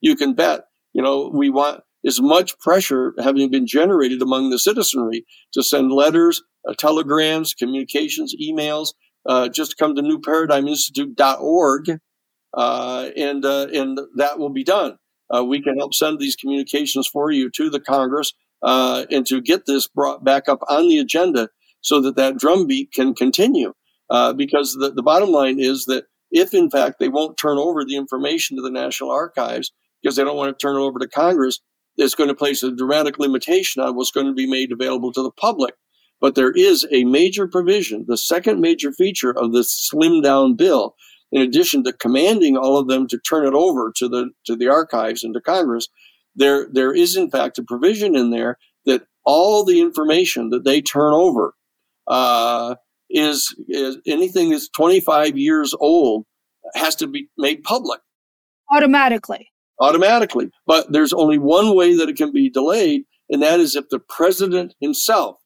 you 0.00 0.16
can 0.16 0.34
bet, 0.34 0.64
you 0.92 1.02
know, 1.02 1.30
we 1.32 1.50
want 1.50 1.82
as 2.06 2.20
much 2.20 2.58
pressure 2.58 3.14
having 3.22 3.50
been 3.50 3.66
generated 3.66 4.22
among 4.22 4.50
the 4.50 4.58
citizenry 4.58 5.24
to 5.52 5.62
send 5.62 5.92
letters, 5.92 6.42
uh, 6.68 6.74
telegrams, 6.78 7.54
communications, 7.54 8.34
emails, 8.40 8.88
uh, 9.26 9.48
just 9.48 9.76
come 9.76 9.94
to 9.94 10.02
newparadigminstitute.org, 10.02 12.00
uh, 12.54 13.10
and 13.16 13.44
uh, 13.44 13.66
and 13.72 14.00
that 14.16 14.38
will 14.38 14.50
be 14.50 14.64
done. 14.64 14.96
Uh, 15.34 15.44
we 15.44 15.62
can 15.62 15.78
help 15.78 15.94
send 15.94 16.18
these 16.18 16.36
communications 16.36 17.06
for 17.06 17.30
you 17.30 17.50
to 17.50 17.70
the 17.70 17.80
Congress 17.80 18.32
uh, 18.62 19.06
and 19.10 19.26
to 19.26 19.40
get 19.40 19.64
this 19.66 19.88
brought 19.88 20.24
back 20.24 20.48
up 20.48 20.60
on 20.68 20.88
the 20.88 20.98
agenda 20.98 21.48
so 21.80 22.00
that 22.00 22.16
that 22.16 22.36
drumbeat 22.36 22.92
can 22.92 23.14
continue. 23.14 23.72
Because 24.36 24.76
the, 24.78 24.92
the 24.94 25.02
bottom 25.02 25.30
line 25.30 25.58
is 25.58 25.86
that 25.86 26.04
if, 26.30 26.52
in 26.52 26.68
fact, 26.68 26.98
they 26.98 27.08
won't 27.08 27.38
turn 27.38 27.56
over 27.56 27.82
the 27.82 27.96
information 27.96 28.56
to 28.56 28.62
the 28.62 28.70
National 28.70 29.10
Archives 29.10 29.72
because 30.02 30.16
they 30.16 30.24
don't 30.24 30.36
want 30.36 30.58
to 30.58 30.62
turn 30.62 30.76
it 30.76 30.80
over 30.80 30.98
to 30.98 31.08
Congress, 31.08 31.60
it's 31.96 32.14
going 32.14 32.28
to 32.28 32.34
place 32.34 32.62
a 32.62 32.74
dramatic 32.74 33.18
limitation 33.18 33.82
on 33.82 33.94
what's 33.96 34.10
going 34.10 34.26
to 34.26 34.32
be 34.32 34.48
made 34.48 34.72
available 34.72 35.12
to 35.12 35.22
the 35.22 35.30
public. 35.32 35.74
But 36.20 36.34
there 36.34 36.52
is 36.52 36.86
a 36.92 37.04
major 37.04 37.48
provision, 37.48 38.04
the 38.06 38.16
second 38.16 38.60
major 38.60 38.92
feature 38.92 39.36
of 39.36 39.52
this 39.52 39.74
slim 39.74 40.22
down 40.22 40.54
bill, 40.54 40.94
in 41.32 41.42
addition 41.42 41.82
to 41.84 41.92
commanding 41.92 42.56
all 42.56 42.78
of 42.78 42.88
them 42.88 43.08
to 43.08 43.18
turn 43.18 43.46
it 43.46 43.54
over 43.54 43.92
to 43.96 44.08
the 44.08 44.30
to 44.44 44.54
the 44.54 44.68
archives 44.68 45.24
and 45.24 45.34
to 45.34 45.40
Congress, 45.40 45.88
there 46.36 46.68
there 46.70 46.94
is 46.94 47.16
in 47.16 47.30
fact 47.30 47.58
a 47.58 47.62
provision 47.62 48.14
in 48.14 48.30
there 48.30 48.58
that 48.86 49.02
all 49.24 49.64
the 49.64 49.80
information 49.80 50.50
that 50.50 50.64
they 50.64 50.80
turn 50.80 51.12
over 51.12 51.54
uh, 52.06 52.74
is, 53.08 53.54
is 53.68 53.98
anything 54.06 54.50
that's 54.50 54.68
25 54.70 55.38
years 55.38 55.74
old 55.78 56.24
has 56.74 56.96
to 56.96 57.06
be 57.06 57.28
made 57.36 57.62
public 57.62 58.00
automatically 58.72 59.51
automatically 59.82 60.50
but 60.66 60.90
there's 60.92 61.12
only 61.12 61.38
one 61.38 61.74
way 61.74 61.94
that 61.96 62.08
it 62.08 62.16
can 62.16 62.32
be 62.32 62.48
delayed 62.48 63.02
and 63.28 63.42
that 63.42 63.60
is 63.60 63.76
if 63.76 63.88
the 63.88 63.98
president 63.98 64.74
himself 64.80 65.36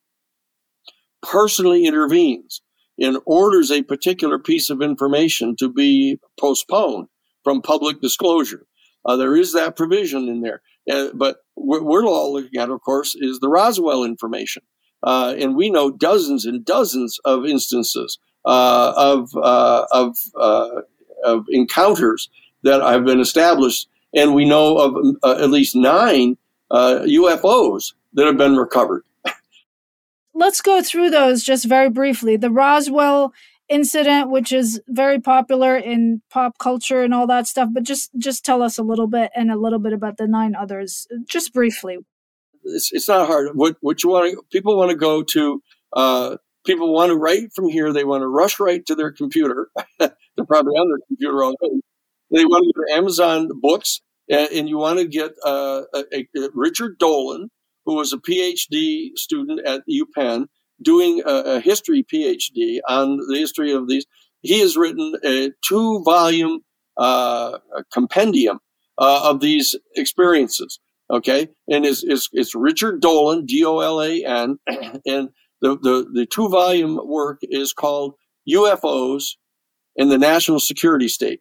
personally 1.22 1.84
intervenes 1.84 2.62
and 2.98 3.18
orders 3.26 3.70
a 3.70 3.82
particular 3.82 4.38
piece 4.38 4.70
of 4.70 4.80
information 4.80 5.54
to 5.56 5.68
be 5.68 6.18
postponed 6.38 7.08
from 7.42 7.62
public 7.62 8.00
disclosure 8.00 8.66
uh, 9.04 9.16
there 9.16 9.36
is 9.36 9.52
that 9.52 9.76
provision 9.76 10.28
in 10.28 10.40
there 10.40 10.62
uh, 10.90 11.08
but 11.14 11.38
what 11.54 11.84
we're 11.84 12.06
all 12.06 12.32
looking 12.32 12.60
at, 12.60 12.70
of 12.70 12.80
course, 12.82 13.14
is 13.14 13.40
the 13.40 13.48
Roswell 13.48 14.04
information. 14.04 14.62
Uh, 15.02 15.34
and 15.38 15.56
we 15.56 15.70
know 15.70 15.90
dozens 15.90 16.44
and 16.44 16.64
dozens 16.64 17.18
of 17.24 17.44
instances 17.44 18.18
uh, 18.44 18.92
of, 18.96 19.30
uh, 19.36 19.86
of, 19.90 20.16
uh, 20.38 20.82
of 21.24 21.46
encounters 21.50 22.28
that 22.62 22.82
have 22.82 23.04
been 23.04 23.20
established. 23.20 23.88
And 24.16 24.34
we 24.34 24.44
know 24.44 24.78
of 24.78 24.96
uh, 25.22 25.42
at 25.42 25.50
least 25.50 25.76
nine 25.76 26.36
UFOs 26.72 27.94
that 28.14 28.26
have 28.26 28.36
been 28.36 28.56
recovered. 28.56 29.04
Let's 30.34 30.60
go 30.60 30.82
through 30.82 31.10
those 31.10 31.42
just 31.42 31.64
very 31.64 31.90
briefly. 31.90 32.36
The 32.36 32.50
Roswell 32.50 33.32
incident 33.68 34.30
which 34.30 34.52
is 34.52 34.80
very 34.88 35.18
popular 35.18 35.76
in 35.76 36.22
pop 36.30 36.56
culture 36.58 37.02
and 37.02 37.12
all 37.12 37.26
that 37.26 37.48
stuff 37.48 37.68
but 37.72 37.82
just 37.82 38.10
just 38.16 38.44
tell 38.44 38.62
us 38.62 38.78
a 38.78 38.82
little 38.82 39.08
bit 39.08 39.28
and 39.34 39.50
a 39.50 39.56
little 39.56 39.80
bit 39.80 39.92
about 39.92 40.18
the 40.18 40.26
nine 40.28 40.54
others 40.54 41.08
just 41.28 41.52
briefly. 41.52 41.98
It's, 42.62 42.92
it's 42.92 43.08
not 43.08 43.26
hard. 43.26 43.50
What 43.54 43.76
what 43.80 44.02
you 44.02 44.10
want 44.10 44.32
to 44.32 44.42
people 44.52 44.76
want 44.76 44.90
to 44.90 44.96
go 44.96 45.22
to 45.22 45.62
uh, 45.92 46.36
people 46.64 46.92
want 46.92 47.10
to 47.10 47.16
write 47.16 47.52
from 47.54 47.68
here. 47.68 47.92
They 47.92 48.04
want 48.04 48.22
to 48.22 48.28
rush 48.28 48.60
right 48.60 48.84
to 48.86 48.94
their 48.94 49.10
computer. 49.10 49.68
They're 49.98 50.46
probably 50.46 50.74
on 50.74 50.88
their 50.88 51.06
computer 51.08 51.42
all 51.42 51.52
day. 51.60 51.80
They 52.30 52.44
want 52.44 52.64
to 52.64 52.72
go 52.72 52.86
to 52.86 52.98
amazon 52.98 53.50
books 53.60 54.00
and, 54.28 54.48
and 54.52 54.68
you 54.68 54.78
want 54.78 54.98
to 54.98 55.06
get 55.06 55.32
uh, 55.44 55.82
a, 55.94 56.04
a 56.36 56.48
richard 56.54 56.98
dolan 56.98 57.50
who 57.84 57.94
was 57.94 58.12
a 58.12 58.18
phd 58.18 59.10
student 59.16 59.60
at 59.66 59.82
upenn 59.88 60.46
doing 60.82 61.22
a, 61.26 61.56
a 61.56 61.60
history 61.60 62.04
PhD 62.04 62.78
on 62.88 63.18
the 63.28 63.38
history 63.38 63.72
of 63.72 63.88
these. 63.88 64.06
He 64.42 64.60
has 64.60 64.76
written 64.76 65.14
a 65.24 65.50
two 65.66 66.02
volume 66.04 66.60
uh, 66.96 67.58
compendium 67.92 68.60
uh, 68.98 69.30
of 69.30 69.40
these 69.40 69.74
experiences. 69.96 70.78
Okay, 71.08 71.48
and 71.68 71.86
it's, 71.86 72.02
it's, 72.02 72.28
it's 72.32 72.54
Richard 72.54 73.00
Dolan, 73.00 73.46
D 73.46 73.64
O 73.64 73.78
L 73.78 74.02
A 74.02 74.24
N, 74.24 74.58
and 75.06 75.28
the, 75.60 75.78
the, 75.78 76.06
the 76.12 76.26
two 76.26 76.48
volume 76.48 76.98
work 77.04 77.38
is 77.42 77.72
called 77.72 78.14
UFOs 78.50 79.36
and 79.96 80.10
the 80.10 80.18
National 80.18 80.58
Security 80.58 81.06
State. 81.06 81.40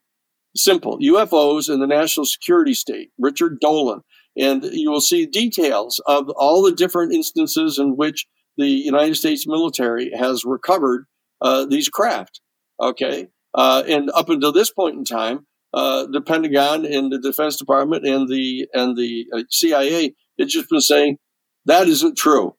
Simple 0.56 0.98
UFOs 1.00 1.70
and 1.70 1.82
the 1.82 1.88
National 1.88 2.26
Security 2.26 2.74
State, 2.74 3.10
Richard 3.20 3.60
Dolan. 3.60 4.02
And 4.38 4.64
you 4.66 4.92
will 4.92 5.02
see 5.02 5.26
details 5.26 6.02
of 6.08 6.30
all 6.30 6.62
the 6.62 6.74
different 6.74 7.14
instances 7.14 7.80
in 7.80 7.96
which 7.96 8.26
the 8.58 8.68
United 8.68 9.16
States 9.16 9.48
military 9.48 10.12
has 10.18 10.44
recovered 10.46 11.06
uh, 11.42 11.66
these 11.66 11.90
craft. 11.90 12.42
Okay, 12.82 13.28
uh, 13.54 13.84
and 13.88 14.12
up 14.14 14.30
until 14.30 14.52
this 14.52 14.72
point 14.72 14.98
in 14.98 15.06
time, 15.06 15.46
uh, 15.74 16.06
the 16.10 16.22
Pentagon 16.22 16.86
and 16.86 17.12
the 17.12 17.20
Defense 17.20 17.58
Department 17.58 18.06
and 18.06 18.28
the 18.30 18.68
and 18.74 18.98
the 18.98 19.26
uh, 19.34 19.44
CIA 19.50 20.14
had 20.40 20.50
just 20.50 20.70
been 20.70 20.82
saying 20.82 21.18
that 21.66 21.88
isn't 21.88 22.18
true. 22.18 22.56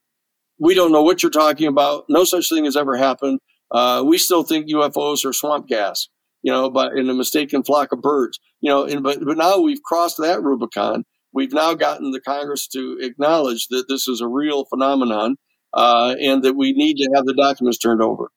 We 0.58 0.74
don't 0.74 0.92
know 0.92 1.02
what 1.02 1.22
you're 1.22 1.30
talking 1.30 1.66
about. 1.66 2.04
No 2.08 2.24
such 2.24 2.48
thing 2.48 2.64
has 2.64 2.76
ever 2.76 2.96
happened. 2.96 3.40
Uh, 3.70 4.02
we 4.06 4.16
still 4.16 4.42
think 4.42 4.70
UFOs 4.70 5.24
are 5.24 5.32
swamp 5.32 5.66
gas, 5.68 6.08
you 6.46 6.52
know, 6.52 6.70
but 6.70 6.96
in 6.96 7.10
a 7.10 7.14
mistaken 7.14 7.64
flock 7.64 7.90
of 7.90 8.00
birds, 8.00 8.38
you 8.60 8.70
know. 8.70 8.84
And 8.84 9.02
but 9.02 9.18
but 9.24 9.36
now 9.36 9.58
we've 9.58 9.82
crossed 9.82 10.18
that 10.18 10.44
Rubicon. 10.44 11.04
We've 11.32 11.52
now 11.52 11.74
gotten 11.74 12.12
the 12.12 12.20
Congress 12.20 12.68
to 12.68 12.98
acknowledge 13.00 13.66
that 13.70 13.86
this 13.88 14.06
is 14.06 14.20
a 14.20 14.28
real 14.28 14.64
phenomenon 14.66 15.34
uh, 15.74 16.14
and 16.20 16.44
that 16.44 16.54
we 16.54 16.72
need 16.72 16.94
to 16.98 17.10
have 17.16 17.26
the 17.26 17.34
documents 17.34 17.78
turned 17.78 18.00
over. 18.00 18.30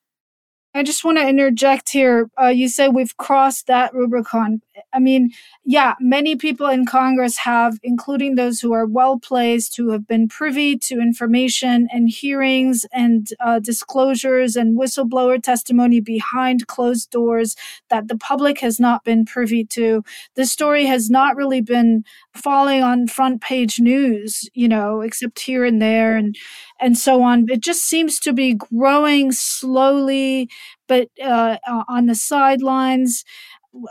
I 0.74 0.82
just 0.82 1.06
want 1.06 1.20
to 1.20 1.28
interject 1.28 1.92
here. 1.92 2.32
Uh, 2.42 2.48
you 2.48 2.68
say 2.68 2.90
we've 2.90 3.16
crossed 3.18 3.68
that 3.68 3.94
Rubicon. 3.94 4.62
I 4.94 5.00
mean, 5.00 5.32
yeah, 5.66 5.96
many 6.00 6.36
people 6.36 6.68
in 6.68 6.86
Congress 6.86 7.38
have, 7.38 7.80
including 7.84 8.36
those 8.36 8.60
who 8.60 8.74
are 8.74 8.86
well 8.86 9.20
placed, 9.20 9.78
who 9.78 9.92
have 9.92 10.08
been 10.08 10.28
privy 10.28 10.78
to 10.80 11.00
information 11.00 11.88
and 11.92 12.10
hearings 12.10 12.86
and 12.92 13.28
uh, 13.40 13.60
disclosures 13.60 14.56
and 14.56 14.78
whistleblower 14.78 15.42
testimony 15.42 16.00
behind 16.00 16.68
closed 16.68 17.10
doors 17.12 17.56
that 17.90 18.08
the 18.08 18.18
public 18.18 18.60
has 18.60 18.80
not 18.80 19.04
been 19.04 19.26
privy 19.26 19.66
to. 19.66 20.04
The 20.36 20.46
story 20.46 20.86
has 20.86 21.10
not 21.10 21.36
really 21.36 21.62
been 21.62 22.04
falling 22.36 22.84
on 22.84 23.08
front 23.08 23.42
page 23.42 23.80
news, 23.80 24.50
you 24.54 24.68
know, 24.68 25.02
except 25.02 25.40
here 25.40 25.66
and 25.66 25.82
there. 25.82 26.16
And 26.18 26.36
and 26.80 26.98
so 26.98 27.22
on. 27.22 27.46
It 27.50 27.62
just 27.62 27.84
seems 27.84 28.20
to 28.20 28.34
be 28.34 28.54
growing 28.54 29.32
slowly, 29.32 30.50
but 30.88 31.10
uh, 31.24 31.58
on 31.88 32.06
the 32.08 32.16
sidelines. 32.16 33.24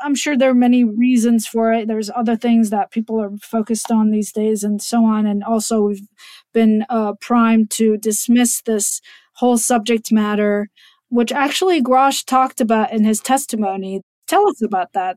I'm 0.03 0.15
sure 0.15 0.37
there 0.37 0.51
are 0.51 0.55
many 0.55 0.85
reasons 0.85 1.47
for 1.47 1.73
it. 1.73 1.87
There's 1.87 2.11
other 2.11 2.37
things 2.37 2.71
that 2.71 2.91
people 2.91 3.21
are 3.21 3.37
focused 3.41 3.91
on 3.91 4.11
these 4.11 4.33
days, 4.33 4.65
and 4.65 4.83
so 4.83 5.05
on. 5.05 5.27
And 5.27 5.45
also, 5.45 5.83
we've 5.83 6.07
been 6.53 6.85
uh, 6.89 7.15
primed 7.21 7.71
to 7.73 7.97
dismiss 7.97 8.63
this 8.63 9.01
whole 9.35 9.57
subject 9.57 10.11
matter, 10.11 10.69
which 11.11 11.33
actually 11.33 11.81
Grusch 11.83 12.25
talked 12.25 12.61
about 12.61 12.93
in 12.93 13.05
his 13.05 13.21
testimony. 13.21 14.03
Tell 14.27 14.49
us 14.49 14.63
about 14.63 14.93
that. 14.95 15.17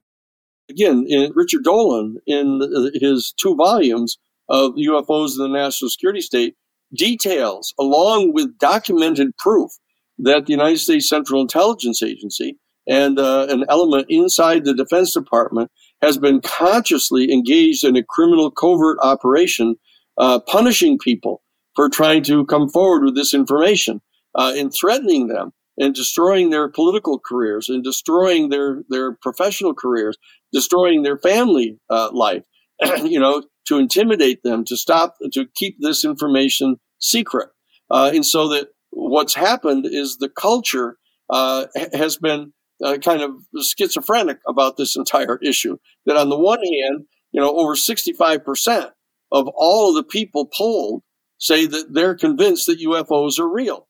Again, 0.70 1.06
in 1.08 1.32
Richard 1.36 1.64
Dolan, 1.64 2.18
in 2.28 2.62
his 2.94 3.34
two 3.38 3.56
volumes 3.56 4.18
of 4.48 4.74
UFOs 4.74 5.38
in 5.38 5.44
the 5.44 5.48
national 5.50 5.90
security 5.90 6.22
state, 6.22 6.56
details, 6.94 7.74
along 7.80 8.34
with 8.34 8.58
documented 8.58 9.36
proof, 9.38 9.72
that 10.20 10.46
the 10.46 10.52
United 10.52 10.78
States 10.78 11.10
Central 11.10 11.42
Intelligence 11.42 12.04
Agency 12.04 12.58
and 12.88 13.20
uh, 13.20 13.48
an 13.50 13.66
element 13.70 14.08
inside 14.10 14.66
the 14.66 14.74
Defense 14.74 15.14
Department 15.14 15.72
has 16.02 16.18
been 16.18 16.42
consciously 16.42 17.32
engaged 17.32 17.84
in 17.84 17.96
a 17.96 18.04
criminal 18.04 18.52
covert 18.52 18.98
operation, 19.02 19.76
uh, 20.18 20.40
punishing 20.40 20.98
people 20.98 21.42
for 21.76 21.90
trying 21.90 22.24
to 22.24 22.46
come 22.46 22.70
forward 22.70 23.04
with 23.04 23.16
this 23.16 23.34
information 23.34 24.02
uh, 24.36 24.54
and 24.56 24.74
threatening 24.74 25.28
them 25.28 25.52
and 25.78 25.96
destroying 25.96 26.50
their 26.50 26.70
political 26.70 27.20
careers 27.20 27.70
and 27.70 27.84
destroying 27.84 28.50
their, 28.50 28.84
their 28.90 29.14
professional 29.22 29.74
careers, 29.74 30.18
destroying 30.52 31.04
their 31.04 31.18
family 31.18 31.78
uh, 31.90 32.10
life. 32.12 32.44
you 33.04 33.20
know, 33.20 33.44
to 33.68 33.78
intimidate 33.78 34.42
them, 34.44 34.66
to 34.66 34.76
stop, 34.76 35.16
to 35.32 35.46
keep 35.56 35.78
this 35.80 36.04
information 36.04 36.78
secret. 37.00 37.50
Uh, 37.90 38.12
and 38.14 38.26
so 38.26 38.48
that 38.48 38.70
what's 38.90 39.36
happened 39.36 39.86
is 39.86 40.18
the 40.18 40.30
culture 40.30 40.98
uh, 41.30 41.66
has 41.94 42.18
been 42.18 42.54
uh, 42.84 42.98
kind 42.98 43.22
of 43.22 43.32
schizophrenic 43.62 44.40
about 44.48 44.78
this 44.78 44.96
entire 44.96 45.38
issue. 45.44 45.78
That 46.06 46.18
on 46.18 46.30
the 46.30 46.38
one 46.38 46.60
hand, 46.60 47.06
you 47.32 47.42
know, 47.42 47.56
over 47.56 47.76
65% 47.76 48.92
of 49.32 49.48
all 49.56 49.90
of 49.90 49.96
the 49.96 50.04
people 50.04 50.46
polled 50.46 51.04
say 51.38 51.66
that 51.66 51.94
they're 51.94 52.16
convinced 52.16 52.68
that 52.68 52.82
UFOs 52.82 53.40
are 53.40 53.50
real 53.50 53.88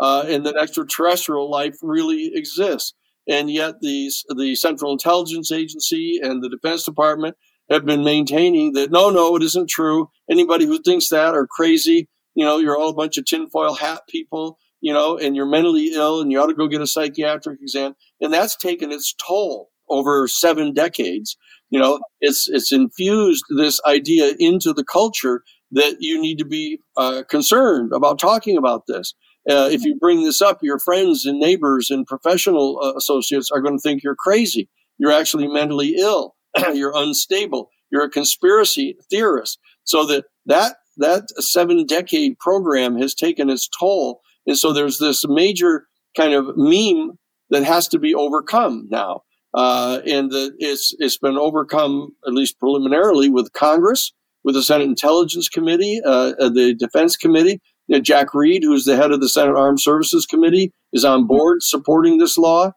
uh, 0.00 0.24
and 0.26 0.44
that 0.46 0.56
extraterrestrial 0.56 1.50
life 1.50 1.76
really 1.82 2.32
exists. 2.34 2.94
And 3.28 3.50
yet, 3.50 3.80
these, 3.80 4.24
the 4.34 4.56
Central 4.56 4.90
Intelligence 4.90 5.52
Agency 5.52 6.18
and 6.22 6.42
the 6.42 6.48
Defense 6.48 6.84
Department 6.84 7.36
have 7.70 7.84
been 7.84 8.02
maintaining 8.02 8.72
that 8.72 8.90
no, 8.90 9.10
no, 9.10 9.36
it 9.36 9.42
isn't 9.42 9.70
true. 9.70 10.10
Anybody 10.28 10.66
who 10.66 10.80
thinks 10.80 11.08
that 11.08 11.34
are 11.34 11.46
crazy. 11.46 12.08
You 12.34 12.44
know, 12.44 12.58
you're 12.58 12.76
all 12.76 12.90
a 12.90 12.94
bunch 12.94 13.18
of 13.18 13.26
tinfoil 13.26 13.74
hat 13.74 14.02
people, 14.08 14.58
you 14.80 14.92
know, 14.92 15.16
and 15.16 15.36
you're 15.36 15.46
mentally 15.46 15.92
ill 15.94 16.20
and 16.20 16.30
you 16.30 16.40
ought 16.40 16.46
to 16.46 16.54
go 16.54 16.68
get 16.68 16.80
a 16.80 16.86
psychiatric 16.86 17.60
exam. 17.60 17.94
And 18.20 18.32
that's 18.32 18.56
taken 18.56 18.90
its 18.92 19.14
toll 19.14 19.70
over 19.88 20.26
seven 20.28 20.72
decades. 20.72 21.36
You 21.70 21.80
know, 21.80 22.00
it's, 22.20 22.48
it's 22.48 22.72
infused 22.72 23.44
this 23.56 23.80
idea 23.86 24.34
into 24.38 24.72
the 24.72 24.84
culture 24.84 25.42
that 25.72 25.96
you 26.00 26.20
need 26.20 26.38
to 26.38 26.44
be 26.44 26.80
uh, 26.96 27.22
concerned 27.28 27.92
about 27.92 28.18
talking 28.18 28.56
about 28.56 28.86
this. 28.86 29.14
Uh, 29.48 29.68
if 29.70 29.84
you 29.84 29.96
bring 29.98 30.22
this 30.22 30.42
up, 30.42 30.58
your 30.62 30.78
friends 30.78 31.24
and 31.24 31.38
neighbors 31.38 31.88
and 31.90 32.06
professional 32.06 32.78
uh, 32.82 32.92
associates 32.96 33.50
are 33.50 33.60
going 33.60 33.76
to 33.76 33.80
think 33.80 34.02
you're 34.02 34.16
crazy. 34.16 34.68
You're 34.98 35.12
actually 35.12 35.48
mentally 35.48 35.94
ill. 35.96 36.34
you're 36.74 36.92
unstable, 36.94 37.70
you're 37.90 38.04
a 38.04 38.10
conspiracy 38.10 38.96
theorist. 39.10 39.58
So 39.84 40.04
that 40.06 40.24
that 40.46 40.76
that 40.96 41.30
seven 41.42 41.86
decade 41.86 42.38
program 42.38 42.98
has 42.98 43.14
taken 43.14 43.48
its 43.48 43.68
toll, 43.68 44.20
and 44.50 44.58
so 44.58 44.72
there's 44.72 44.98
this 44.98 45.24
major 45.28 45.86
kind 46.16 46.34
of 46.34 46.56
meme 46.56 47.16
that 47.50 47.62
has 47.62 47.86
to 47.88 48.00
be 48.00 48.16
overcome 48.16 48.88
now, 48.90 49.22
uh, 49.54 50.00
and 50.04 50.32
the, 50.32 50.52
it's 50.58 50.92
it's 50.98 51.16
been 51.18 51.38
overcome 51.38 52.16
at 52.26 52.32
least 52.32 52.58
preliminarily 52.58 53.28
with 53.28 53.52
Congress, 53.52 54.12
with 54.42 54.56
the 54.56 54.62
Senate 54.64 54.88
Intelligence 54.88 55.48
Committee, 55.48 56.00
uh, 56.04 56.32
uh 56.40 56.48
the 56.48 56.74
Defense 56.74 57.16
Committee. 57.16 57.60
You 57.86 57.96
know, 57.96 58.00
Jack 58.00 58.34
Reed, 58.34 58.64
who's 58.64 58.86
the 58.86 58.96
head 58.96 59.12
of 59.12 59.20
the 59.20 59.28
Senate 59.28 59.56
Armed 59.56 59.80
Services 59.80 60.26
Committee, 60.26 60.72
is 60.92 61.04
on 61.04 61.28
board 61.28 61.62
supporting 61.62 62.18
this 62.18 62.36
law. 62.36 62.72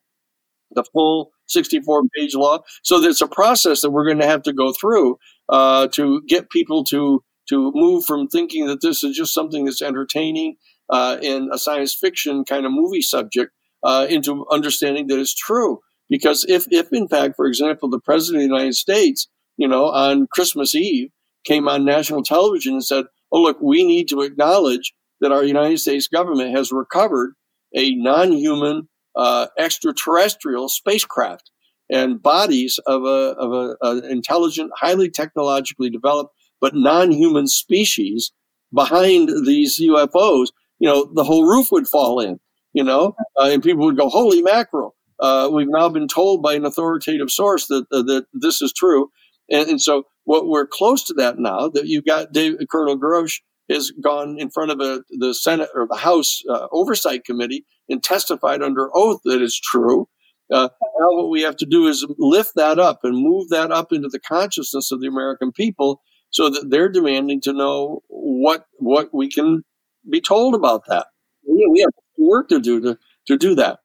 The 0.76 0.84
full 0.94 1.32
64 1.48 2.04
page 2.16 2.36
law. 2.36 2.60
So 2.84 3.00
there's 3.00 3.22
a 3.22 3.28
process 3.28 3.82
that 3.82 3.90
we're 3.90 4.06
going 4.06 4.20
to 4.20 4.28
have 4.28 4.44
to 4.44 4.54
go 4.54 4.74
through 4.74 5.18
uh, 5.50 5.88
to 5.94 6.22
get 6.28 6.52
people 6.52 6.84
to 6.86 7.24
to 7.50 7.72
move 7.74 8.06
from 8.06 8.28
thinking 8.28 8.68
that 8.68 8.82
this 8.82 9.04
is 9.04 9.18
just 9.18 9.34
something 9.34 9.66
that's 9.66 9.82
entertaining 9.82 10.56
uh, 10.90 11.18
in 11.22 11.50
a 11.52 11.58
science 11.58 11.96
fiction 11.96 12.44
kind 12.46 12.66
of 12.66 12.72
movie 12.72 13.02
subject 13.02 13.52
uh, 13.84 14.08
into 14.10 14.46
understanding 14.52 15.08
that 15.08 15.20
it's 15.20 15.36
true. 15.36 15.80
Because 16.10 16.46
if, 16.48 16.66
if 16.70 16.92
in 16.92 17.08
fact, 17.08 17.36
for 17.36 17.46
example, 17.46 17.90
the 17.90 18.00
president 18.00 18.44
of 18.44 18.50
the 18.50 18.56
United 18.56 18.76
States, 18.76 19.28
you 19.58 19.68
know, 19.68 19.86
on 19.86 20.28
Christmas 20.28 20.76
Eve 20.76 21.10
came 21.46 21.68
on 21.68 21.86
national 21.86 22.24
television 22.24 22.74
and 22.74 22.86
said, 22.86 23.06
"Oh, 23.32 23.42
look, 23.42 23.58
we 23.62 23.84
need 23.84 24.08
to 24.10 24.22
acknowledge 24.22 24.94
that 25.22 25.32
our 25.32 25.44
United 25.44 25.80
States 25.80 26.08
government 26.08 26.56
has 26.56 26.72
recovered 26.72 27.34
a 27.76 27.96
non-human 27.96 28.90
uh, 29.16 29.48
extraterrestrial 29.58 30.70
spacecraft 30.70 31.50
and 31.90 32.22
bodies 32.22 32.80
of 32.86 33.04
a 33.04 33.36
of 33.38 33.54
a, 33.54 33.78
an 33.82 34.06
intelligent, 34.06 34.72
highly 34.76 35.10
technologically 35.10 35.90
developed 35.90 36.34
but 36.62 36.74
non-human 36.76 37.48
species 37.48 38.32
behind 38.74 39.30
these 39.46 39.80
UFOs. 39.82 40.48
You 40.84 40.90
know, 40.90 41.10
the 41.14 41.24
whole 41.24 41.46
roof 41.46 41.68
would 41.72 41.88
fall 41.88 42.20
in. 42.20 42.42
You 42.74 42.84
know, 42.84 43.16
uh, 43.40 43.50
and 43.52 43.64
people 43.64 43.86
would 43.86 43.96
go, 43.96 44.10
"Holy 44.10 44.42
mackerel!" 44.42 44.96
Uh, 45.18 45.50
we've 45.50 45.70
now 45.70 45.88
been 45.88 46.10
told 46.10 46.42
by 46.42 46.56
an 46.56 46.66
authoritative 46.66 47.32
source 47.32 47.68
that 47.68 47.86
uh, 47.94 48.02
that 48.02 48.26
this 48.34 48.62
is 48.62 48.74
true, 48.74 49.10
and, 49.50 49.70
and, 49.70 49.82
so 49.82 50.04
what 50.26 50.48
we're 50.48 50.68
close 50.68 51.06
to 51.06 51.14
that 51.14 51.40
now. 51.40 51.70
That 51.70 51.86
you've 51.86 52.04
got 52.04 52.34
Dave, 52.34 52.56
Colonel 52.70 53.00
Grusch 53.00 53.40
has 53.70 53.92
gone 53.92 54.38
in 54.38 54.50
front 54.50 54.72
of 54.72 54.82
a, 54.82 55.04
the 55.20 55.34
Senate 55.34 55.70
or 55.74 55.88
the 55.88 55.96
House 55.96 56.42
uh, 56.50 56.68
Oversight 56.74 57.24
Committee 57.24 57.64
and 57.88 58.04
testified 58.04 58.62
under 58.62 58.90
oath 58.94 59.22
that 59.24 59.42
it's 59.42 59.58
true. 59.58 60.10
Uh, 60.52 60.68
now, 61.00 61.12
what 61.12 61.30
we 61.30 61.44
have 61.44 61.56
to 61.58 61.66
do 61.66 61.88
is 61.88 62.06
lift 62.18 62.56
that 62.56 62.78
up 62.78 63.00
and 63.04 63.24
move 63.24 63.48
that 63.52 63.72
up 63.72 63.94
into 63.94 64.10
the 64.10 64.20
consciousness 64.20 64.92
of 64.92 65.00
the 65.00 65.08
American 65.08 65.54
people, 65.54 66.02
so 66.32 66.50
that 66.50 66.70
they're 66.70 66.90
demanding 66.90 67.40
to 67.40 67.54
know 67.54 68.02
what 68.10 68.66
what 68.80 69.14
we 69.14 69.30
can 69.30 69.64
be 70.10 70.22
told 70.22 70.56
about 70.56 70.86
that. 70.88 71.08
We, 71.48 71.68
we 71.72 71.80
have 71.82 71.92
work 72.18 72.50
to 72.50 72.60
do 72.60 72.80
to 72.82 72.98
to 73.28 73.38
do 73.38 73.56
that. 73.56 73.80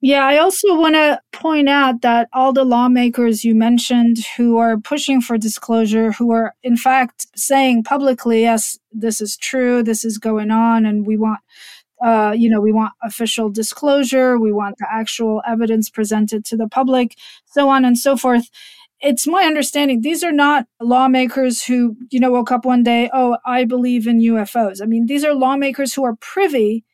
Yeah, 0.00 0.26
I 0.26 0.36
also 0.36 0.78
want 0.78 0.96
to 0.96 1.18
point 1.32 1.66
out 1.66 2.02
that 2.02 2.28
all 2.34 2.52
the 2.52 2.62
lawmakers 2.64 3.42
you 3.42 3.54
mentioned 3.54 4.18
who 4.36 4.58
are 4.58 4.76
pushing 4.76 5.22
for 5.22 5.38
disclosure, 5.38 6.12
who 6.12 6.30
are 6.30 6.54
in 6.62 6.76
fact 6.76 7.26
saying 7.34 7.84
publicly, 7.84 8.42
yes, 8.42 8.78
this 8.92 9.22
is 9.22 9.38
true, 9.38 9.82
this 9.82 10.04
is 10.04 10.18
going 10.18 10.50
on, 10.50 10.84
and 10.84 11.06
we 11.06 11.16
want, 11.16 11.40
uh, 12.04 12.34
you 12.36 12.50
know, 12.50 12.60
we 12.60 12.70
want 12.70 12.92
official 13.02 13.48
disclosure, 13.48 14.38
we 14.38 14.52
want 14.52 14.76
the 14.76 14.86
actual 14.92 15.40
evidence 15.46 15.88
presented 15.88 16.44
to 16.44 16.56
the 16.58 16.68
public, 16.68 17.16
so 17.46 17.70
on 17.70 17.86
and 17.86 17.98
so 17.98 18.14
forth. 18.14 18.50
It's 19.04 19.26
my 19.26 19.44
understanding 19.44 20.00
these 20.00 20.24
are 20.24 20.32
not 20.32 20.66
lawmakers 20.80 21.62
who, 21.62 21.94
you 22.10 22.18
know, 22.18 22.30
woke 22.30 22.50
up 22.50 22.64
one 22.64 22.82
day, 22.82 23.10
oh, 23.12 23.36
I 23.44 23.64
believe 23.66 24.06
in 24.06 24.18
UFOs. 24.18 24.80
I 24.82 24.86
mean, 24.86 25.04
these 25.06 25.24
are 25.24 25.34
lawmakers 25.34 25.92
who 25.92 26.04
are 26.04 26.16
privy 26.16 26.84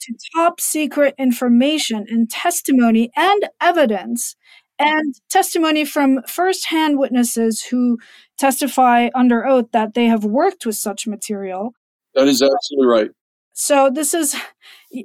to 0.00 0.14
top 0.34 0.60
secret 0.60 1.14
information 1.18 2.06
and 2.08 2.30
testimony 2.30 3.10
and 3.14 3.48
evidence 3.60 4.34
and 4.78 5.14
testimony 5.28 5.84
from 5.84 6.22
firsthand 6.26 6.98
witnesses 6.98 7.62
who 7.62 7.98
testify 8.38 9.08
under 9.14 9.46
oath 9.46 9.66
that 9.72 9.94
they 9.94 10.06
have 10.06 10.24
worked 10.24 10.64
with 10.64 10.76
such 10.76 11.06
material. 11.06 11.74
That 12.14 12.28
is 12.28 12.40
absolutely 12.40 12.86
right. 12.86 13.10
So 13.52 13.90
this 13.92 14.14
is 14.14 14.36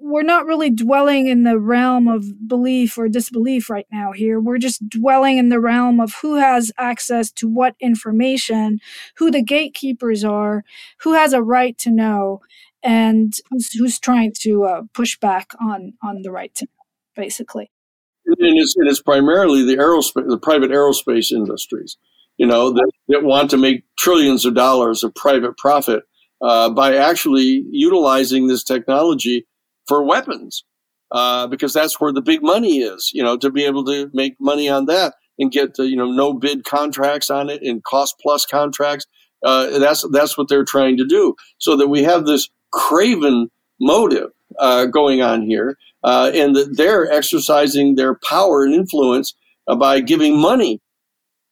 we're 0.01 0.23
not 0.23 0.45
really 0.45 0.69
dwelling 0.69 1.27
in 1.27 1.43
the 1.43 1.59
realm 1.59 2.07
of 2.07 2.47
belief 2.47 2.97
or 2.97 3.09
disbelief 3.09 3.69
right 3.69 3.88
now 3.91 4.11
here. 4.13 4.39
We're 4.39 4.57
just 4.57 4.88
dwelling 4.88 5.38
in 5.38 5.49
the 5.49 5.59
realm 5.59 5.99
of 5.99 6.15
who 6.21 6.36
has 6.36 6.71
access 6.77 7.31
to 7.34 7.47
what 7.47 7.75
information, 7.79 8.79
who 9.17 9.29
the 9.29 9.43
gatekeepers 9.43 10.23
are, 10.23 10.63
who 10.99 11.13
has 11.13 11.34
a 11.34 11.43
right 11.43 11.77
to 11.79 11.91
know 11.91 12.41
and 12.81 13.34
who's, 13.49 13.73
who's 13.73 13.99
trying 13.99 14.34
to 14.39 14.63
uh, 14.63 14.81
push 14.93 15.17
back 15.19 15.53
on 15.61 15.93
on 16.01 16.21
the 16.21 16.31
right 16.31 16.53
to 16.55 16.65
know, 16.65 17.21
basically. 17.21 17.69
And 18.25 18.38
it's, 18.39 18.75
and 18.77 18.88
it's 18.88 19.01
primarily 19.01 19.65
the 19.65 19.75
aerospace, 19.75 20.27
the 20.29 20.38
private 20.38 20.71
aerospace 20.71 21.31
industries, 21.31 21.97
you 22.38 22.47
know, 22.47 22.71
that, 22.71 22.91
that 23.09 23.23
want 23.23 23.49
to 23.49 23.57
make 23.57 23.84
trillions 23.97 24.45
of 24.45 24.53
dollars 24.53 25.03
of 25.03 25.13
private 25.13 25.57
profit 25.57 26.03
uh, 26.41 26.69
by 26.69 26.95
actually 26.95 27.65
utilizing 27.69 28.47
this 28.47 28.63
technology 28.63 29.45
for 29.88 30.03
weapons, 30.03 30.63
uh, 31.11 31.47
because 31.47 31.73
that's 31.73 31.99
where 31.99 32.11
the 32.11 32.21
big 32.21 32.41
money 32.43 32.79
is. 32.79 33.11
You 33.13 33.23
know, 33.23 33.38
to 33.38 33.49
be 33.49 33.65
able 33.65 33.86
to 33.86 34.09
make 34.13 34.36
money 34.39 34.69
on 34.69 34.86
that 34.88 35.15
and 35.39 35.51
get 35.51 35.77
you 35.79 35.95
know 35.95 36.11
no 36.11 36.34
bid 36.34 36.63
contracts 36.63 37.29
on 37.29 37.49
it 37.49 37.61
and 37.63 37.84
cost 37.84 38.15
plus 38.21 38.45
contracts. 38.45 39.05
Uh, 39.43 39.77
that's 39.79 40.05
that's 40.11 40.38
what 40.38 40.47
they're 40.47 40.65
trying 40.65 40.97
to 40.97 41.05
do, 41.05 41.36
so 41.57 41.75
that 41.75 41.89
we 41.89 42.03
have 42.03 42.25
this 42.25 42.49
craven 42.71 43.49
motive 43.79 44.29
uh, 44.59 44.86
going 44.86 45.21
on 45.21 45.41
here, 45.41 45.77
uh, 46.03 46.31
and 46.34 46.55
that 46.55 46.77
they're 46.77 47.11
exercising 47.11 47.95
their 47.95 48.17
power 48.27 48.63
and 48.63 48.73
influence 48.73 49.34
uh, 49.67 49.75
by 49.75 49.99
giving 49.99 50.38
money 50.39 50.79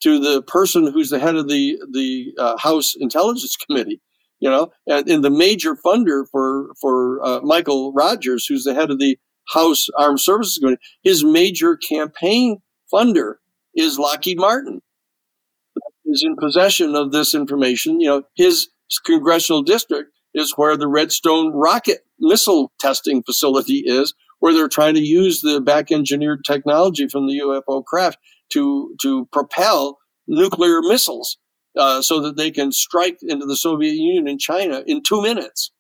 to 0.01 0.19
the 0.19 0.41
person 0.43 0.91
who's 0.91 1.09
the 1.09 1.19
head 1.19 1.35
of 1.35 1.49
the 1.49 1.77
the 1.91 2.33
House 2.59 2.95
Intelligence 2.95 3.57
Committee. 3.57 3.99
You 4.41 4.49
know, 4.49 4.71
and, 4.87 5.09
and 5.09 5.23
the 5.23 5.29
major 5.29 5.75
funder 5.75 6.25
for 6.31 6.73
for 6.81 7.23
uh, 7.25 7.41
Michael 7.41 7.93
Rogers, 7.93 8.45
who's 8.47 8.65
the 8.65 8.73
head 8.73 8.91
of 8.91 8.99
the 8.99 9.17
House 9.53 9.87
Armed 9.97 10.19
Services 10.19 10.57
Committee, 10.57 10.81
his 11.03 11.23
major 11.23 11.77
campaign 11.77 12.57
funder 12.93 13.35
is 13.75 13.99
Lockheed 13.99 14.39
Martin 14.39 14.81
is 16.05 16.23
in 16.25 16.35
possession 16.35 16.95
of 16.95 17.11
this 17.11 17.33
information. 17.33 18.01
You 18.01 18.07
know, 18.07 18.23
his 18.35 18.69
congressional 19.05 19.63
district 19.63 20.11
is 20.33 20.53
where 20.55 20.77
the 20.77 20.87
Redstone 20.87 21.53
rocket 21.53 21.99
missile 22.19 22.71
testing 22.79 23.23
facility 23.23 23.83
is, 23.85 24.13
where 24.39 24.53
they're 24.53 24.67
trying 24.67 24.95
to 24.95 25.01
use 25.01 25.41
the 25.41 25.61
back 25.61 25.91
engineered 25.91 26.43
technology 26.45 27.07
from 27.07 27.27
the 27.27 27.39
UFO 27.39 27.83
craft 27.85 28.17
to 28.53 28.95
to 29.01 29.27
propel 29.31 29.97
nuclear 30.27 30.81
missiles 30.81 31.37
uh, 31.77 32.01
so 32.01 32.19
that 32.21 32.37
they 32.37 32.51
can 32.51 32.71
strike 32.71 33.17
into 33.21 33.45
the 33.45 33.55
Soviet 33.55 33.93
Union 33.93 34.27
and 34.27 34.39
China 34.39 34.83
in 34.85 35.01
two 35.03 35.21
minutes. 35.21 35.71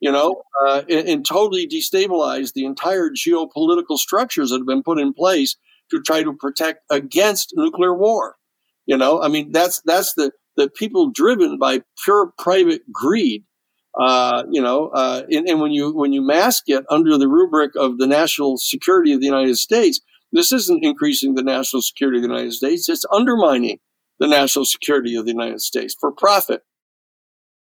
You 0.00 0.12
know, 0.12 0.42
uh, 0.60 0.82
and, 0.90 1.08
and 1.08 1.26
totally 1.26 1.66
destabilize 1.66 2.52
the 2.52 2.66
entire 2.66 3.08
geopolitical 3.08 3.96
structures 3.96 4.50
that 4.50 4.58
have 4.58 4.66
been 4.66 4.82
put 4.82 4.98
in 4.98 5.14
place 5.14 5.56
to 5.90 6.02
try 6.02 6.22
to 6.22 6.34
protect 6.34 6.80
against 6.90 7.54
nuclear 7.56 7.94
war. 7.94 8.36
You 8.86 8.98
know, 8.98 9.22
I 9.22 9.28
mean, 9.28 9.52
that's 9.52 9.80
that's 9.86 10.12
the 10.14 10.32
the 10.56 10.68
people 10.68 11.10
driven 11.10 11.58
by 11.58 11.82
pure 12.04 12.32
private 12.38 12.82
greed. 12.92 13.44
Uh, 13.98 14.42
you 14.50 14.60
know, 14.60 14.88
uh, 14.88 15.22
and, 15.30 15.48
and 15.48 15.60
when 15.60 15.72
you 15.72 15.94
when 15.94 16.12
you 16.12 16.20
mask 16.20 16.64
it 16.66 16.84
under 16.90 17.16
the 17.16 17.28
rubric 17.28 17.70
of 17.76 17.98
the 17.98 18.06
national 18.06 18.58
security 18.58 19.12
of 19.12 19.20
the 19.20 19.26
United 19.26 19.56
States, 19.56 20.00
this 20.32 20.52
isn't 20.52 20.84
increasing 20.84 21.34
the 21.34 21.42
national 21.42 21.80
security 21.80 22.18
of 22.18 22.22
the 22.22 22.28
United 22.28 22.52
States. 22.52 22.88
It's 22.88 23.06
undermining 23.12 23.78
the 24.24 24.36
national 24.36 24.64
security 24.64 25.14
of 25.16 25.24
the 25.24 25.32
United 25.32 25.60
States 25.60 25.94
for 25.98 26.10
profit 26.12 26.62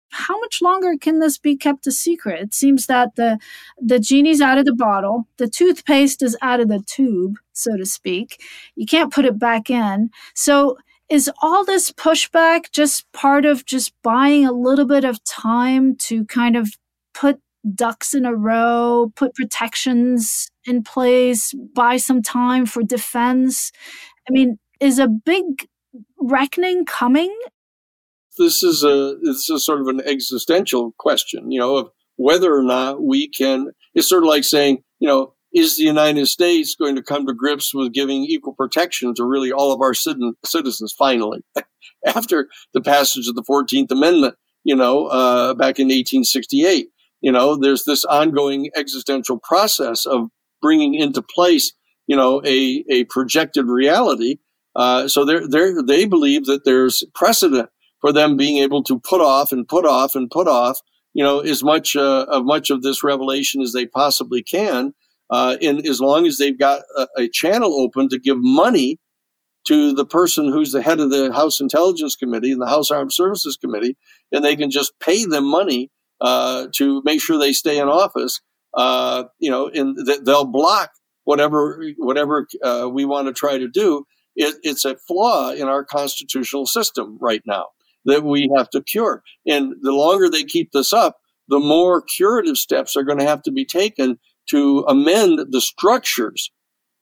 how 0.09 0.39
much 0.39 0.61
longer 0.61 0.95
can 0.99 1.19
this 1.19 1.37
be 1.37 1.55
kept 1.55 1.87
a 1.87 1.91
secret? 1.91 2.41
It 2.41 2.53
seems 2.53 2.87
that 2.87 3.15
the 3.15 3.39
the 3.81 3.99
genie's 3.99 4.41
out 4.41 4.57
of 4.57 4.65
the 4.65 4.73
bottle, 4.73 5.27
the 5.37 5.47
toothpaste 5.47 6.21
is 6.23 6.37
out 6.41 6.59
of 6.59 6.69
the 6.69 6.81
tube, 6.87 7.35
so 7.53 7.77
to 7.77 7.85
speak. 7.85 8.41
You 8.75 8.85
can't 8.85 9.13
put 9.13 9.25
it 9.25 9.37
back 9.37 9.69
in. 9.69 10.09
So 10.33 10.77
is 11.09 11.29
all 11.41 11.63
this 11.63 11.91
pushback 11.91 12.71
just 12.71 13.09
part 13.13 13.45
of 13.45 13.65
just 13.65 13.93
buying 14.01 14.45
a 14.45 14.51
little 14.51 14.85
bit 14.85 15.05
of 15.05 15.23
time 15.23 15.95
to 15.95 16.25
kind 16.25 16.55
of 16.55 16.69
put 17.13 17.39
ducks 17.75 18.13
in 18.13 18.25
a 18.25 18.35
row, 18.35 19.11
put 19.15 19.35
protections 19.35 20.49
in 20.65 20.83
place, 20.83 21.53
buy 21.75 21.97
some 21.97 22.21
time 22.21 22.65
for 22.65 22.83
defense? 22.83 23.71
I 24.27 24.31
mean, 24.31 24.59
is 24.79 24.99
a 24.99 25.07
big 25.07 25.67
reckoning 26.19 26.85
coming 26.85 27.35
this 28.37 28.63
is 28.63 28.83
a 28.83 29.17
it's 29.23 29.49
a 29.49 29.59
sort 29.59 29.81
of 29.81 29.87
an 29.87 30.01
existential 30.05 30.93
question, 30.97 31.51
you 31.51 31.59
know, 31.59 31.77
of 31.77 31.89
whether 32.15 32.55
or 32.55 32.63
not 32.63 33.03
we 33.03 33.27
can. 33.27 33.71
It's 33.93 34.09
sort 34.09 34.23
of 34.23 34.29
like 34.29 34.43
saying, 34.43 34.83
you 34.99 35.07
know, 35.07 35.33
is 35.53 35.77
the 35.77 35.83
United 35.83 36.27
States 36.27 36.75
going 36.75 36.95
to 36.95 37.03
come 37.03 37.25
to 37.25 37.33
grips 37.33 37.73
with 37.73 37.93
giving 37.93 38.23
equal 38.23 38.53
protection 38.53 39.13
to 39.15 39.25
really 39.25 39.51
all 39.51 39.73
of 39.73 39.81
our 39.81 39.93
citizens 39.93 40.93
finally, 40.97 41.43
after 42.05 42.47
the 42.73 42.81
passage 42.81 43.27
of 43.27 43.35
the 43.35 43.43
Fourteenth 43.45 43.91
Amendment, 43.91 44.35
you 44.63 44.75
know, 44.75 45.07
uh, 45.07 45.53
back 45.53 45.79
in 45.79 45.87
1868? 45.87 46.89
You 47.21 47.31
know, 47.31 47.55
there's 47.55 47.83
this 47.85 48.05
ongoing 48.05 48.69
existential 48.75 49.39
process 49.39 50.05
of 50.05 50.29
bringing 50.61 50.93
into 50.93 51.21
place, 51.21 51.73
you 52.05 52.15
know, 52.15 52.41
a, 52.45 52.83
a 52.89 53.05
projected 53.05 53.65
reality. 53.65 54.37
Uh, 54.77 55.07
so 55.07 55.25
they 55.25 55.73
they 55.85 56.05
believe 56.05 56.45
that 56.45 56.63
there's 56.63 57.03
precedent 57.15 57.69
for 57.99 58.13
them 58.13 58.37
being 58.37 58.59
able 58.59 58.83
to 58.83 58.99
put 58.99 59.21
off 59.21 59.51
and 59.51 59.67
put 59.67 59.85
off 59.85 60.13
and 60.15 60.29
put 60.29 60.47
off, 60.47 60.79
you 61.13 61.23
know, 61.23 61.39
as 61.39 61.63
much 61.63 61.95
uh, 61.95 62.27
of 62.29 62.45
much 62.45 62.69
of 62.69 62.83
this 62.83 63.03
revelation 63.03 63.61
as 63.61 63.73
they 63.73 63.87
possibly 63.87 64.43
can. 64.43 64.93
Uh, 65.29 65.57
as 65.61 65.99
long 65.99 66.25
as 66.25 66.37
they've 66.37 66.57
got 66.57 66.83
a, 66.95 67.07
a, 67.17 67.27
channel 67.27 67.81
open 67.81 68.07
to 68.07 68.17
give 68.17 68.37
money 68.39 68.97
to 69.67 69.91
the 69.91 70.05
person 70.05 70.47
who's 70.47 70.71
the 70.71 70.81
head 70.81 71.01
of 71.01 71.09
the 71.09 71.33
House 71.33 71.59
Intelligence 71.59 72.15
Committee 72.15 72.53
and 72.53 72.61
the 72.61 72.67
House 72.67 72.89
Armed 72.89 73.11
Services 73.11 73.57
Committee, 73.57 73.97
and 74.31 74.45
they 74.45 74.55
can 74.55 74.71
just 74.71 74.97
pay 75.01 75.25
them 75.25 75.43
money 75.43 75.91
uh, 76.21 76.67
to 76.75 77.01
make 77.03 77.21
sure 77.21 77.37
they 77.37 77.51
stay 77.51 77.77
in 77.77 77.89
office, 77.89 78.39
uh, 78.75 79.25
you 79.39 79.51
know, 79.51 79.67
and 79.67 79.97
th- 80.05 80.21
they'll 80.23 80.45
block 80.45 80.91
whatever 81.25 81.83
whatever 81.97 82.47
uh, 82.63 82.89
we 82.89 83.03
want 83.03 83.27
to 83.27 83.33
try 83.33 83.57
to 83.57 83.67
do. 83.67 84.05
It, 84.37 84.55
it's 84.61 84.85
a 84.85 84.95
flaw 84.95 85.51
in 85.51 85.67
our 85.67 85.83
constitutional 85.83 86.67
system 86.67 87.17
right 87.19 87.41
now 87.45 87.67
that 88.05 88.23
we 88.23 88.49
have 88.55 88.69
to 88.69 88.81
cure. 88.81 89.23
And 89.45 89.73
the 89.81 89.91
longer 89.91 90.29
they 90.29 90.43
keep 90.43 90.71
this 90.71 90.93
up, 90.93 91.17
the 91.49 91.59
more 91.59 92.01
curative 92.01 92.57
steps 92.57 92.95
are 92.95 93.03
going 93.03 93.17
to 93.17 93.25
have 93.25 93.41
to 93.43 93.51
be 93.51 93.65
taken 93.65 94.19
to 94.51 94.85
amend 94.87 95.39
the 95.51 95.59
structures 95.59 96.51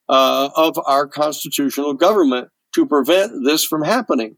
uh, 0.10 0.50
of 0.56 0.80
our 0.86 1.08
constitutional 1.08 1.94
government 1.94 2.50
to 2.74 2.86
prevent 2.86 3.44
this 3.44 3.64
from 3.64 3.84
happening. 3.84 4.38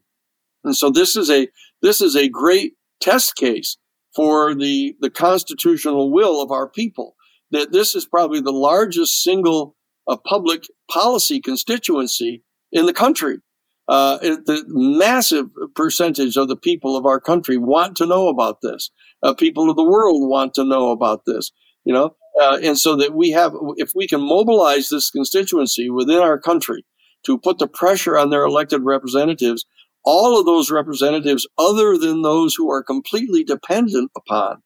And 0.64 0.76
so 0.76 0.90
this 0.90 1.16
is 1.16 1.30
a 1.30 1.48
this 1.82 2.02
is 2.02 2.16
a 2.16 2.30
great 2.30 2.74
test 3.00 3.36
case 3.36 3.78
for 4.16 4.56
the 4.56 4.96
the 5.00 5.10
constitutional 5.10 6.12
will 6.12 6.42
of 6.42 6.52
our 6.52 6.68
people. 6.68 7.16
That 7.52 7.72
this 7.72 7.96
is 7.96 8.06
probably 8.06 8.42
the 8.42 8.52
largest 8.52 9.24
single 9.24 9.76
uh, 10.08 10.18
public 10.18 10.64
policy 10.92 11.40
constituency 11.40 12.44
in 12.72 12.86
the 12.86 12.94
country 12.94 13.40
uh, 13.88 14.18
the 14.18 14.64
massive 14.68 15.50
percentage 15.76 16.36
of 16.36 16.50
the 16.50 16.58
people 16.58 16.98
of 16.98 17.06
our 17.06 17.20
country 17.20 17.58
want 17.58 17.96
to 17.98 18.06
know 18.06 18.28
about 18.28 18.62
this. 18.62 18.92
Uh, 19.24 19.34
people 19.34 19.70
of 19.70 19.78
the 19.78 19.84
world 19.84 20.30
want 20.30 20.54
to 20.54 20.66
know 20.66 20.92
about 20.92 21.24
this. 21.26 21.52
You 21.86 21.94
know, 21.94 22.16
uh, 22.42 22.60
and 22.62 22.78
so 22.78 22.98
that 22.98 23.14
we 23.14 23.32
have, 23.32 23.54
if 23.78 23.94
we 23.96 24.08
can 24.08 24.20
mobilize 24.20 24.90
this 24.90 25.10
constituency 25.10 25.90
within 25.90 26.20
our 26.20 26.38
country 26.38 26.86
to 27.26 27.38
put 27.38 27.60
the 27.60 27.68
pressure 27.68 28.18
on 28.18 28.30
their 28.30 28.44
elected 28.44 28.82
representatives, 28.84 29.66
all 30.04 30.38
of 30.38 30.46
those 30.46 30.70
representatives, 30.70 31.48
other 31.58 31.98
than 31.98 32.24
those 32.24 32.56
who 32.56 32.70
are 32.70 32.84
completely 32.84 33.44
dependent 33.44 34.12
upon 34.18 34.62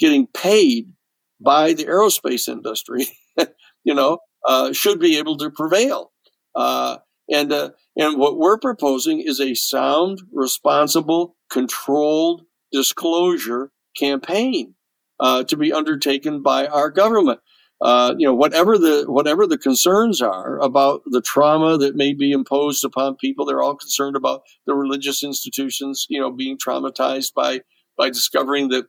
getting 0.00 0.26
paid 0.26 0.92
by 1.40 1.72
the 1.72 1.84
aerospace 1.84 2.48
industry, 2.48 3.06
you 3.84 3.94
know, 3.94 4.18
uh, 4.44 4.72
should 4.72 4.98
be 4.98 5.18
able 5.18 5.36
to 5.36 5.50
prevail. 5.50 6.10
Uh, 6.56 6.96
and 7.30 7.52
uh, 7.52 7.70
and 7.96 8.18
what 8.18 8.38
we're 8.38 8.58
proposing 8.58 9.20
is 9.20 9.40
a 9.40 9.54
sound, 9.54 10.22
responsible, 10.32 11.36
controlled 11.50 12.42
disclosure 12.72 13.72
campaign 13.96 14.74
uh, 15.18 15.44
to 15.44 15.56
be 15.56 15.72
undertaken 15.72 16.42
by 16.42 16.66
our 16.66 16.90
government. 16.90 17.40
Uh, 17.82 18.14
you 18.18 18.26
know, 18.26 18.34
whatever 18.34 18.76
the 18.76 19.04
whatever 19.08 19.46
the 19.46 19.56
concerns 19.56 20.20
are 20.20 20.58
about 20.60 21.00
the 21.06 21.22
trauma 21.22 21.78
that 21.78 21.96
may 21.96 22.12
be 22.12 22.30
imposed 22.30 22.84
upon 22.84 23.16
people, 23.16 23.46
they're 23.46 23.62
all 23.62 23.76
concerned 23.76 24.16
about 24.16 24.42
the 24.66 24.74
religious 24.74 25.22
institutions, 25.22 26.06
you 26.10 26.20
know, 26.20 26.30
being 26.30 26.58
traumatized 26.58 27.32
by 27.32 27.60
by 27.96 28.10
discovering 28.10 28.68
that 28.68 28.86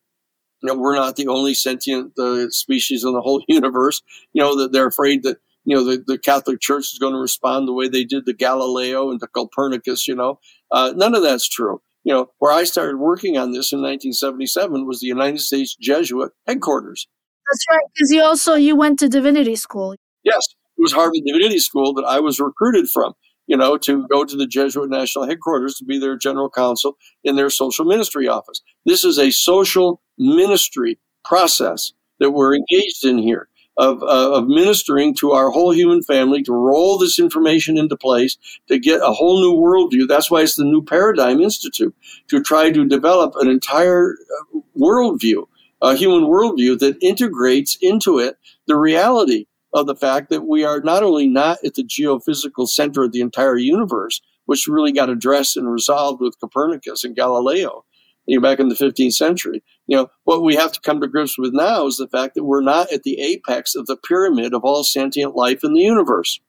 you 0.61 0.67
know 0.67 0.75
we're 0.75 0.95
not 0.95 1.15
the 1.15 1.27
only 1.27 1.53
sentient 1.53 2.11
uh, 2.19 2.49
species 2.49 3.05
in 3.05 3.13
the 3.13 3.21
whole 3.21 3.41
universe. 3.47 4.01
You 4.33 4.41
know 4.43 4.57
that 4.57 4.73
they're 4.73 4.87
afraid 4.87 5.23
that 5.23 5.37
you 5.65 5.75
know, 5.75 5.83
the, 5.83 6.03
the 6.05 6.17
Catholic 6.17 6.59
Church 6.59 6.91
is 6.91 6.99
going 6.99 7.13
to 7.13 7.19
respond 7.19 7.67
the 7.67 7.73
way 7.73 7.87
they 7.87 8.03
did 8.03 8.25
to 8.25 8.33
Galileo 8.33 9.11
and 9.11 9.19
to 9.19 9.27
Copernicus, 9.27 10.07
you 10.07 10.15
know. 10.15 10.39
Uh, 10.71 10.93
none 10.95 11.13
of 11.13 11.21
that's 11.21 11.47
true. 11.47 11.81
You 12.03 12.13
know, 12.13 12.31
where 12.39 12.51
I 12.51 12.63
started 12.63 12.97
working 12.97 13.37
on 13.37 13.51
this 13.51 13.71
in 13.71 13.79
1977 13.79 14.87
was 14.87 15.01
the 15.01 15.07
United 15.07 15.39
States 15.39 15.75
Jesuit 15.79 16.31
headquarters. 16.47 17.07
That's 17.51 17.65
right, 17.69 17.85
because 17.93 18.11
you 18.11 18.23
also 18.23 18.55
you 18.55 18.75
went 18.75 18.97
to 18.99 19.09
divinity 19.09 19.55
school. 19.55 19.95
Yes, 20.23 20.41
it 20.77 20.81
was 20.81 20.93
Harvard 20.93 21.21
Divinity 21.25 21.59
School 21.59 21.93
that 21.93 22.05
I 22.05 22.19
was 22.19 22.39
recruited 22.39 22.89
from. 22.89 23.13
You 23.47 23.57
know, 23.57 23.77
to 23.79 24.07
go 24.07 24.23
to 24.23 24.37
the 24.37 24.47
Jesuit 24.47 24.89
National 24.89 25.27
Headquarters 25.27 25.75
to 25.75 25.85
be 25.85 25.99
their 25.99 26.15
general 26.15 26.49
counsel 26.49 26.95
in 27.23 27.35
their 27.35 27.49
social 27.49 27.83
ministry 27.83 28.27
office. 28.27 28.61
This 28.85 29.03
is 29.03 29.19
a 29.19 29.31
social 29.31 30.01
ministry 30.17 30.99
process 31.25 31.91
that 32.19 32.31
we're 32.31 32.55
engaged 32.55 33.03
in 33.03 33.17
here. 33.17 33.49
Of, 33.77 34.01
uh, 34.03 34.33
of 34.33 34.47
ministering 34.47 35.15
to 35.15 35.31
our 35.31 35.49
whole 35.49 35.73
human 35.73 36.01
family 36.03 36.43
to 36.43 36.53
roll 36.53 36.97
this 36.97 37.19
information 37.19 37.77
into 37.77 37.95
place 37.95 38.37
to 38.67 38.77
get 38.77 39.01
a 39.01 39.11
whole 39.11 39.39
new 39.39 39.53
worldview. 39.53 40.07
That's 40.07 40.29
why 40.29 40.41
it's 40.41 40.55
the 40.55 40.65
New 40.65 40.83
Paradigm 40.83 41.39
Institute 41.39 41.95
to 42.27 42.41
try 42.41 42.71
to 42.71 42.85
develop 42.85 43.33
an 43.37 43.49
entire 43.49 44.15
uh, 44.55 44.59
worldview, 44.77 45.47
a 45.81 45.95
human 45.95 46.29
worldview 46.29 46.79
that 46.79 47.01
integrates 47.01 47.77
into 47.81 48.19
it 48.19 48.37
the 48.67 48.75
reality 48.75 49.45
of 49.73 49.87
the 49.87 49.95
fact 49.95 50.29
that 50.29 50.41
we 50.41 50.65
are 50.65 50.81
not 50.81 51.01
only 51.01 51.27
not 51.27 51.57
at 51.63 51.75
the 51.75 51.83
geophysical 51.83 52.67
center 52.67 53.03
of 53.03 53.13
the 53.13 53.21
entire 53.21 53.57
universe, 53.57 54.21
which 54.45 54.67
really 54.67 54.91
got 54.91 55.09
addressed 55.09 55.55
and 55.55 55.71
resolved 55.71 56.19
with 56.19 56.39
Copernicus 56.39 57.05
and 57.05 57.15
Galileo, 57.15 57.85
you 58.25 58.41
back 58.41 58.59
in 58.59 58.69
the 58.69 58.75
15th 58.75 59.13
century. 59.13 59.63
You 59.91 59.97
know, 59.97 60.11
what 60.23 60.41
we 60.41 60.55
have 60.55 60.71
to 60.71 60.79
come 60.79 61.01
to 61.01 61.07
grips 61.09 61.37
with 61.37 61.53
now 61.53 61.85
is 61.85 61.97
the 61.97 62.07
fact 62.07 62.35
that 62.35 62.45
we're 62.45 62.61
not 62.61 62.93
at 62.93 63.03
the 63.03 63.19
apex 63.19 63.75
of 63.75 63.87
the 63.87 63.97
pyramid 63.97 64.53
of 64.53 64.63
all 64.63 64.85
sentient 64.85 65.35
life 65.35 65.65
in 65.65 65.73
the 65.73 65.81
universe. 65.81 66.39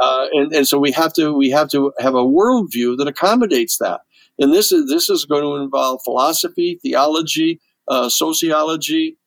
Uh, 0.00 0.28
and, 0.32 0.54
and 0.54 0.66
so 0.66 0.78
we 0.78 0.90
have 0.90 1.12
to 1.12 1.34
we 1.34 1.50
have 1.50 1.68
to 1.68 1.92
have 1.98 2.14
a 2.14 2.24
worldview 2.24 2.96
that 2.96 3.06
accommodates 3.06 3.76
that. 3.76 4.00
And 4.38 4.54
this 4.54 4.72
is 4.72 4.88
this 4.88 5.10
is 5.10 5.26
going 5.26 5.42
to 5.42 5.62
involve 5.62 6.00
philosophy, 6.02 6.80
theology, 6.82 7.60
uh, 7.88 8.08
sociology, 8.08 9.18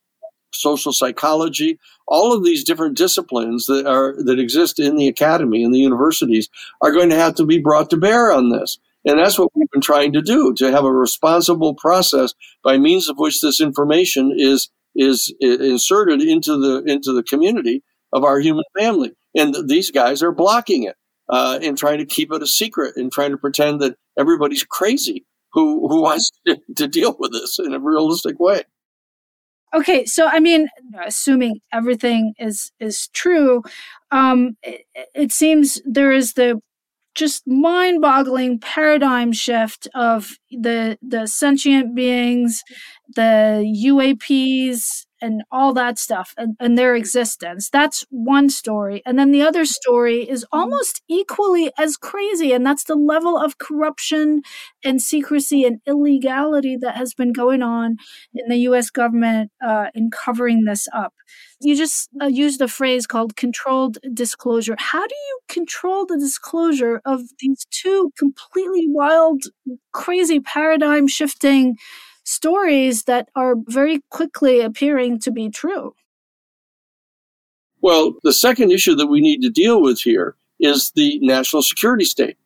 social 0.51 0.91
psychology, 0.91 1.77
all 2.07 2.33
of 2.33 2.43
these 2.43 2.63
different 2.63 2.97
disciplines 2.97 3.67
that 3.67 3.85
are 3.85 4.15
that 4.23 4.39
exist 4.39 4.79
in 4.79 4.95
the 4.95 5.07
academy 5.07 5.63
and 5.63 5.71
the 5.71 5.77
universities 5.77 6.49
are 6.81 6.91
going 6.91 7.09
to 7.09 7.15
have 7.15 7.35
to 7.35 7.45
be 7.45 7.59
brought 7.59 7.91
to 7.91 7.97
bear 7.97 8.31
on 8.31 8.49
this. 8.49 8.79
And 9.05 9.19
that's 9.19 9.37
what 9.37 9.51
we've 9.53 9.69
been 9.71 9.81
trying 9.81 10.13
to 10.13 10.21
do 10.21 10.53
to 10.55 10.71
have 10.71 10.83
a 10.83 10.91
responsible 10.91 11.75
process 11.75 12.33
by 12.63 12.77
means 12.77 13.07
of 13.07 13.17
which 13.17 13.41
this 13.41 13.61
information 13.61 14.33
is 14.35 14.69
is 14.95 15.33
inserted 15.39 16.21
into 16.21 16.57
the 16.57 16.83
into 16.91 17.13
the 17.13 17.23
community 17.23 17.83
of 18.13 18.23
our 18.23 18.39
human 18.39 18.63
family. 18.77 19.11
And 19.35 19.55
these 19.67 19.91
guys 19.91 20.23
are 20.23 20.31
blocking 20.31 20.83
it 20.83 20.95
uh, 21.29 21.59
and 21.61 21.77
trying 21.77 21.99
to 21.99 22.05
keep 22.05 22.31
it 22.31 22.41
a 22.41 22.47
secret 22.47 22.95
and 22.95 23.11
trying 23.11 23.31
to 23.31 23.37
pretend 23.37 23.81
that 23.81 23.95
everybody's 24.17 24.63
crazy 24.63 25.25
who 25.51 25.87
who 25.87 26.01
wants 26.01 26.31
to, 26.47 26.57
to 26.75 26.87
deal 26.87 27.15
with 27.19 27.31
this 27.31 27.59
in 27.59 27.73
a 27.73 27.79
realistic 27.79 28.39
way. 28.39 28.63
Okay, 29.73 30.05
so 30.05 30.27
I 30.27 30.39
mean, 30.39 30.69
assuming 31.05 31.59
everything 31.73 32.33
is 32.39 32.71
is 32.79 33.09
true, 33.09 33.61
um, 34.11 34.55
it, 34.63 34.85
it 35.13 35.31
seems 35.31 35.81
there 35.85 36.13
is 36.13 36.33
the 36.33 36.61
just 37.15 37.47
mind-boggling 37.47 38.59
paradigm 38.59 39.31
shift 39.31 39.87
of 39.95 40.37
the 40.51 40.97
the 41.01 41.27
sentient 41.27 41.95
beings, 41.95 42.63
the 43.15 43.63
UAPs, 43.85 45.04
and 45.21 45.43
all 45.51 45.73
that 45.73 45.97
stuff 45.97 46.33
and, 46.37 46.55
and 46.59 46.77
their 46.77 46.95
existence. 46.95 47.69
That's 47.69 48.05
one 48.09 48.49
story. 48.49 49.01
And 49.05 49.17
then 49.17 49.31
the 49.31 49.41
other 49.41 49.65
story 49.65 50.29
is 50.29 50.45
almost 50.51 51.01
equally 51.07 51.71
as 51.77 51.97
crazy, 51.97 52.51
and 52.53 52.65
that's 52.65 52.83
the 52.85 52.95
level 52.95 53.37
of 53.37 53.57
corruption 53.57 54.41
and 54.83 55.01
secrecy 55.01 55.63
and 55.63 55.79
illegality 55.87 56.77
that 56.77 56.95
has 56.95 57.13
been 57.13 57.33
going 57.33 57.61
on 57.61 57.97
in 58.33 58.47
the 58.49 58.57
US 58.69 58.89
government 58.89 59.51
uh, 59.65 59.87
in 59.93 60.09
covering 60.11 60.65
this 60.65 60.87
up. 60.93 61.13
You 61.61 61.75
just 61.75 62.09
uh, 62.21 62.27
used 62.27 62.61
a 62.61 62.67
phrase 62.67 63.07
called 63.07 63.35
controlled 63.35 63.97
disclosure. 64.13 64.75
How 64.77 65.05
do 65.07 65.15
you 65.15 65.39
control 65.49 66.05
the 66.05 66.17
disclosure 66.17 67.01
of 67.05 67.21
these 67.39 67.65
two 67.71 68.11
completely 68.17 68.85
wild, 68.87 69.43
crazy 69.91 70.39
paradigm 70.39 71.07
shifting? 71.07 71.77
Stories 72.25 73.03
that 73.03 73.29
are 73.35 73.55
very 73.67 74.01
quickly 74.09 74.59
appearing 74.59 75.19
to 75.19 75.31
be 75.31 75.49
true. 75.49 75.95
Well, 77.81 78.15
the 78.23 78.33
second 78.33 78.71
issue 78.71 78.95
that 78.95 79.07
we 79.07 79.21
need 79.21 79.41
to 79.41 79.49
deal 79.49 79.81
with 79.81 80.01
here 80.01 80.35
is 80.59 80.91
the 80.95 81.19
national 81.21 81.61
security 81.61 82.05
state. 82.05 82.37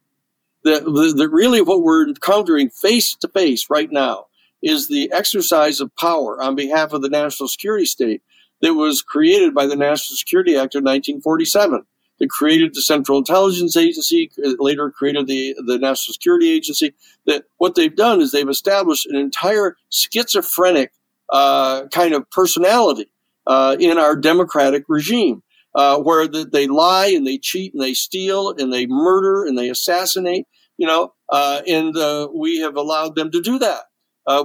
That, 0.65 0.83
the 0.83 1.29
really 1.29 1.61
what 1.61 1.83
we're 1.83 2.07
encountering 2.07 2.69
face 2.69 3.15
to 3.15 3.27
face 3.29 3.69
right 3.69 3.89
now 3.89 4.25
is 4.61 4.87
the 4.87 5.09
exercise 5.13 5.79
of 5.79 5.95
power 5.95 6.41
on 6.41 6.55
behalf 6.55 6.91
of 6.91 7.01
the 7.01 7.09
national 7.09 7.47
security 7.47 7.85
state 7.85 8.21
that 8.61 8.73
was 8.73 9.01
created 9.01 9.53
by 9.53 9.65
the 9.65 9.75
National 9.77 10.17
Security 10.17 10.57
Act 10.57 10.75
of 10.75 10.83
1947 10.83 11.85
that 12.19 12.29
created 12.29 12.73
the 12.73 12.81
Central 12.81 13.17
Intelligence 13.17 13.75
Agency, 13.75 14.29
uh, 14.45 14.51
later 14.59 14.91
created 14.91 15.27
the, 15.27 15.55
the 15.65 15.77
National 15.77 16.13
Security 16.13 16.51
Agency. 16.51 16.93
That 17.25 17.45
what 17.57 17.75
they've 17.75 17.95
done 17.95 18.21
is 18.21 18.31
they've 18.31 18.47
established 18.47 19.05
an 19.05 19.15
entire 19.15 19.77
schizophrenic 19.89 20.91
uh, 21.31 21.87
kind 21.87 22.13
of 22.13 22.29
personality 22.29 23.11
uh, 23.47 23.77
in 23.79 23.97
our 23.97 24.15
democratic 24.15 24.83
regime, 24.87 25.43
uh, 25.75 25.97
where 25.99 26.27
the, 26.27 26.45
they 26.45 26.67
lie 26.67 27.07
and 27.07 27.25
they 27.25 27.37
cheat 27.37 27.73
and 27.73 27.81
they 27.81 27.93
steal 27.93 28.53
and 28.57 28.71
they 28.71 28.85
murder 28.85 29.45
and 29.45 29.57
they 29.57 29.69
assassinate. 29.69 30.45
You 30.77 30.87
know, 30.87 31.13
uh, 31.29 31.61
and 31.67 31.95
uh, 31.97 32.29
we 32.33 32.59
have 32.59 32.77
allowed 32.77 33.15
them 33.15 33.31
to 33.31 33.41
do 33.41 33.59
that. 33.59 33.83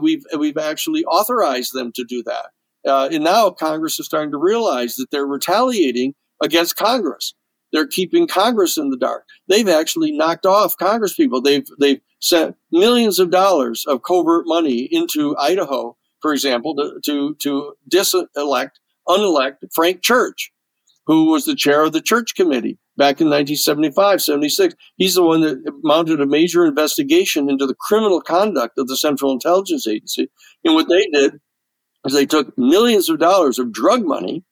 we've 0.00 0.24
we've 0.36 0.58
actually 0.58 1.04
authorized 1.04 1.72
them 1.72 1.92
to 1.92 2.04
do 2.04 2.24
that. 2.24 2.46
and 2.84 3.22
now 3.22 3.50
Congress 3.50 4.00
is 4.00 4.06
starting 4.06 4.32
to 4.32 4.38
realize 4.38 4.96
that 4.96 5.10
they're 5.10 5.26
retaliating 5.26 6.14
against 6.42 6.76
Congress 6.76 7.34
they're 7.74 7.86
keeping 7.86 8.28
Congress 8.28 8.78
in 8.78 8.90
the 8.90 8.96
dark. 8.96 9.24
They've 9.48 9.68
actually 9.68 10.12
knocked 10.12 10.46
off 10.46 10.76
Congress 10.78 11.14
people. 11.14 11.42
They've 11.42 11.66
they've 11.80 12.00
sent 12.20 12.56
millions 12.70 13.18
of 13.18 13.30
dollars 13.30 13.84
of 13.86 14.02
covert 14.02 14.44
money 14.46 14.88
into 14.90 15.36
Idaho, 15.36 15.96
for 16.22 16.32
example, 16.32 16.76
to 16.76 17.00
to, 17.04 17.34
to 17.40 17.74
diselect, 17.92 18.70
unelect 19.08 19.64
Frank 19.74 20.02
Church, 20.02 20.52
who 21.06 21.32
was 21.32 21.44
the 21.44 21.56
chair 21.56 21.82
of 21.82 21.92
the 21.92 22.00
Church 22.00 22.36
Committee 22.36 22.78
back 22.96 23.20
in 23.20 23.26
1975, 23.26 24.22
76. 24.22 24.74
He's 24.96 25.14
the 25.14 25.24
one 25.24 25.40
that 25.40 25.60
mounted 25.82 26.20
a 26.20 26.26
major 26.26 26.64
investigation 26.64 27.50
into 27.50 27.66
the 27.66 27.74
criminal 27.74 28.20
conduct 28.20 28.78
of 28.78 28.86
the 28.86 28.96
Central 28.96 29.32
Intelligence 29.32 29.88
Agency. 29.88 30.30
And 30.64 30.76
what 30.76 30.88
they 30.88 31.08
did 31.12 31.40
is 32.06 32.12
they 32.12 32.24
took 32.24 32.56
millions 32.56 33.08
of 33.08 33.18
dollars 33.18 33.58
of 33.58 33.72
drug 33.72 34.04
money 34.04 34.44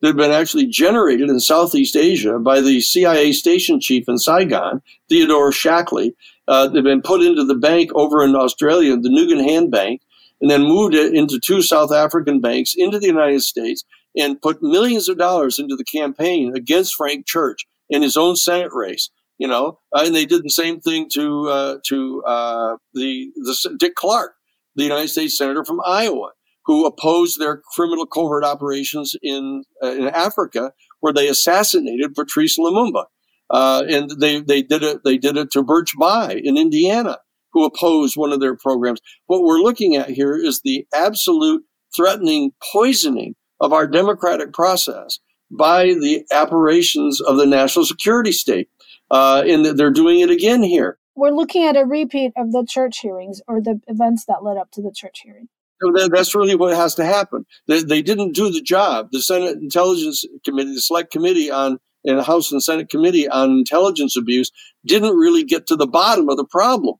that 0.00 0.08
had 0.08 0.16
been 0.16 0.30
actually 0.30 0.66
generated 0.66 1.28
in 1.28 1.40
Southeast 1.40 1.96
Asia 1.96 2.38
by 2.38 2.60
the 2.60 2.80
CIA 2.80 3.32
station 3.32 3.80
chief 3.80 4.04
in 4.08 4.18
Saigon, 4.18 4.80
Theodore 5.08 5.50
Shackley. 5.50 6.12
Uh, 6.46 6.68
they've 6.68 6.84
been 6.84 7.02
put 7.02 7.22
into 7.22 7.44
the 7.44 7.54
bank 7.54 7.90
over 7.94 8.24
in 8.24 8.34
Australia, 8.34 8.96
the 8.96 9.08
Nugan 9.08 9.44
Hand 9.44 9.70
Bank, 9.70 10.00
and 10.40 10.50
then 10.50 10.62
moved 10.62 10.94
it 10.94 11.14
into 11.14 11.40
two 11.40 11.62
South 11.62 11.92
African 11.92 12.40
banks 12.40 12.74
into 12.76 12.98
the 12.98 13.08
United 13.08 13.42
States 13.42 13.84
and 14.16 14.40
put 14.40 14.62
millions 14.62 15.08
of 15.08 15.18
dollars 15.18 15.58
into 15.58 15.76
the 15.76 15.84
campaign 15.84 16.54
against 16.54 16.94
Frank 16.94 17.26
Church 17.26 17.66
in 17.90 18.02
his 18.02 18.16
own 18.16 18.36
Senate 18.36 18.72
race. 18.72 19.10
You 19.38 19.46
know, 19.46 19.78
uh, 19.94 20.02
and 20.04 20.16
they 20.16 20.26
did 20.26 20.42
the 20.42 20.50
same 20.50 20.80
thing 20.80 21.08
to 21.14 21.48
uh, 21.48 21.78
to 21.86 22.22
uh, 22.24 22.76
the, 22.92 23.30
the 23.36 23.76
Dick 23.78 23.94
Clark, 23.94 24.32
the 24.74 24.82
United 24.82 25.08
States 25.08 25.38
senator 25.38 25.64
from 25.64 25.80
Iowa 25.86 26.30
who 26.68 26.84
opposed 26.84 27.40
their 27.40 27.62
criminal 27.74 28.06
covert 28.06 28.44
operations 28.44 29.16
in 29.22 29.64
uh, 29.82 29.88
in 29.88 30.06
Africa, 30.08 30.72
where 31.00 31.14
they 31.14 31.26
assassinated 31.26 32.14
Patrice 32.14 32.58
Lumumba, 32.58 33.06
uh, 33.50 33.84
and 33.88 34.10
they 34.20 34.40
they 34.40 34.62
did 34.62 34.82
it 34.82 35.00
they 35.02 35.16
did 35.16 35.36
it 35.38 35.50
to 35.52 35.64
Birch 35.64 35.92
Bayh 35.98 36.38
in 36.44 36.58
Indiana, 36.58 37.18
who 37.52 37.64
opposed 37.64 38.16
one 38.16 38.32
of 38.32 38.40
their 38.40 38.54
programs. 38.54 39.00
What 39.26 39.42
we're 39.42 39.60
looking 39.60 39.96
at 39.96 40.10
here 40.10 40.36
is 40.36 40.60
the 40.62 40.86
absolute 40.94 41.64
threatening 41.96 42.52
poisoning 42.70 43.34
of 43.60 43.72
our 43.72 43.86
democratic 43.86 44.52
process 44.52 45.18
by 45.50 45.86
the 45.86 46.26
apparitions 46.30 47.22
of 47.22 47.38
the 47.38 47.46
national 47.46 47.86
security 47.86 48.32
state, 48.32 48.68
uh, 49.10 49.42
and 49.48 49.64
they're 49.64 49.90
doing 49.90 50.20
it 50.20 50.30
again 50.30 50.62
here. 50.62 50.98
We're 51.16 51.30
looking 51.30 51.64
at 51.64 51.78
a 51.78 51.86
repeat 51.86 52.32
of 52.36 52.52
the 52.52 52.66
church 52.68 52.98
hearings 53.00 53.40
or 53.48 53.62
the 53.62 53.80
events 53.86 54.26
that 54.26 54.44
led 54.44 54.58
up 54.58 54.70
to 54.72 54.82
the 54.82 54.92
church 54.94 55.22
hearing. 55.24 55.48
That's 55.80 56.34
really 56.34 56.54
what 56.54 56.76
has 56.76 56.94
to 56.96 57.04
happen. 57.04 57.46
They, 57.66 57.82
they 57.82 58.02
didn't 58.02 58.34
do 58.34 58.50
the 58.50 58.62
job. 58.62 59.08
The 59.12 59.22
Senate 59.22 59.58
Intelligence 59.58 60.24
Committee, 60.44 60.74
the 60.74 60.80
Select 60.80 61.10
Committee 61.10 61.50
on 61.50 61.78
and 62.04 62.18
the 62.18 62.22
House 62.22 62.52
and 62.52 62.62
Senate 62.62 62.88
Committee 62.88 63.28
on 63.28 63.50
Intelligence 63.50 64.16
Abuse, 64.16 64.50
didn't 64.86 65.16
really 65.16 65.44
get 65.44 65.66
to 65.66 65.76
the 65.76 65.86
bottom 65.86 66.28
of 66.28 66.36
the 66.36 66.44
problem. 66.44 66.96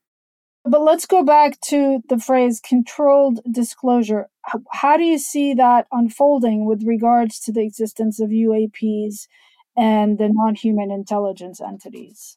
But 0.64 0.83
let's 0.83 1.07
go 1.07 1.22
back 1.22 1.61
to 1.68 2.01
the 2.09 2.18
phrase 2.18 2.61
controlled 2.61 3.41
disclosure. 3.51 4.29
How 4.72 4.97
do 4.97 5.05
you 5.05 5.18
see 5.18 5.55
that 5.55 5.87
unfolding 5.93 6.66
with 6.66 6.83
regards 6.85 7.41
to 7.41 7.53
the 7.53 7.62
existence 7.62 8.20
of 8.20 8.31
UAPs 8.31 9.29
and 9.76 10.18
the 10.18 10.29
non-human 10.31 10.91
intelligence 10.91 11.61
entities? 11.61 12.37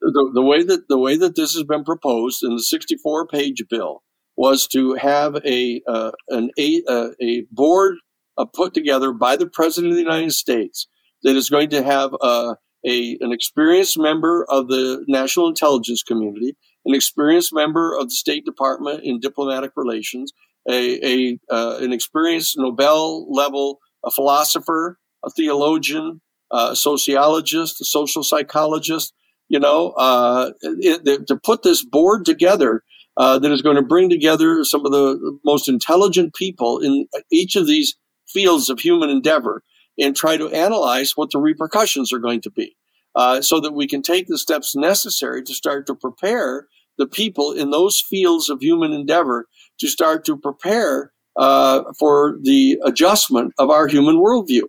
The, 0.00 0.30
the 0.32 0.42
way 0.42 0.62
that 0.62 0.86
the 0.88 0.98
way 0.98 1.16
that 1.16 1.34
this 1.34 1.54
has 1.54 1.64
been 1.64 1.82
proposed 1.82 2.44
in 2.44 2.54
the 2.54 2.62
64 2.62 3.26
page 3.26 3.64
bill 3.68 4.04
was 4.38 4.68
to 4.68 4.94
have 4.94 5.36
a 5.44 5.82
uh, 5.88 6.12
an 6.28 6.50
a, 6.58 6.80
uh, 6.88 7.08
a 7.20 7.42
board 7.50 7.96
uh, 8.38 8.44
put 8.44 8.72
together 8.72 9.12
by 9.12 9.36
the 9.36 9.48
president 9.48 9.90
of 9.90 9.96
the 9.96 10.02
United 10.02 10.32
States 10.32 10.86
that 11.24 11.34
is 11.34 11.50
going 11.50 11.68
to 11.68 11.82
have 11.82 12.14
uh, 12.22 12.54
a 12.86 13.18
an 13.20 13.32
experienced 13.32 13.98
member 13.98 14.46
of 14.48 14.68
the 14.68 15.04
national 15.08 15.48
intelligence 15.48 16.04
community, 16.04 16.56
an 16.86 16.94
experienced 16.94 17.52
member 17.52 17.98
of 17.98 18.04
the 18.04 18.14
State 18.14 18.44
Department 18.44 19.00
in 19.02 19.18
diplomatic 19.18 19.72
relations, 19.74 20.32
a, 20.70 21.04
a 21.04 21.38
uh, 21.50 21.78
an 21.80 21.92
experienced 21.92 22.56
Nobel 22.56 23.30
level 23.32 23.80
a 24.04 24.10
philosopher, 24.12 24.98
a 25.24 25.30
theologian, 25.30 26.20
a 26.52 26.76
sociologist, 26.76 27.80
a 27.80 27.84
social 27.84 28.22
psychologist, 28.22 29.12
you 29.48 29.58
know, 29.58 29.90
uh, 29.98 30.52
it, 30.62 31.26
to 31.26 31.36
put 31.36 31.64
this 31.64 31.84
board 31.84 32.24
together 32.24 32.84
uh, 33.18 33.38
that 33.38 33.52
is 33.52 33.62
going 33.62 33.76
to 33.76 33.82
bring 33.82 34.08
together 34.08 34.64
some 34.64 34.86
of 34.86 34.92
the 34.92 35.38
most 35.44 35.68
intelligent 35.68 36.34
people 36.34 36.78
in 36.78 37.06
each 37.30 37.56
of 37.56 37.66
these 37.66 37.96
fields 38.28 38.70
of 38.70 38.80
human 38.80 39.10
endeavor 39.10 39.62
and 39.98 40.14
try 40.14 40.36
to 40.36 40.48
analyze 40.50 41.16
what 41.16 41.30
the 41.32 41.38
repercussions 41.38 42.12
are 42.12 42.20
going 42.20 42.40
to 42.40 42.50
be 42.50 42.76
uh, 43.16 43.40
so 43.42 43.58
that 43.60 43.72
we 43.72 43.86
can 43.86 44.02
take 44.02 44.28
the 44.28 44.38
steps 44.38 44.76
necessary 44.76 45.42
to 45.42 45.52
start 45.52 45.86
to 45.86 45.94
prepare 45.94 46.68
the 46.96 47.06
people 47.06 47.52
in 47.52 47.70
those 47.70 48.00
fields 48.00 48.48
of 48.48 48.60
human 48.60 48.92
endeavor 48.92 49.46
to 49.80 49.88
start 49.88 50.24
to 50.24 50.36
prepare 50.36 51.12
uh, 51.36 51.82
for 51.98 52.38
the 52.42 52.78
adjustment 52.84 53.52
of 53.58 53.70
our 53.70 53.88
human 53.88 54.16
worldview. 54.16 54.62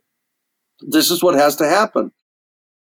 This 0.82 1.12
is 1.12 1.22
what 1.22 1.36
has 1.36 1.56
to 1.58 1.68
happen. 1.68 2.12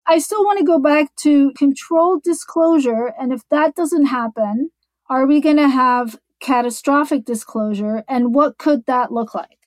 I 0.05 0.20
still 0.20 0.43
want 0.43 0.59
to 0.59 0.66
go 0.66 0.80
back 0.80 1.16
to 1.22 1.51
controlled 1.53 2.24
disclosure. 2.24 3.14
And 3.18 3.32
if 3.32 3.41
that 3.49 3.76
doesn't 3.76 4.07
happen, 4.07 4.72
are 5.14 5.28
we 5.28 5.39
going 5.39 5.57
to 5.57 5.70
have 5.70 6.18
catastrophic 6.39 7.24
disclosure? 7.24 8.03
And 8.07 8.34
what 8.34 8.57
could 8.57 8.86
that 8.88 9.11
look 9.11 9.36
like? 9.36 9.59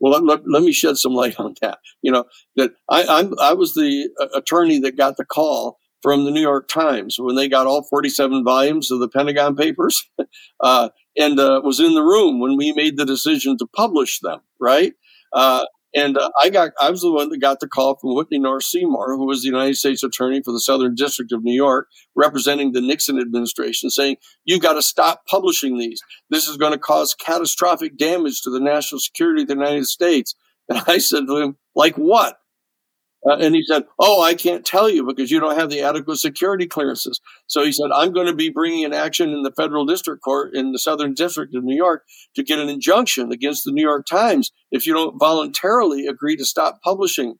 Well, 0.00 0.20
let, 0.24 0.40
let, 0.48 0.62
me 0.62 0.72
shed 0.72 0.96
some 0.96 1.12
light 1.12 1.38
on 1.38 1.54
that. 1.60 1.78
You 2.00 2.10
know, 2.10 2.24
that 2.56 2.72
I, 2.88 3.04
I'm, 3.04 3.38
I 3.38 3.52
was 3.52 3.74
the 3.74 4.08
uh, 4.18 4.26
attorney 4.34 4.80
that 4.80 4.96
got 4.96 5.16
the 5.16 5.24
call 5.24 5.78
from 6.00 6.24
the 6.24 6.30
New 6.30 6.40
York 6.40 6.68
Times 6.68 7.16
when 7.18 7.36
they 7.36 7.48
got 7.48 7.66
all 7.66 7.84
47 7.84 8.42
volumes 8.44 8.90
of 8.90 8.98
the 8.98 9.08
Pentagon 9.08 9.54
Papers 9.54 10.02
uh, 10.60 10.88
and 11.16 11.38
uh, 11.38 11.60
was 11.62 11.78
in 11.78 11.94
the 11.94 12.02
room 12.02 12.40
when 12.40 12.56
we 12.56 12.72
made 12.72 12.96
the 12.96 13.06
decision 13.06 13.56
to 13.58 13.66
publish 13.76 14.18
them, 14.20 14.40
right? 14.58 14.94
Uh, 15.32 15.66
and 15.94 16.16
uh, 16.16 16.30
I 16.40 16.48
got, 16.50 16.70
I 16.80 16.90
was 16.90 17.02
the 17.02 17.12
one 17.12 17.28
that 17.30 17.40
got 17.40 17.60
the 17.60 17.68
call 17.68 17.96
from 17.96 18.14
Whitney 18.14 18.38
North 18.38 18.64
Seymour, 18.64 19.16
who 19.16 19.26
was 19.26 19.42
the 19.42 19.48
United 19.48 19.76
States 19.76 20.02
Attorney 20.02 20.42
for 20.42 20.52
the 20.52 20.60
Southern 20.60 20.94
District 20.94 21.32
of 21.32 21.44
New 21.44 21.54
York, 21.54 21.88
representing 22.14 22.72
the 22.72 22.80
Nixon 22.80 23.20
administration, 23.20 23.90
saying, 23.90 24.16
You've 24.44 24.62
got 24.62 24.74
to 24.74 24.82
stop 24.82 25.26
publishing 25.26 25.78
these. 25.78 26.00
This 26.30 26.48
is 26.48 26.56
going 26.56 26.72
to 26.72 26.78
cause 26.78 27.14
catastrophic 27.14 27.96
damage 27.96 28.40
to 28.42 28.50
the 28.50 28.60
national 28.60 29.00
security 29.00 29.42
of 29.42 29.48
the 29.48 29.54
United 29.54 29.86
States." 29.86 30.34
And 30.68 30.80
I 30.86 30.98
said 30.98 31.26
to 31.26 31.36
him, 31.38 31.56
"Like 31.74 31.96
what?" 31.96 32.36
Uh, 33.28 33.36
and 33.36 33.54
he 33.54 33.62
said, 33.62 33.84
Oh, 33.98 34.22
I 34.22 34.34
can't 34.34 34.64
tell 34.64 34.90
you 34.90 35.04
because 35.06 35.30
you 35.30 35.38
don't 35.38 35.58
have 35.58 35.70
the 35.70 35.80
adequate 35.80 36.16
security 36.16 36.66
clearances. 36.66 37.20
So 37.46 37.64
he 37.64 37.72
said, 37.72 37.90
I'm 37.94 38.12
going 38.12 38.26
to 38.26 38.34
be 38.34 38.50
bringing 38.50 38.84
an 38.84 38.92
action 38.92 39.30
in 39.30 39.42
the 39.42 39.52
federal 39.52 39.86
district 39.86 40.22
court 40.22 40.54
in 40.54 40.72
the 40.72 40.78
Southern 40.78 41.14
District 41.14 41.54
of 41.54 41.64
New 41.64 41.76
York 41.76 42.04
to 42.34 42.42
get 42.42 42.58
an 42.58 42.68
injunction 42.68 43.30
against 43.32 43.64
the 43.64 43.72
New 43.72 43.82
York 43.82 44.06
Times 44.06 44.50
if 44.70 44.86
you 44.86 44.92
don't 44.92 45.18
voluntarily 45.18 46.06
agree 46.06 46.36
to 46.36 46.44
stop 46.44 46.80
publishing. 46.82 47.36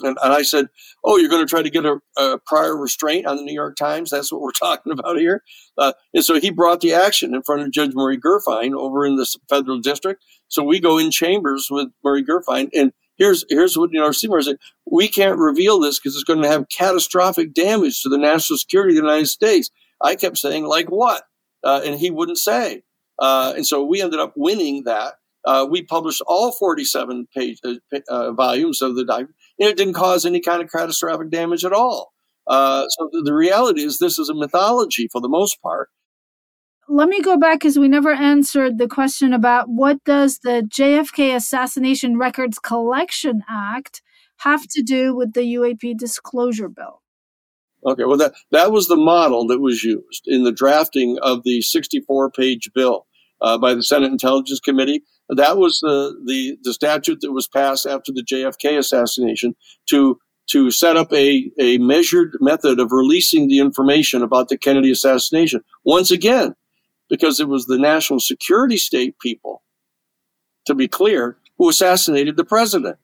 And, 0.00 0.16
and 0.22 0.32
I 0.32 0.42
said, 0.42 0.66
Oh, 1.04 1.16
you're 1.16 1.30
going 1.30 1.44
to 1.44 1.50
try 1.50 1.62
to 1.62 1.70
get 1.70 1.84
a, 1.84 1.98
a, 2.16 2.38
prior 2.46 2.76
restraint 2.76 3.26
on 3.26 3.36
the 3.36 3.42
New 3.42 3.54
York 3.54 3.76
Times? 3.76 4.10
That's 4.10 4.32
what 4.32 4.40
we're 4.40 4.52
talking 4.58 4.92
about 4.92 5.18
here. 5.18 5.42
Uh, 5.76 5.92
and 6.14 6.24
so 6.24 6.38
he 6.38 6.50
brought 6.50 6.80
the 6.80 6.94
action 6.94 7.34
in 7.34 7.42
front 7.42 7.62
of 7.62 7.72
Judge 7.72 7.92
Murray 7.94 8.18
Gurfein 8.18 8.72
over 8.72 9.04
in 9.04 9.16
the 9.16 9.26
federal 9.48 9.80
district. 9.80 10.24
So 10.46 10.62
we 10.62 10.80
go 10.80 10.98
in 10.98 11.10
chambers 11.10 11.68
with 11.70 11.88
Murray 12.04 12.24
Gurfein 12.24 12.68
and 12.72 12.92
here's 13.18 13.44
here's 13.48 13.76
what 13.76 13.90
you 13.92 14.00
know 14.00 14.12
Seymour 14.12 14.42
said. 14.42 14.56
We 14.90 15.08
can't 15.08 15.38
reveal 15.38 15.78
this 15.80 15.98
because 15.98 16.14
it's 16.14 16.24
going 16.24 16.42
to 16.42 16.48
have 16.48 16.68
catastrophic 16.68 17.52
damage 17.52 18.02
to 18.02 18.08
the 18.08 18.18
national 18.18 18.58
security 18.58 18.96
of 18.96 19.02
the 19.02 19.08
United 19.08 19.26
States. 19.26 19.70
I 20.00 20.14
kept 20.14 20.38
saying, 20.38 20.64
like 20.64 20.88
what? 20.88 21.24
Uh, 21.64 21.80
and 21.84 21.98
he 21.98 22.10
wouldn't 22.10 22.38
say. 22.38 22.82
Uh, 23.18 23.52
and 23.56 23.66
so 23.66 23.84
we 23.84 24.00
ended 24.00 24.20
up 24.20 24.32
winning 24.36 24.84
that. 24.84 25.14
Uh, 25.44 25.66
we 25.68 25.82
published 25.82 26.22
all 26.26 26.52
47 26.52 27.26
page 27.34 27.58
uh, 27.64 27.74
uh, 28.08 28.32
volumes 28.32 28.82
of 28.82 28.96
the 28.96 29.04
document, 29.04 29.34
and 29.58 29.68
it 29.68 29.76
didn't 29.76 29.94
cause 29.94 30.24
any 30.24 30.40
kind 30.40 30.62
of 30.62 30.70
catastrophic 30.70 31.30
damage 31.30 31.64
at 31.64 31.72
all. 31.72 32.12
Uh, 32.46 32.86
so 32.88 33.08
the, 33.12 33.22
the 33.22 33.34
reality 33.34 33.82
is, 33.82 33.98
this 33.98 34.18
is 34.18 34.28
a 34.28 34.34
mythology 34.34 35.08
for 35.10 35.20
the 35.20 35.28
most 35.28 35.60
part 35.62 35.90
let 36.88 37.08
me 37.08 37.20
go 37.20 37.36
back 37.36 37.60
because 37.60 37.78
we 37.78 37.88
never 37.88 38.12
answered 38.12 38.78
the 38.78 38.88
question 38.88 39.32
about 39.32 39.68
what 39.68 40.02
does 40.04 40.38
the 40.38 40.66
JFK 40.66 41.34
Assassination 41.34 42.18
Records 42.18 42.58
Collection 42.58 43.42
Act 43.48 44.02
have 44.38 44.66
to 44.70 44.82
do 44.82 45.14
with 45.14 45.34
the 45.34 45.40
UAP 45.40 45.96
disclosure 45.98 46.68
bill? 46.68 47.02
Okay, 47.84 48.04
well 48.04 48.16
that 48.16 48.32
that 48.50 48.72
was 48.72 48.88
the 48.88 48.96
model 48.96 49.46
that 49.46 49.60
was 49.60 49.84
used 49.84 50.24
in 50.26 50.44
the 50.44 50.52
drafting 50.52 51.18
of 51.22 51.44
the 51.44 51.60
64-page 51.60 52.70
bill 52.74 53.06
uh, 53.40 53.58
by 53.58 53.74
the 53.74 53.82
Senate 53.82 54.10
Intelligence 54.10 54.60
Committee. 54.60 55.02
That 55.28 55.58
was 55.58 55.80
the, 55.80 56.18
the 56.26 56.58
the 56.62 56.72
statute 56.72 57.20
that 57.20 57.32
was 57.32 57.46
passed 57.46 57.86
after 57.86 58.12
the 58.12 58.24
JFK 58.24 58.78
assassination 58.78 59.54
to 59.90 60.18
to 60.50 60.70
set 60.70 60.96
up 60.96 61.12
a, 61.12 61.50
a 61.60 61.76
measured 61.76 62.34
method 62.40 62.80
of 62.80 62.90
releasing 62.90 63.48
the 63.48 63.60
information 63.60 64.22
about 64.22 64.48
the 64.48 64.56
Kennedy 64.56 64.90
assassination. 64.90 65.60
Once 65.84 66.10
again, 66.10 66.54
because 67.08 67.40
it 67.40 67.48
was 67.48 67.66
the 67.66 67.78
national 67.78 68.20
security 68.20 68.76
state 68.76 69.18
people, 69.18 69.62
to 70.66 70.74
be 70.74 70.88
clear, 70.88 71.38
who 71.58 71.68
assassinated 71.68 72.36
the 72.36 72.44
president. 72.44 72.96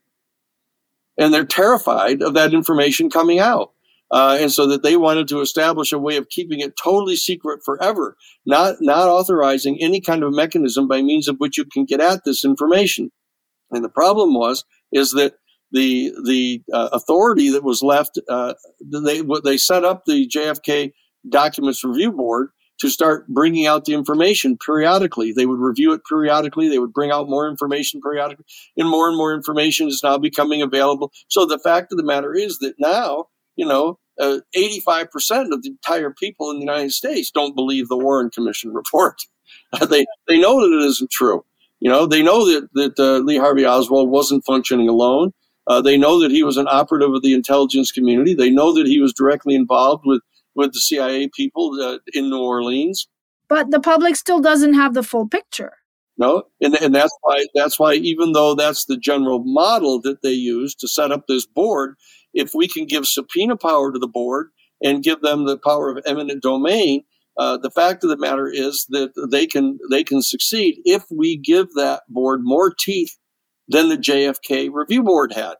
And 1.19 1.33
they're 1.33 1.45
terrified 1.45 2.23
of 2.23 2.35
that 2.35 2.55
information 2.55 3.11
coming 3.11 3.39
out. 3.39 3.71
Uh, 4.11 4.37
and 4.41 4.53
so 4.53 4.67
that 4.67 4.83
they 4.83 4.97
wanted 4.97 5.27
to 5.29 5.41
establish 5.41 5.93
a 5.93 5.99
way 5.99 6.17
of 6.17 6.29
keeping 6.29 6.61
it 6.61 6.77
totally 6.77 7.17
secret 7.17 7.61
forever, 7.65 8.17
not 8.47 8.77
not 8.81 9.09
authorizing 9.09 9.79
any 9.81 10.01
kind 10.01 10.23
of 10.23 10.33
mechanism 10.33 10.87
by 10.87 11.03
means 11.03 11.27
of 11.27 11.37
which 11.39 11.57
you 11.57 11.65
can 11.65 11.85
get 11.85 12.01
at 12.01 12.21
this 12.25 12.45
information. 12.45 13.11
And 13.71 13.83
the 13.83 13.89
problem 13.89 14.35
was 14.35 14.65
is 14.93 15.13
that 15.13 15.35
the 15.73 16.13
the 16.25 16.63
uh, 16.73 16.91
authority 16.93 17.51
that 17.51 17.65
was 17.65 17.83
left, 17.83 18.21
uh, 18.29 18.55
they 18.81 19.23
they 19.43 19.57
set 19.57 19.85
up 19.85 20.05
the 20.05 20.29
JFK 20.29 20.93
Documents 21.29 21.83
Review 21.83 22.13
Board 22.13 22.51
to 22.81 22.89
start 22.89 23.27
bringing 23.29 23.66
out 23.66 23.85
the 23.85 23.95
information 23.95 24.59
periodically. 24.59 25.33
They 25.33 25.47
would 25.47 25.61
review 25.61 25.93
it 25.93 26.03
periodically. 26.09 26.68
They 26.68 26.79
would 26.79 26.93
bring 26.93 27.11
out 27.11 27.29
more 27.29 27.49
information 27.49 28.01
periodically, 28.01 28.45
and 28.77 28.89
more 28.89 29.09
and 29.09 29.16
more 29.16 29.35
information 29.35 29.89
is 29.89 30.03
now 30.03 30.18
becoming 30.18 30.62
available. 30.62 31.12
So 31.29 31.47
the 31.47 31.59
fact 31.59 31.93
of 31.93 31.99
the 31.99 32.05
matter 32.05 32.35
is 32.35 32.59
that 32.59 32.75
now, 32.79 33.27
you 33.57 33.66
know, 33.66 33.99
uh, 34.20 34.39
85% 34.57 35.53
of 35.53 35.62
the 35.62 35.70
entire 35.70 36.11
people 36.11 36.51
in 36.51 36.57
the 36.57 36.64
United 36.64 36.93
States 36.93 37.31
don't 37.31 37.57
believe 37.57 37.89
the 37.89 37.97
Warren 37.97 38.31
Commission 38.31 38.72
report. 38.75 39.22
they 39.89 40.07
they 40.29 40.39
know 40.39 40.61
that 40.61 40.77
it 40.77 40.87
isn't 40.87 41.11
true. 41.11 41.45
You 41.81 41.91
know, 41.91 42.07
they 42.07 42.22
know 42.22 42.45
that 42.47 42.68
that 42.75 42.99
uh, 42.99 43.18
Lee 43.18 43.37
Harvey 43.37 43.66
Oswald 43.66 44.11
wasn't 44.11 44.45
functioning 44.45 44.89
alone. 44.89 45.33
Uh, 45.66 45.81
they 45.81 45.97
know 45.97 46.20
that 46.20 46.31
he 46.31 46.43
was 46.43 46.57
an 46.57 46.68
operative 46.68 47.12
of 47.12 47.22
the 47.22 47.35
intelligence 47.35 47.91
community. 47.91 48.35
They 48.35 48.51
know 48.51 48.72
that 48.75 48.87
he 48.87 49.01
was 49.01 49.12
directly 49.12 49.55
involved 49.55 50.05
with 50.07 50.20
with 50.55 50.73
the 50.73 50.81
CIA 50.81 51.29
people 51.35 51.79
uh, 51.81 51.99
in 52.13 52.31
New 52.31 52.43
Orleans. 52.43 53.09
But 53.49 53.71
the 53.71 53.81
public 53.81 54.17
still 54.17 54.41
doesn't 54.41 54.75
have 54.75 54.95
the 54.95 55.03
full 55.03 55.29
picture. 55.29 55.75
No, 56.17 56.45
and, 56.61 56.75
and 56.77 56.95
that's 56.95 57.17
why 57.23 57.45
that's 57.55 57.79
why 57.79 57.95
even 57.95 58.33
though 58.33 58.55
that's 58.55 58.85
the 58.85 58.97
general 58.97 59.43
model 59.45 60.01
that 60.03 60.23
they 60.23 60.33
use 60.33 60.75
to 60.77 60.89
set 60.89 61.11
up 61.11 61.27
this 61.27 61.45
board, 61.45 61.97
if 62.33 62.53
we 62.55 62.69
can 62.69 62.87
give 62.87 63.07
subpoena 63.07 63.57
power 63.57 63.93
to 63.93 63.99
the 63.99 64.09
board 64.09 64.51
and 64.83 65.03
give 65.03 65.23
them 65.23 65.45
the 65.45 65.59
power 65.59 65.91
of 65.91 66.03
eminent 66.07 66.41
domain, 66.41 67.03
uh, 67.37 67.59
the 67.59 67.71
fact 67.71 68.05
of 68.05 68.11
the 68.11 68.17
matter 68.17 68.47
is 68.47 68.87
that 68.91 69.11
they 69.31 69.47
can 69.47 69.79
they 69.91 70.05
can 70.05 70.23
succeed 70.23 70.81
if 70.85 71.05
we 71.11 71.37
give 71.37 71.73
that 71.75 72.03
board 72.09 72.43
more 72.45 72.73
teeth 72.73 73.17
than 73.69 73.89
the 73.89 73.97
JFK 73.97 74.71
review 74.73 75.03
board 75.03 75.33
had. 75.33 75.55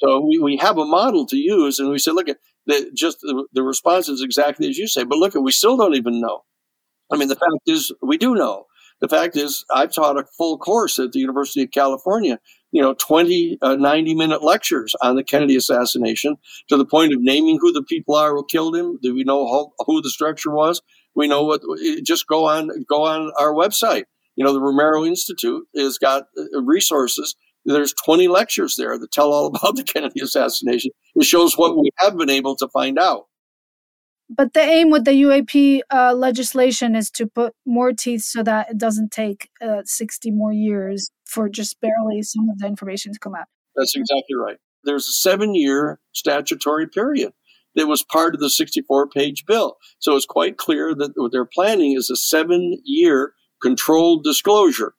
So 0.00 0.20
we, 0.20 0.38
we 0.38 0.56
have 0.56 0.78
a 0.78 0.84
model 0.84 1.26
to 1.26 1.36
use, 1.36 1.78
and 1.78 1.90
we 1.90 1.98
say, 1.98 2.10
look, 2.10 2.28
at 2.28 2.38
the, 2.66 2.90
just 2.94 3.20
the, 3.20 3.46
the 3.52 3.62
response 3.62 4.08
is 4.08 4.22
exactly 4.22 4.68
as 4.68 4.78
you 4.78 4.86
say. 4.86 5.04
But 5.04 5.18
look, 5.18 5.34
we 5.34 5.52
still 5.52 5.76
don't 5.76 5.94
even 5.94 6.20
know. 6.20 6.44
I 7.12 7.16
mean, 7.16 7.28
the 7.28 7.36
fact 7.36 7.62
is, 7.66 7.92
we 8.02 8.16
do 8.16 8.34
know. 8.34 8.66
The 9.00 9.08
fact 9.08 9.36
is, 9.36 9.64
I've 9.74 9.92
taught 9.92 10.18
a 10.18 10.24
full 10.36 10.58
course 10.58 10.98
at 10.98 11.12
the 11.12 11.20
University 11.20 11.62
of 11.62 11.70
California, 11.70 12.38
you 12.70 12.82
know, 12.82 12.94
20, 12.94 13.58
uh, 13.62 13.76
90 13.76 14.14
minute 14.14 14.42
lectures 14.42 14.94
on 15.00 15.16
the 15.16 15.24
Kennedy 15.24 15.56
assassination 15.56 16.36
to 16.68 16.76
the 16.76 16.84
point 16.84 17.14
of 17.14 17.20
naming 17.20 17.58
who 17.60 17.72
the 17.72 17.82
people 17.82 18.14
are 18.14 18.32
who 18.32 18.44
killed 18.44 18.76
him. 18.76 18.98
Do 19.02 19.14
we 19.14 19.24
know 19.24 19.46
how, 19.46 19.72
who 19.86 20.02
the 20.02 20.10
structure 20.10 20.50
was? 20.50 20.82
We 21.14 21.26
know 21.28 21.42
what, 21.44 21.62
just 22.04 22.26
go 22.26 22.46
on, 22.46 22.70
go 22.88 23.04
on 23.04 23.32
our 23.38 23.52
website. 23.52 24.04
You 24.36 24.44
know, 24.44 24.52
the 24.52 24.60
Romero 24.60 25.04
Institute 25.04 25.66
has 25.76 25.98
got 25.98 26.24
uh, 26.38 26.62
resources 26.62 27.34
there's 27.64 27.94
20 28.04 28.28
lectures 28.28 28.76
there 28.76 28.98
that 28.98 29.12
tell 29.12 29.32
all 29.32 29.46
about 29.54 29.76
the 29.76 29.84
Kennedy 29.84 30.20
assassination. 30.20 30.90
It 31.14 31.24
shows 31.24 31.56
what 31.56 31.76
we 31.76 31.90
have 31.96 32.16
been 32.16 32.30
able 32.30 32.56
to 32.56 32.68
find 32.68 32.98
out. 32.98 33.26
But 34.32 34.52
the 34.54 34.60
aim 34.60 34.90
with 34.90 35.04
the 35.04 35.10
UAP 35.10 35.80
uh, 35.92 36.14
legislation 36.14 36.94
is 36.94 37.10
to 37.12 37.26
put 37.26 37.52
more 37.66 37.92
teeth 37.92 38.22
so 38.22 38.44
that 38.44 38.70
it 38.70 38.78
doesn't 38.78 39.10
take 39.10 39.50
uh, 39.60 39.82
60 39.84 40.30
more 40.30 40.52
years 40.52 41.10
for 41.26 41.48
just 41.48 41.80
barely 41.80 42.22
some 42.22 42.48
of 42.48 42.58
the 42.58 42.66
information 42.66 43.12
to 43.12 43.18
come 43.18 43.34
out. 43.34 43.46
That's 43.74 43.96
exactly 43.96 44.36
right. 44.36 44.58
There's 44.84 45.08
a 45.08 45.12
seven 45.12 45.56
year 45.56 45.98
statutory 46.12 46.86
period 46.86 47.32
that 47.74 47.88
was 47.88 48.04
part 48.04 48.34
of 48.34 48.40
the 48.40 48.50
64 48.50 49.08
page 49.08 49.46
bill. 49.46 49.76
So 49.98 50.14
it's 50.14 50.26
quite 50.26 50.56
clear 50.56 50.94
that 50.94 51.12
what 51.16 51.32
they're 51.32 51.44
planning 51.44 51.96
is 51.96 52.08
a 52.08 52.16
seven 52.16 52.78
year 52.84 53.34
controlled 53.60 54.22
disclosure 54.22 54.94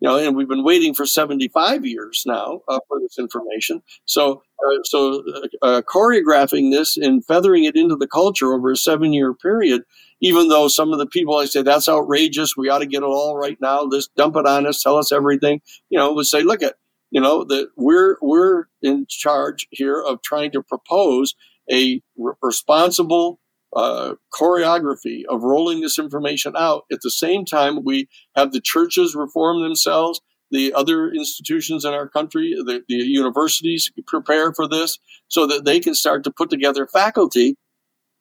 you 0.00 0.08
know, 0.08 0.16
and 0.16 0.34
we've 0.34 0.48
been 0.48 0.64
waiting 0.64 0.94
for 0.94 1.04
75 1.04 1.84
years 1.84 2.24
now 2.26 2.62
uh, 2.68 2.80
for 2.88 2.98
this 3.00 3.18
information. 3.18 3.82
So, 4.06 4.42
uh, 4.64 4.78
so 4.84 5.22
uh, 5.28 5.46
uh, 5.62 5.82
choreographing 5.82 6.72
this 6.72 6.96
and 6.96 7.24
feathering 7.24 7.64
it 7.64 7.76
into 7.76 7.96
the 7.96 8.08
culture 8.08 8.52
over 8.54 8.72
a 8.72 8.76
seven-year 8.76 9.34
period, 9.34 9.82
even 10.20 10.48
though 10.48 10.68
some 10.68 10.92
of 10.92 10.98
the 10.98 11.06
people 11.06 11.36
I 11.36 11.44
say 11.44 11.62
that's 11.62 11.88
outrageous, 11.88 12.56
we 12.56 12.70
ought 12.70 12.78
to 12.78 12.86
get 12.86 13.02
it 13.02 13.06
all 13.06 13.36
right 13.36 13.58
now. 13.60 13.88
Just 13.90 14.14
dump 14.16 14.36
it 14.36 14.46
on 14.46 14.66
us, 14.66 14.82
tell 14.82 14.96
us 14.96 15.12
everything. 15.12 15.60
You 15.90 15.98
know, 15.98 16.12
would 16.14 16.26
say, 16.26 16.42
look 16.42 16.62
at, 16.62 16.74
you 17.10 17.20
know, 17.20 17.44
that 17.44 17.68
we're 17.76 18.16
we're 18.22 18.64
in 18.82 19.06
charge 19.08 19.66
here 19.70 20.00
of 20.00 20.22
trying 20.22 20.52
to 20.52 20.62
propose 20.62 21.34
a 21.70 22.00
re- 22.16 22.34
responsible 22.42 23.38
uh, 23.74 24.14
choreography 24.32 25.22
of 25.28 25.42
rolling 25.42 25.80
this 25.80 25.98
information 25.98 26.54
out. 26.56 26.84
At 26.90 27.00
the 27.02 27.10
same 27.10 27.44
time, 27.44 27.84
we 27.84 28.08
have 28.36 28.52
the 28.52 28.60
churches 28.60 29.14
reform 29.14 29.62
themselves, 29.62 30.20
the 30.50 30.72
other 30.74 31.10
institutions 31.10 31.84
in 31.84 31.94
our 31.94 32.08
country, 32.08 32.54
the, 32.56 32.82
the 32.88 32.96
universities 32.96 33.90
prepare 34.06 34.52
for 34.52 34.66
this 34.66 34.98
so 35.28 35.46
that 35.46 35.64
they 35.64 35.78
can 35.78 35.94
start 35.94 36.24
to 36.24 36.32
put 36.32 36.50
together 36.50 36.86
faculty 36.86 37.56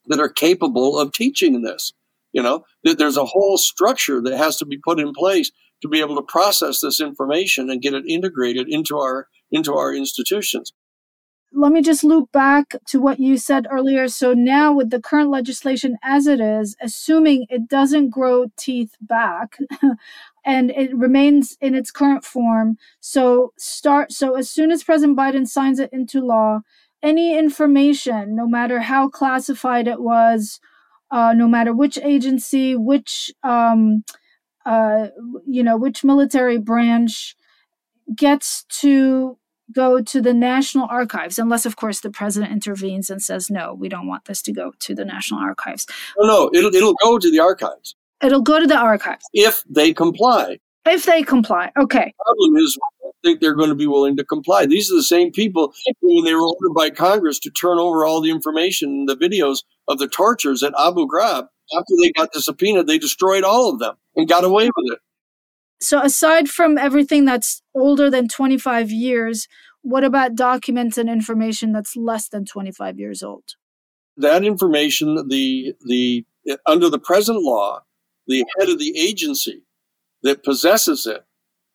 that 0.05 0.19
are 0.19 0.29
capable 0.29 0.97
of 0.99 1.11
teaching 1.11 1.61
this. 1.61 1.93
You 2.31 2.43
know, 2.43 2.63
that 2.83 2.99
there's 2.99 3.17
a 3.17 3.25
whole 3.25 3.57
structure 3.57 4.21
that 4.21 4.37
has 4.37 4.57
to 4.57 4.65
be 4.65 4.77
put 4.77 4.99
in 4.99 5.13
place 5.13 5.51
to 5.81 5.87
be 5.87 5.99
able 5.99 6.15
to 6.15 6.21
process 6.21 6.79
this 6.79 7.01
information 7.01 7.71
and 7.71 7.81
get 7.81 7.95
it 7.95 8.03
integrated 8.07 8.67
into 8.69 8.97
our 8.99 9.27
into 9.51 9.73
our 9.73 9.95
institutions 9.95 10.71
let 11.51 11.71
me 11.71 11.81
just 11.81 12.03
loop 12.03 12.31
back 12.31 12.75
to 12.87 12.99
what 12.99 13.19
you 13.19 13.37
said 13.37 13.67
earlier. 13.71 14.07
So 14.07 14.33
now 14.33 14.71
with 14.71 14.91
the 14.91 15.01
current 15.01 15.29
legislation 15.29 15.97
as 16.03 16.27
it 16.27 16.39
is, 16.39 16.75
assuming 16.81 17.47
it 17.49 17.67
doesn't 17.67 18.09
grow 18.09 18.47
teeth 18.55 18.95
back 19.01 19.57
and 20.45 20.71
it 20.71 20.95
remains 20.95 21.57
in 21.59 21.75
its 21.75 21.91
current 21.91 22.23
form, 22.23 22.77
so 22.99 23.53
start 23.57 24.11
so 24.11 24.35
as 24.35 24.49
soon 24.49 24.71
as 24.71 24.83
President 24.83 25.17
Biden 25.17 25.47
signs 25.47 25.79
it 25.79 25.89
into 25.91 26.21
law, 26.21 26.61
any 27.01 27.37
information, 27.37 28.35
no 28.35 28.47
matter 28.47 28.81
how 28.81 29.09
classified 29.09 29.87
it 29.87 30.01
was, 30.01 30.59
uh, 31.11 31.33
no 31.33 31.47
matter 31.47 31.73
which 31.73 31.97
agency, 31.97 32.75
which 32.75 33.31
um, 33.43 34.03
uh, 34.65 35.07
you 35.47 35.63
know, 35.63 35.77
which 35.77 36.03
military 36.03 36.59
branch 36.59 37.35
gets 38.15 38.65
to 38.65 39.37
go 39.71 40.01
to 40.01 40.21
the 40.21 40.33
National 40.33 40.87
Archives, 40.89 41.39
unless, 41.39 41.65
of 41.65 41.75
course, 41.75 41.99
the 41.99 42.09
president 42.09 42.51
intervenes 42.51 43.09
and 43.09 43.21
says, 43.21 43.49
no, 43.49 43.73
we 43.73 43.89
don't 43.89 44.07
want 44.07 44.25
this 44.25 44.41
to 44.43 44.53
go 44.53 44.73
to 44.79 44.95
the 44.95 45.05
National 45.05 45.39
Archives. 45.39 45.85
No, 46.17 46.27
no, 46.27 46.51
it'll, 46.53 46.73
it'll 46.73 46.95
go 47.03 47.17
to 47.17 47.31
the 47.31 47.39
archives. 47.39 47.95
It'll 48.23 48.41
go 48.41 48.59
to 48.59 48.67
the 48.67 48.77
archives. 48.77 49.23
If 49.33 49.63
they 49.69 49.93
comply. 49.93 50.57
If 50.85 51.05
they 51.05 51.23
comply. 51.23 51.71
Okay. 51.79 52.13
The 52.17 52.23
problem 52.25 52.57
is, 52.57 52.77
I 52.81 53.03
don't 53.03 53.15
think 53.23 53.41
they're 53.41 53.55
going 53.55 53.69
to 53.69 53.75
be 53.75 53.87
willing 53.87 54.17
to 54.17 54.25
comply. 54.25 54.65
These 54.65 54.91
are 54.91 54.95
the 54.95 55.03
same 55.03 55.31
people 55.31 55.73
who, 56.01 56.15
when 56.15 56.25
they 56.25 56.33
were 56.33 56.41
ordered 56.41 56.73
by 56.75 56.89
Congress 56.89 57.39
to 57.39 57.51
turn 57.51 57.77
over 57.79 58.05
all 58.05 58.21
the 58.21 58.31
information, 58.31 59.05
the 59.05 59.15
videos 59.15 59.63
of 59.87 59.99
the 59.99 60.07
tortures 60.07 60.63
at 60.63 60.73
Abu 60.79 61.07
Ghraib. 61.07 61.47
After 61.77 61.93
they 62.01 62.11
got 62.11 62.33
the 62.33 62.41
subpoena, 62.41 62.83
they 62.83 62.97
destroyed 62.97 63.43
all 63.43 63.69
of 63.69 63.79
them 63.79 63.95
and 64.15 64.27
got 64.27 64.43
away 64.43 64.65
with 64.65 64.93
it. 64.93 64.99
So, 65.81 66.01
aside 66.01 66.49
from 66.49 66.77
everything 66.77 67.25
that's 67.25 67.61
older 67.73 68.09
than 68.09 68.27
25 68.27 68.91
years, 68.91 69.47
what 69.81 70.03
about 70.03 70.35
documents 70.35 70.97
and 70.97 71.09
information 71.09 71.71
that's 71.71 71.95
less 71.95 72.27
than 72.27 72.45
25 72.45 72.99
years 72.99 73.23
old? 73.23 73.43
That 74.17 74.43
information, 74.43 75.27
the 75.29 75.73
the 75.85 76.25
under 76.65 76.89
the 76.89 76.99
present 76.99 77.41
law, 77.41 77.81
the 78.27 78.43
head 78.57 78.69
of 78.69 78.79
the 78.79 78.97
agency 78.97 79.63
that 80.23 80.43
possesses 80.43 81.07
it 81.07 81.23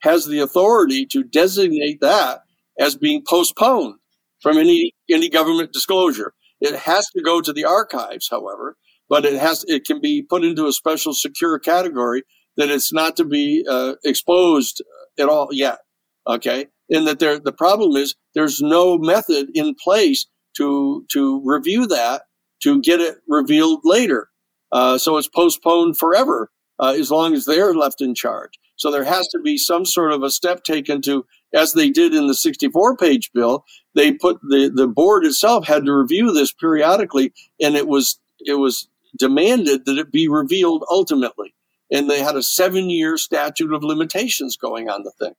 has 0.00 0.26
the 0.26 0.40
authority 0.40 1.06
to 1.06 1.24
designate 1.24 2.00
that 2.02 2.42
as 2.78 2.94
being 2.94 3.22
postponed 3.26 3.94
from 4.42 4.58
any 4.58 4.92
any 5.10 5.30
government 5.30 5.72
disclosure. 5.72 6.34
It 6.60 6.76
has 6.76 7.06
to 7.16 7.22
go 7.22 7.40
to 7.40 7.52
the 7.52 7.64
archives, 7.64 8.28
however, 8.30 8.76
but 9.08 9.24
it 9.24 9.40
has 9.40 9.64
it 9.66 9.86
can 9.86 10.00
be 10.00 10.22
put 10.22 10.44
into 10.44 10.66
a 10.66 10.72
special 10.72 11.14
secure 11.14 11.58
category 11.58 12.22
that 12.56 12.70
it's 12.70 12.92
not 12.92 13.16
to 13.16 13.24
be 13.24 13.64
uh, 13.68 13.94
exposed 14.04 14.82
at 15.18 15.28
all 15.28 15.48
yet. 15.50 15.78
Okay, 16.26 16.66
and 16.90 17.06
that 17.06 17.18
there 17.18 17.38
the 17.38 17.52
problem 17.52 17.96
is 17.96 18.14
there's 18.34 18.60
no 18.60 18.98
method 18.98 19.48
in 19.54 19.74
place 19.74 20.26
to 20.56 21.04
to 21.10 21.42
review 21.44 21.86
that 21.86 22.22
to 22.62 22.80
get 22.80 23.00
it 23.00 23.18
revealed 23.28 23.80
later. 23.84 24.30
Uh, 24.72 24.98
so 24.98 25.16
it's 25.16 25.28
postponed 25.28 25.98
forever 25.98 26.50
uh, 26.80 26.94
as 26.98 27.10
long 27.10 27.34
as 27.34 27.44
they're 27.44 27.74
left 27.74 28.00
in 28.00 28.14
charge. 28.14 28.58
So 28.76 28.90
there 28.90 29.04
has 29.04 29.28
to 29.28 29.38
be 29.38 29.56
some 29.56 29.84
sort 29.84 30.12
of 30.12 30.22
a 30.22 30.30
step 30.30 30.64
taken 30.64 31.00
to, 31.02 31.24
as 31.54 31.74
they 31.74 31.90
did 31.90 32.14
in 32.14 32.26
the 32.26 32.34
64 32.34 32.96
page 32.96 33.30
bill, 33.32 33.64
they 33.94 34.12
put 34.12 34.40
the, 34.42 34.70
the 34.74 34.88
board 34.88 35.24
itself 35.24 35.66
had 35.66 35.84
to 35.84 35.92
review 35.92 36.32
this 36.32 36.52
periodically 36.52 37.32
and 37.60 37.76
it 37.76 37.86
was, 37.86 38.18
it 38.40 38.54
was 38.54 38.88
demanded 39.16 39.84
that 39.84 39.98
it 39.98 40.10
be 40.10 40.26
revealed 40.26 40.84
ultimately 40.90 41.54
and 41.94 42.10
they 42.10 42.20
had 42.20 42.34
a 42.34 42.42
seven 42.42 42.90
year 42.90 43.16
statute 43.16 43.72
of 43.72 43.84
limitations 43.84 44.56
going 44.56 44.90
on 44.90 45.04
the 45.04 45.12
thing. 45.12 45.32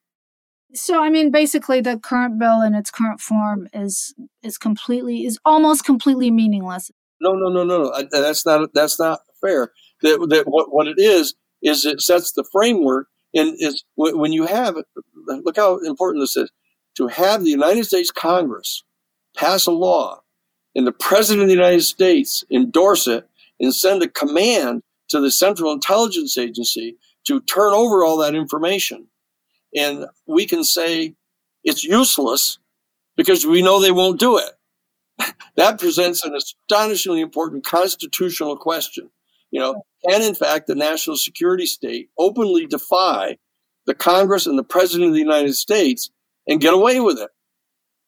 So 0.73 1.03
I 1.03 1.09
mean, 1.09 1.29
basically, 1.29 1.81
the 1.81 1.99
current 1.99 2.39
bill 2.39 2.61
in 2.61 2.73
its 2.73 2.89
current 2.89 3.19
form 3.21 3.67
is 3.73 4.15
is 4.41 4.57
completely 4.57 5.25
is 5.25 5.37
almost 5.45 5.85
completely 5.85 6.31
meaningless. 6.31 6.89
No, 7.21 7.33
no, 7.33 7.49
no, 7.49 7.63
no, 7.63 7.83
no. 7.83 8.03
That's 8.11 8.45
not 8.45 8.73
that's 8.73 8.99
not 8.99 9.19
fair. 9.41 9.71
That, 10.01 10.25
that 10.29 10.47
what 10.47 10.73
what 10.73 10.87
it 10.87 10.97
is 10.97 11.35
is 11.61 11.85
it 11.85 12.01
sets 12.01 12.31
the 12.31 12.45
framework, 12.51 13.07
and 13.33 13.55
is 13.59 13.83
when 13.95 14.33
you 14.33 14.45
have 14.45 14.75
look 15.27 15.57
how 15.57 15.77
important 15.79 16.23
this 16.23 16.35
is 16.35 16.51
to 16.95 17.07
have 17.07 17.43
the 17.43 17.49
United 17.49 17.85
States 17.85 18.11
Congress 18.11 18.83
pass 19.35 19.67
a 19.67 19.71
law, 19.71 20.21
and 20.73 20.87
the 20.87 20.93
President 20.93 21.43
of 21.43 21.47
the 21.49 21.55
United 21.55 21.83
States 21.83 22.43
endorse 22.49 23.07
it 23.07 23.27
and 23.59 23.73
send 23.73 24.01
a 24.01 24.09
command 24.09 24.83
to 25.09 25.19
the 25.19 25.31
Central 25.31 25.71
Intelligence 25.71 26.37
Agency 26.37 26.97
to 27.27 27.41
turn 27.41 27.73
over 27.73 28.03
all 28.03 28.17
that 28.17 28.35
information. 28.35 29.07
And 29.75 30.05
we 30.27 30.45
can 30.45 30.63
say 30.63 31.15
it's 31.63 31.83
useless 31.83 32.59
because 33.17 33.45
we 33.45 33.61
know 33.61 33.79
they 33.79 33.91
won't 33.91 34.19
do 34.19 34.37
it. 34.37 35.33
that 35.55 35.79
presents 35.79 36.23
an 36.23 36.35
astonishingly 36.35 37.21
important 37.21 37.65
constitutional 37.65 38.57
question. 38.57 39.09
You 39.51 39.59
know, 39.61 39.83
can 40.07 40.21
in 40.21 40.35
fact 40.35 40.67
the 40.67 40.75
national 40.75 41.17
security 41.17 41.65
state 41.65 42.09
openly 42.17 42.65
defy 42.65 43.37
the 43.85 43.93
Congress 43.93 44.47
and 44.47 44.57
the 44.57 44.63
President 44.63 45.09
of 45.09 45.13
the 45.13 45.19
United 45.19 45.55
States 45.55 46.09
and 46.47 46.61
get 46.61 46.73
away 46.73 46.99
with 46.99 47.19
it? 47.19 47.29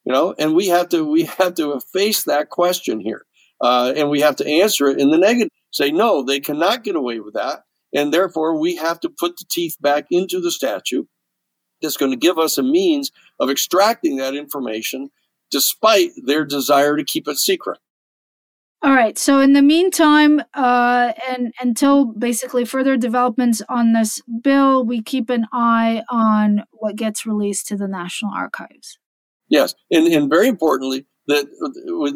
You 0.06 0.14
know, 0.14 0.36
and 0.38 0.56
we 0.56 0.68
have 0.68 0.90
to 0.90 1.04
we 1.04 1.24
have 1.24 1.56
to 1.56 1.80
face 1.94 2.24
that 2.24 2.50
question 2.50 3.00
here, 3.00 3.26
uh, 3.62 3.94
and 3.96 4.10
we 4.10 4.22
have 4.22 4.38
to 4.38 4.48
answer 4.48 4.88
it 4.88 5.00
in 5.00 5.12
the 5.12 5.18
negative 5.18 5.52
say, 5.72 5.92
no, 5.92 6.24
they 6.24 6.40
cannot 6.40 6.84
get 6.84 6.96
away 6.96 7.20
with 7.20 7.34
that. 7.34 7.64
And 7.94 8.14
therefore, 8.14 8.60
we 8.60 8.76
have 8.76 9.00
to 9.02 9.10
put 9.10 9.38
the 9.38 9.46
teeth 9.50 9.78
back 9.80 10.06
into 10.12 10.42
the 10.42 10.52
statute 10.52 11.08
that's 11.82 11.98
going 11.98 12.12
to 12.12 12.18
give 12.18 12.38
us 12.38 12.58
a 12.58 12.64
means 12.64 13.12
of 13.40 13.50
extracting 13.50 14.18
that 14.18 14.36
information 14.36 15.10
despite 15.50 16.12
their 16.26 16.44
desire 16.44 16.98
to 16.98 17.04
keep 17.04 17.28
it 17.28 17.38
secret. 17.38 17.80
All 18.84 18.94
right. 18.94 19.18
So 19.18 19.40
in 19.40 19.54
the 19.54 19.62
meantime, 19.62 20.42
uh, 20.54 21.14
and 21.28 21.52
until 21.60 22.06
basically 22.06 22.64
further 22.64 22.96
developments 22.96 23.62
on 23.70 23.94
this 23.94 24.22
bill, 24.42 24.86
we 24.86 25.02
keep 25.02 25.30
an 25.30 25.48
eye 25.52 26.04
on 26.12 26.64
what 26.72 26.96
gets 26.96 27.26
released 27.26 27.68
to 27.68 27.78
the 27.78 27.88
National 27.88 28.32
Archives. 28.34 29.00
Yes, 29.50 29.74
and, 29.90 30.08
and 30.08 30.30
very 30.30 30.48
importantly, 30.48 31.06
that 31.28 31.48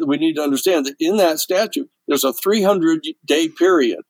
we 0.06 0.16
need 0.18 0.36
to 0.36 0.42
understand 0.42 0.86
that 0.86 0.94
in 1.00 1.16
that 1.16 1.38
statute, 1.38 1.90
there's 2.08 2.24
a 2.24 2.32
300 2.32 3.06
day 3.24 3.48
period 3.48 4.00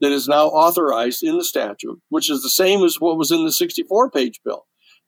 that 0.00 0.12
is 0.12 0.28
now 0.28 0.46
authorized 0.46 1.22
in 1.22 1.36
the 1.38 1.44
statute, 1.44 2.00
which 2.08 2.30
is 2.30 2.42
the 2.42 2.50
same 2.50 2.84
as 2.84 3.00
what 3.00 3.18
was 3.18 3.30
in 3.30 3.44
the 3.44 3.52
64 3.52 4.10
page 4.10 4.40
bill. 4.44 4.66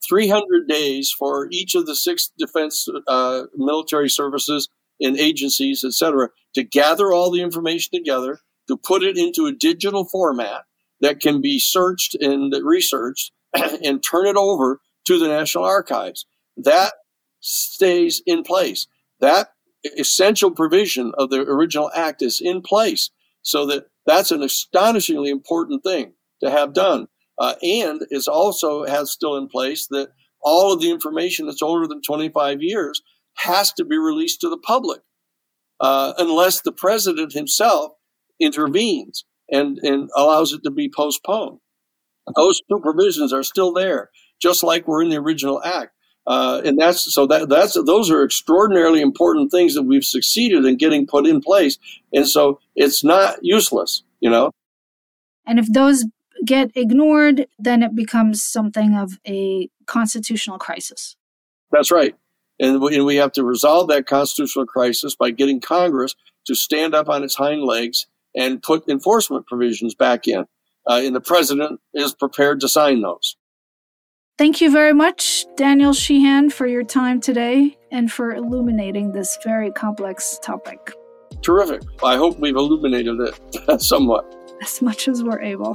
300 0.09 0.67
days 0.67 1.13
for 1.17 1.47
each 1.51 1.75
of 1.75 1.87
the 1.87 1.95
six 1.95 2.31
defense 2.39 2.89
uh, 3.07 3.43
military 3.55 4.09
services 4.09 4.69
and 5.01 5.19
agencies, 5.19 5.85
et 5.85 5.93
cetera, 5.93 6.29
to 6.55 6.63
gather 6.63 7.13
all 7.13 7.31
the 7.31 7.43
information 7.43 7.91
together, 7.93 8.41
to 8.69 8.77
put 8.77 9.03
it 9.03 9.17
into 9.17 9.47
a 9.47 9.53
digital 9.53 10.05
format 10.05 10.63
that 11.01 11.21
can 11.21 11.41
be 11.41 11.59
searched 11.59 12.15
and 12.15 12.55
researched 12.63 13.33
and 13.85 14.03
turn 14.03 14.27
it 14.27 14.37
over 14.37 14.81
to 15.07 15.19
the 15.19 15.29
National 15.29 15.65
Archives. 15.65 16.27
That 16.57 16.93
stays 17.41 18.23
in 18.27 18.43
place 18.43 18.87
that 19.21 19.49
essential 19.99 20.51
provision 20.51 21.13
of 21.17 21.31
the 21.31 21.41
original 21.41 21.91
act 21.95 22.23
is 22.23 22.41
in 22.41 22.63
place 22.63 23.11
so 23.43 23.67
that 23.67 23.87
that's 24.07 24.31
an 24.31 24.43
astonishingly 24.43 25.31
important 25.31 25.83
thing 25.83 26.13
to 26.43 26.51
have 26.51 26.75
done 26.75 27.09
uh, 27.39 27.55
and 27.63 28.03
is 28.11 28.29
also 28.29 28.85
has 28.85 29.11
still 29.11 29.37
in 29.37 29.49
place 29.49 29.87
that 29.89 30.09
all 30.43 30.73
of 30.73 30.81
the 30.81 30.91
information 30.91 31.47
that's 31.47 31.63
older 31.63 31.87
than 31.87 32.03
25 32.03 32.63
years 32.63 33.01
has 33.37 33.73
to 33.73 33.85
be 33.85 33.97
released 33.97 34.41
to 34.41 34.49
the 34.49 34.59
public 34.59 35.01
uh, 35.81 36.13
unless 36.19 36.61
the 36.61 36.73
president 36.73 37.33
himself 37.33 37.93
intervenes 38.39 39.25
and, 39.51 39.79
and 39.83 40.11
allows 40.15 40.53
it 40.53 40.63
to 40.63 40.71
be 40.71 40.91
postponed 40.95 41.59
those 42.37 42.61
two 42.69 42.81
provisions 42.81 43.33
are 43.33 43.43
still 43.43 43.73
there 43.73 44.11
just 44.41 44.63
like 44.63 44.89
were 44.89 45.03
in 45.03 45.11
the 45.11 45.19
original 45.19 45.63
act. 45.63 45.93
Uh, 46.27 46.61
and 46.65 46.79
that's 46.79 47.13
so 47.13 47.27
that 47.27 47.49
that's 47.49 47.75
those 47.85 48.11
are 48.11 48.23
extraordinarily 48.23 49.01
important 49.01 49.51
things 49.51 49.75
that 49.75 49.83
we've 49.83 50.05
succeeded 50.05 50.65
in 50.65 50.77
getting 50.77 51.07
put 51.07 51.27
in 51.27 51.41
place. 51.41 51.79
And 52.13 52.29
so 52.29 52.61
it's 52.77 53.03
not 53.03 53.39
useless, 53.43 54.03
you 54.21 54.31
know. 54.31 54.53
And 55.47 55.59
if 55.59 55.73
those 55.73 56.05
get 56.45 56.71
ignored, 56.75 57.47
then 57.59 57.83
it 57.83 57.95
becomes 57.95 58.43
something 58.43 58.95
of 58.95 59.19
a 59.27 59.69
constitutional 59.87 60.59
crisis. 60.59 61.17
That's 61.73 61.91
right. 61.91 62.15
And 62.59 62.81
we, 62.81 62.97
and 62.97 63.07
we 63.07 63.17
have 63.17 63.33
to 63.33 63.45
resolve 63.45 63.89
that 63.89 64.07
constitutional 64.07 64.67
crisis 64.67 65.15
by 65.15 65.31
getting 65.31 65.61
Congress 65.61 66.15
to 66.47 66.55
stand 66.55 66.95
up 66.95 67.09
on 67.09 67.23
its 67.23 67.35
hind 67.35 67.63
legs 67.63 68.07
and 68.35 68.63
put 68.63 68.89
enforcement 68.89 69.47
provisions 69.47 69.95
back 69.95 70.29
in. 70.29 70.47
Uh, 70.87 71.01
and 71.05 71.15
the 71.15 71.21
president 71.21 71.81
is 71.95 72.15
prepared 72.15 72.61
to 72.61 72.69
sign 72.69 73.03
those. 73.03 73.37
Thank 74.41 74.63
you 74.63 74.71
very 74.71 74.95
much, 74.95 75.45
Daniel 75.55 75.93
Sheehan, 75.93 76.49
for 76.49 76.67
your 76.67 76.83
time 76.83 77.21
today 77.21 77.77
and 77.91 78.11
for 78.11 78.35
illuminating 78.35 79.13
this 79.13 79.37
very 79.45 79.71
complex 79.71 80.39
topic. 80.43 80.95
Terrific. 81.43 81.83
I 82.03 82.17
hope 82.17 82.39
we've 82.39 82.57
illuminated 82.57 83.21
it 83.21 83.83
somewhat. 83.83 84.25
As 84.63 84.81
much 84.81 85.09
as 85.09 85.23
we're 85.23 85.43
able. 85.43 85.75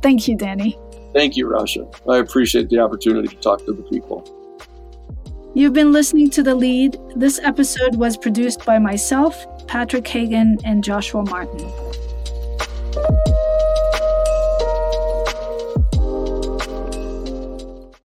Thank 0.00 0.26
you, 0.26 0.34
Danny. 0.34 0.78
Thank 1.12 1.36
you, 1.36 1.46
Rasha. 1.46 1.94
I 2.10 2.16
appreciate 2.16 2.70
the 2.70 2.78
opportunity 2.78 3.28
to 3.28 3.36
talk 3.36 3.62
to 3.66 3.74
the 3.74 3.82
people. 3.82 4.24
You've 5.54 5.74
been 5.74 5.92
listening 5.92 6.30
to 6.30 6.42
The 6.42 6.54
Lead. 6.54 6.96
This 7.16 7.38
episode 7.38 7.96
was 7.96 8.16
produced 8.16 8.64
by 8.64 8.78
myself, 8.78 9.44
Patrick 9.66 10.08
Hagan, 10.08 10.56
and 10.64 10.82
Joshua 10.82 11.22
Martin. 11.22 11.70